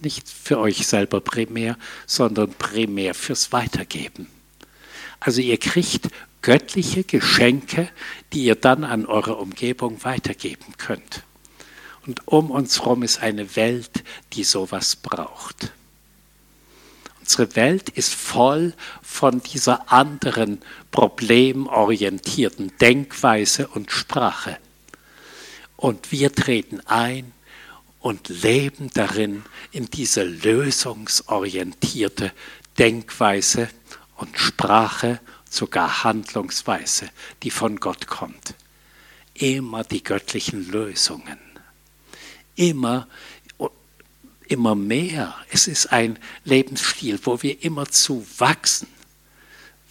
Nicht 0.05 0.29
für 0.29 0.59
euch 0.59 0.87
selber 0.87 1.21
primär, 1.21 1.79
sondern 2.07 2.53
primär 2.53 3.15
fürs 3.15 3.53
Weitergeben. 3.53 4.29
Also 5.19 5.41
ihr 5.41 5.59
kriegt 5.59 6.09
göttliche 6.43 7.05
Geschenke, 7.05 7.89
die 8.33 8.45
ihr 8.45 8.55
dann 8.55 8.85
an 8.85 9.07
eure 9.07 9.37
Umgebung 9.37 10.05
weitergeben 10.05 10.75
könnt. 10.77 11.23
Und 12.07 12.29
um 12.29 12.51
uns 12.51 12.81
herum 12.81 13.03
ist 13.03 13.23
eine 13.23 13.57
Welt, 13.57 14.05
die 14.35 14.45
sowas 14.45 14.97
braucht. 14.97 15.73
Unsere 17.21 17.57
Welt 17.57 17.89
ist 17.89 18.15
voll 18.15 18.75
von 19.01 19.41
dieser 19.41 19.91
anderen 19.91 20.61
problemorientierten 20.91 22.77
Denkweise 22.77 23.69
und 23.69 23.91
Sprache. 23.91 24.59
Und 25.79 26.13
wir 26.13 26.31
treten 26.31 26.81
ein 26.85 27.33
und 28.05 28.29
leben 28.29 28.91
darin 28.93 29.45
in 29.73 29.87
diese 29.87 30.25
lösungsorientierte 30.25 32.33
Denkweise 32.79 33.71
und 34.17 34.39
Sprache, 34.39 35.21
sogar 35.49 36.05
Handlungsweise, 36.05 37.09
die 37.43 37.51
von 37.51 37.81
Gott 37.81 38.07
kommt. 38.07 38.55
Immer 39.35 39.85
die 39.85 40.05
göttlichen 40.05 40.71
Lösungen 40.71 41.39
immer, 42.57 43.09
immer 44.47 44.75
mehr. 44.75 45.35
Es 45.51 45.67
ist 45.67 45.93
ein 45.93 46.19
Lebensstil, 46.45 47.19
wo 47.23 47.43
wir 47.43 47.63
immer 47.65 47.87
zu 47.87 48.27
wachsen, 48.39 48.89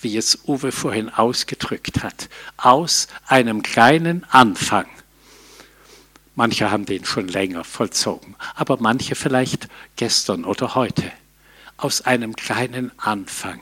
wie 0.01 0.17
es 0.17 0.39
Uwe 0.47 0.71
vorhin 0.71 1.09
ausgedrückt 1.09 2.03
hat, 2.03 2.29
aus 2.57 3.07
einem 3.25 3.63
kleinen 3.63 4.25
Anfang. 4.25 4.87
Manche 6.35 6.71
haben 6.71 6.85
den 6.85 7.05
schon 7.05 7.27
länger 7.27 7.63
vollzogen, 7.63 8.35
aber 8.55 8.77
manche 8.79 9.15
vielleicht 9.15 9.67
gestern 9.95 10.45
oder 10.45 10.73
heute. 10.75 11.11
Aus 11.77 12.01
einem 12.01 12.35
kleinen 12.35 12.91
Anfang, 12.97 13.61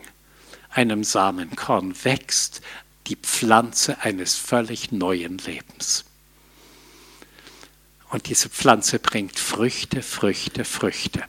einem 0.69 1.03
Samenkorn 1.03 1.93
wächst 2.03 2.61
die 3.07 3.17
Pflanze 3.17 3.99
eines 4.01 4.35
völlig 4.35 4.91
neuen 4.91 5.37
Lebens. 5.39 6.05
Und 8.09 8.27
diese 8.27 8.49
Pflanze 8.49 8.99
bringt 8.99 9.39
Früchte, 9.39 10.01
Früchte, 10.01 10.65
Früchte. 10.65 11.23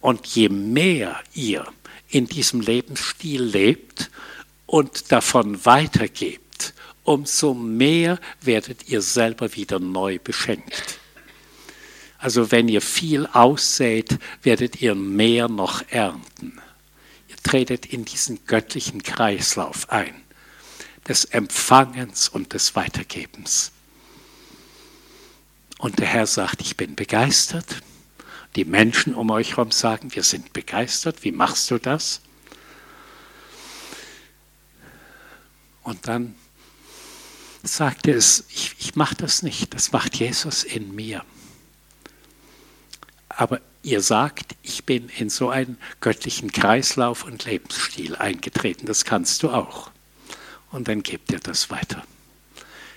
Und 0.00 0.26
je 0.26 0.48
mehr 0.48 1.20
ihr 1.32 1.66
in 2.08 2.26
diesem 2.26 2.60
Lebensstil 2.60 3.42
lebt 3.42 4.10
und 4.66 5.10
davon 5.10 5.64
weitergebt 5.64 6.43
umso 7.04 7.54
mehr 7.54 8.18
werdet 8.40 8.88
ihr 8.88 9.02
selber 9.02 9.54
wieder 9.54 9.78
neu 9.78 10.18
beschenkt. 10.18 10.98
Also 12.18 12.50
wenn 12.50 12.68
ihr 12.68 12.80
viel 12.80 13.26
aussät, 13.26 14.18
werdet 14.42 14.80
ihr 14.80 14.94
mehr 14.94 15.48
noch 15.48 15.82
ernten. 15.90 16.60
Ihr 17.28 17.36
tretet 17.42 17.86
in 17.86 18.06
diesen 18.06 18.46
göttlichen 18.46 19.02
Kreislauf 19.02 19.90
ein, 19.90 20.14
des 21.06 21.26
Empfangens 21.26 22.30
und 22.30 22.54
des 22.54 22.74
Weitergebens. 22.74 23.72
Und 25.78 25.98
der 25.98 26.06
Herr 26.06 26.26
sagt, 26.26 26.62
ich 26.62 26.78
bin 26.78 26.94
begeistert. 26.94 27.82
Die 28.56 28.64
Menschen 28.64 29.14
um 29.14 29.30
euch 29.30 29.56
herum 29.56 29.70
sagen, 29.70 30.14
wir 30.14 30.22
sind 30.22 30.54
begeistert. 30.54 31.24
Wie 31.24 31.32
machst 31.32 31.70
du 31.70 31.78
das? 31.78 32.22
Und 35.82 36.08
dann 36.08 36.34
sagt 37.64 38.06
er 38.06 38.16
es, 38.16 38.44
ich, 38.48 38.74
ich 38.78 38.96
mache 38.96 39.14
das 39.16 39.42
nicht, 39.42 39.74
das 39.74 39.92
macht 39.92 40.16
Jesus 40.16 40.64
in 40.64 40.94
mir. 40.94 41.24
Aber 43.28 43.60
ihr 43.82 44.00
sagt, 44.00 44.54
ich 44.62 44.84
bin 44.84 45.08
in 45.08 45.30
so 45.30 45.50
einen 45.50 45.78
göttlichen 46.00 46.52
Kreislauf 46.52 47.24
und 47.24 47.44
Lebensstil 47.44 48.16
eingetreten, 48.16 48.86
das 48.86 49.04
kannst 49.04 49.42
du 49.42 49.50
auch. 49.50 49.90
Und 50.70 50.88
dann 50.88 51.02
gebt 51.02 51.32
ihr 51.32 51.40
das 51.40 51.70
weiter. 51.70 52.04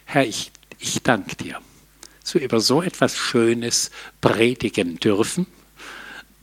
Herr, 0.06 0.26
ich, 0.26 0.52
ich 0.80 1.02
danke 1.04 1.36
dir 1.36 1.62
so 2.28 2.40
über 2.40 2.60
so 2.60 2.82
etwas 2.82 3.16
Schönes 3.16 3.90
predigen 4.20 5.00
dürfen 5.00 5.48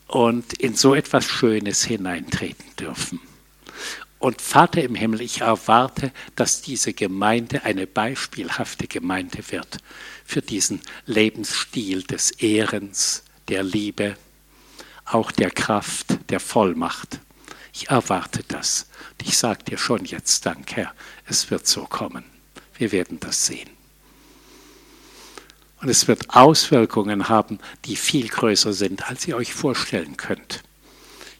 und 0.07 0.53
in 0.53 0.75
so 0.75 0.95
etwas 0.95 1.25
Schönes 1.25 1.83
hineintreten 1.83 2.65
dürfen. 2.79 3.19
Und 4.25 4.41
Vater 4.41 4.81
im 4.81 4.95
Himmel, 4.95 5.21
ich 5.21 5.41
erwarte, 5.41 6.11
dass 6.35 6.63
diese 6.63 6.93
Gemeinde 6.93 7.63
eine 7.63 7.85
beispielhafte 7.85 8.87
Gemeinde 8.87 9.43
wird 9.51 9.77
für 10.25 10.41
diesen 10.41 10.81
Lebensstil 11.05 12.01
des 12.01 12.31
Ehrens, 12.31 13.23
der 13.49 13.61
Liebe, 13.61 14.17
auch 15.05 15.31
der 15.31 15.51
Kraft, 15.51 16.17
der 16.31 16.39
Vollmacht. 16.39 17.19
Ich 17.71 17.91
erwarte 17.91 18.43
das. 18.47 18.87
Und 19.11 19.27
ich 19.27 19.37
sage 19.37 19.63
dir 19.63 19.77
schon 19.77 20.05
jetzt 20.05 20.43
Dank, 20.47 20.75
Herr, 20.75 20.95
es 21.27 21.51
wird 21.51 21.67
so 21.67 21.83
kommen. 21.83 22.23
Wir 22.79 22.91
werden 22.91 23.19
das 23.19 23.45
sehen. 23.45 23.69
Und 25.81 25.89
es 25.89 26.07
wird 26.07 26.31
Auswirkungen 26.31 27.29
haben, 27.29 27.59
die 27.85 27.95
viel 27.95 28.27
größer 28.29 28.73
sind, 28.73 29.07
als 29.07 29.27
ihr 29.27 29.37
euch 29.37 29.53
vorstellen 29.53 30.17
könnt. 30.17 30.63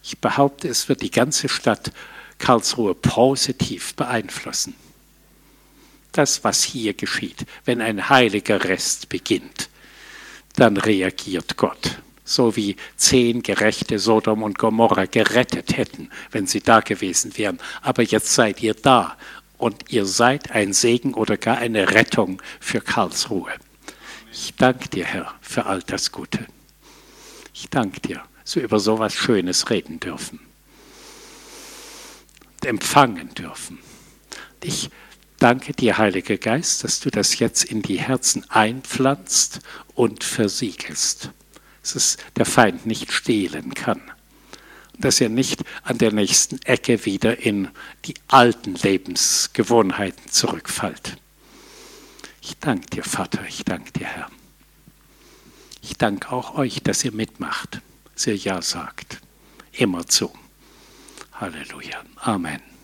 Ich 0.03 0.19
behaupte, 0.19 0.67
es 0.67 0.87
wird 0.87 1.01
die 1.01 1.09
ganze 1.09 1.49
Stadt 1.49 1.91
Karlsruhe 2.37 2.95
positiv 2.95 3.95
beeinflussen. 3.95 4.75
Das, 6.11 6.43
was 6.43 6.63
hier 6.63 6.93
geschieht, 6.93 7.45
wenn 7.65 7.81
ein 7.81 8.09
heiliger 8.09 8.63
Rest 8.63 9.09
beginnt, 9.09 9.69
dann 10.55 10.77
reagiert 10.77 11.57
Gott. 11.57 11.99
So 12.23 12.55
wie 12.55 12.75
zehn 12.95 13.43
gerechte 13.43 13.99
Sodom 13.99 14.41
und 14.41 14.57
Gomorra 14.57 15.05
gerettet 15.05 15.77
hätten, 15.77 16.09
wenn 16.31 16.47
sie 16.47 16.61
da 16.61 16.79
gewesen 16.79 17.37
wären. 17.37 17.59
Aber 17.81 18.01
jetzt 18.01 18.33
seid 18.33 18.63
ihr 18.63 18.73
da 18.73 19.17
und 19.57 19.91
ihr 19.91 20.05
seid 20.05 20.51
ein 20.51 20.73
Segen 20.73 21.13
oder 21.13 21.37
gar 21.37 21.57
eine 21.57 21.91
Rettung 21.91 22.41
für 22.59 22.81
Karlsruhe. 22.81 23.51
Ich 24.31 24.53
danke 24.57 24.89
dir, 24.89 25.05
Herr, 25.05 25.33
für 25.41 25.65
all 25.65 25.81
das 25.83 26.11
Gute. 26.11 26.45
Ich 27.53 27.69
danke 27.69 28.01
dir, 28.01 28.23
so 28.43 28.59
über 28.59 28.79
so 28.79 28.95
etwas 28.95 29.13
Schönes 29.13 29.69
reden 29.69 29.99
dürfen. 29.99 30.39
Empfangen 32.65 33.33
dürfen. 33.33 33.79
Ich 34.63 34.89
danke 35.39 35.73
dir, 35.73 35.97
Heiliger 35.97 36.37
Geist, 36.37 36.83
dass 36.83 36.99
du 36.99 37.09
das 37.11 37.39
jetzt 37.39 37.63
in 37.63 37.81
die 37.81 37.99
Herzen 37.99 38.49
einpflanzt 38.49 39.59
und 39.93 40.23
versiegelst. 40.23 41.29
Dass 41.81 41.95
es 41.95 42.17
der 42.35 42.45
Feind 42.45 42.85
nicht 42.85 43.11
stehlen 43.11 43.73
kann. 43.73 44.01
Dass 44.97 45.21
er 45.21 45.29
nicht 45.29 45.63
an 45.83 45.97
der 45.97 46.11
nächsten 46.11 46.59
Ecke 46.63 47.05
wieder 47.05 47.39
in 47.39 47.69
die 48.05 48.15
alten 48.27 48.75
Lebensgewohnheiten 48.75 50.31
zurückfällt. 50.31 51.17
Ich 52.41 52.57
danke 52.59 52.87
dir, 52.87 53.03
Vater, 53.03 53.43
ich 53.47 53.65
danke 53.65 53.91
dir, 53.91 54.07
Herr. 54.07 54.29
Ich 55.81 55.97
danke 55.97 56.31
auch 56.31 56.55
euch, 56.55 56.81
dass 56.81 57.05
ihr 57.05 57.11
mitmacht, 57.11 57.81
dass 58.13 58.25
ihr 58.25 58.35
Ja 58.35 58.61
sagt. 58.61 59.19
Immer 59.71 60.07
zu. 60.07 60.31
Halleluja. 61.39 62.01
Amen. 62.27 62.74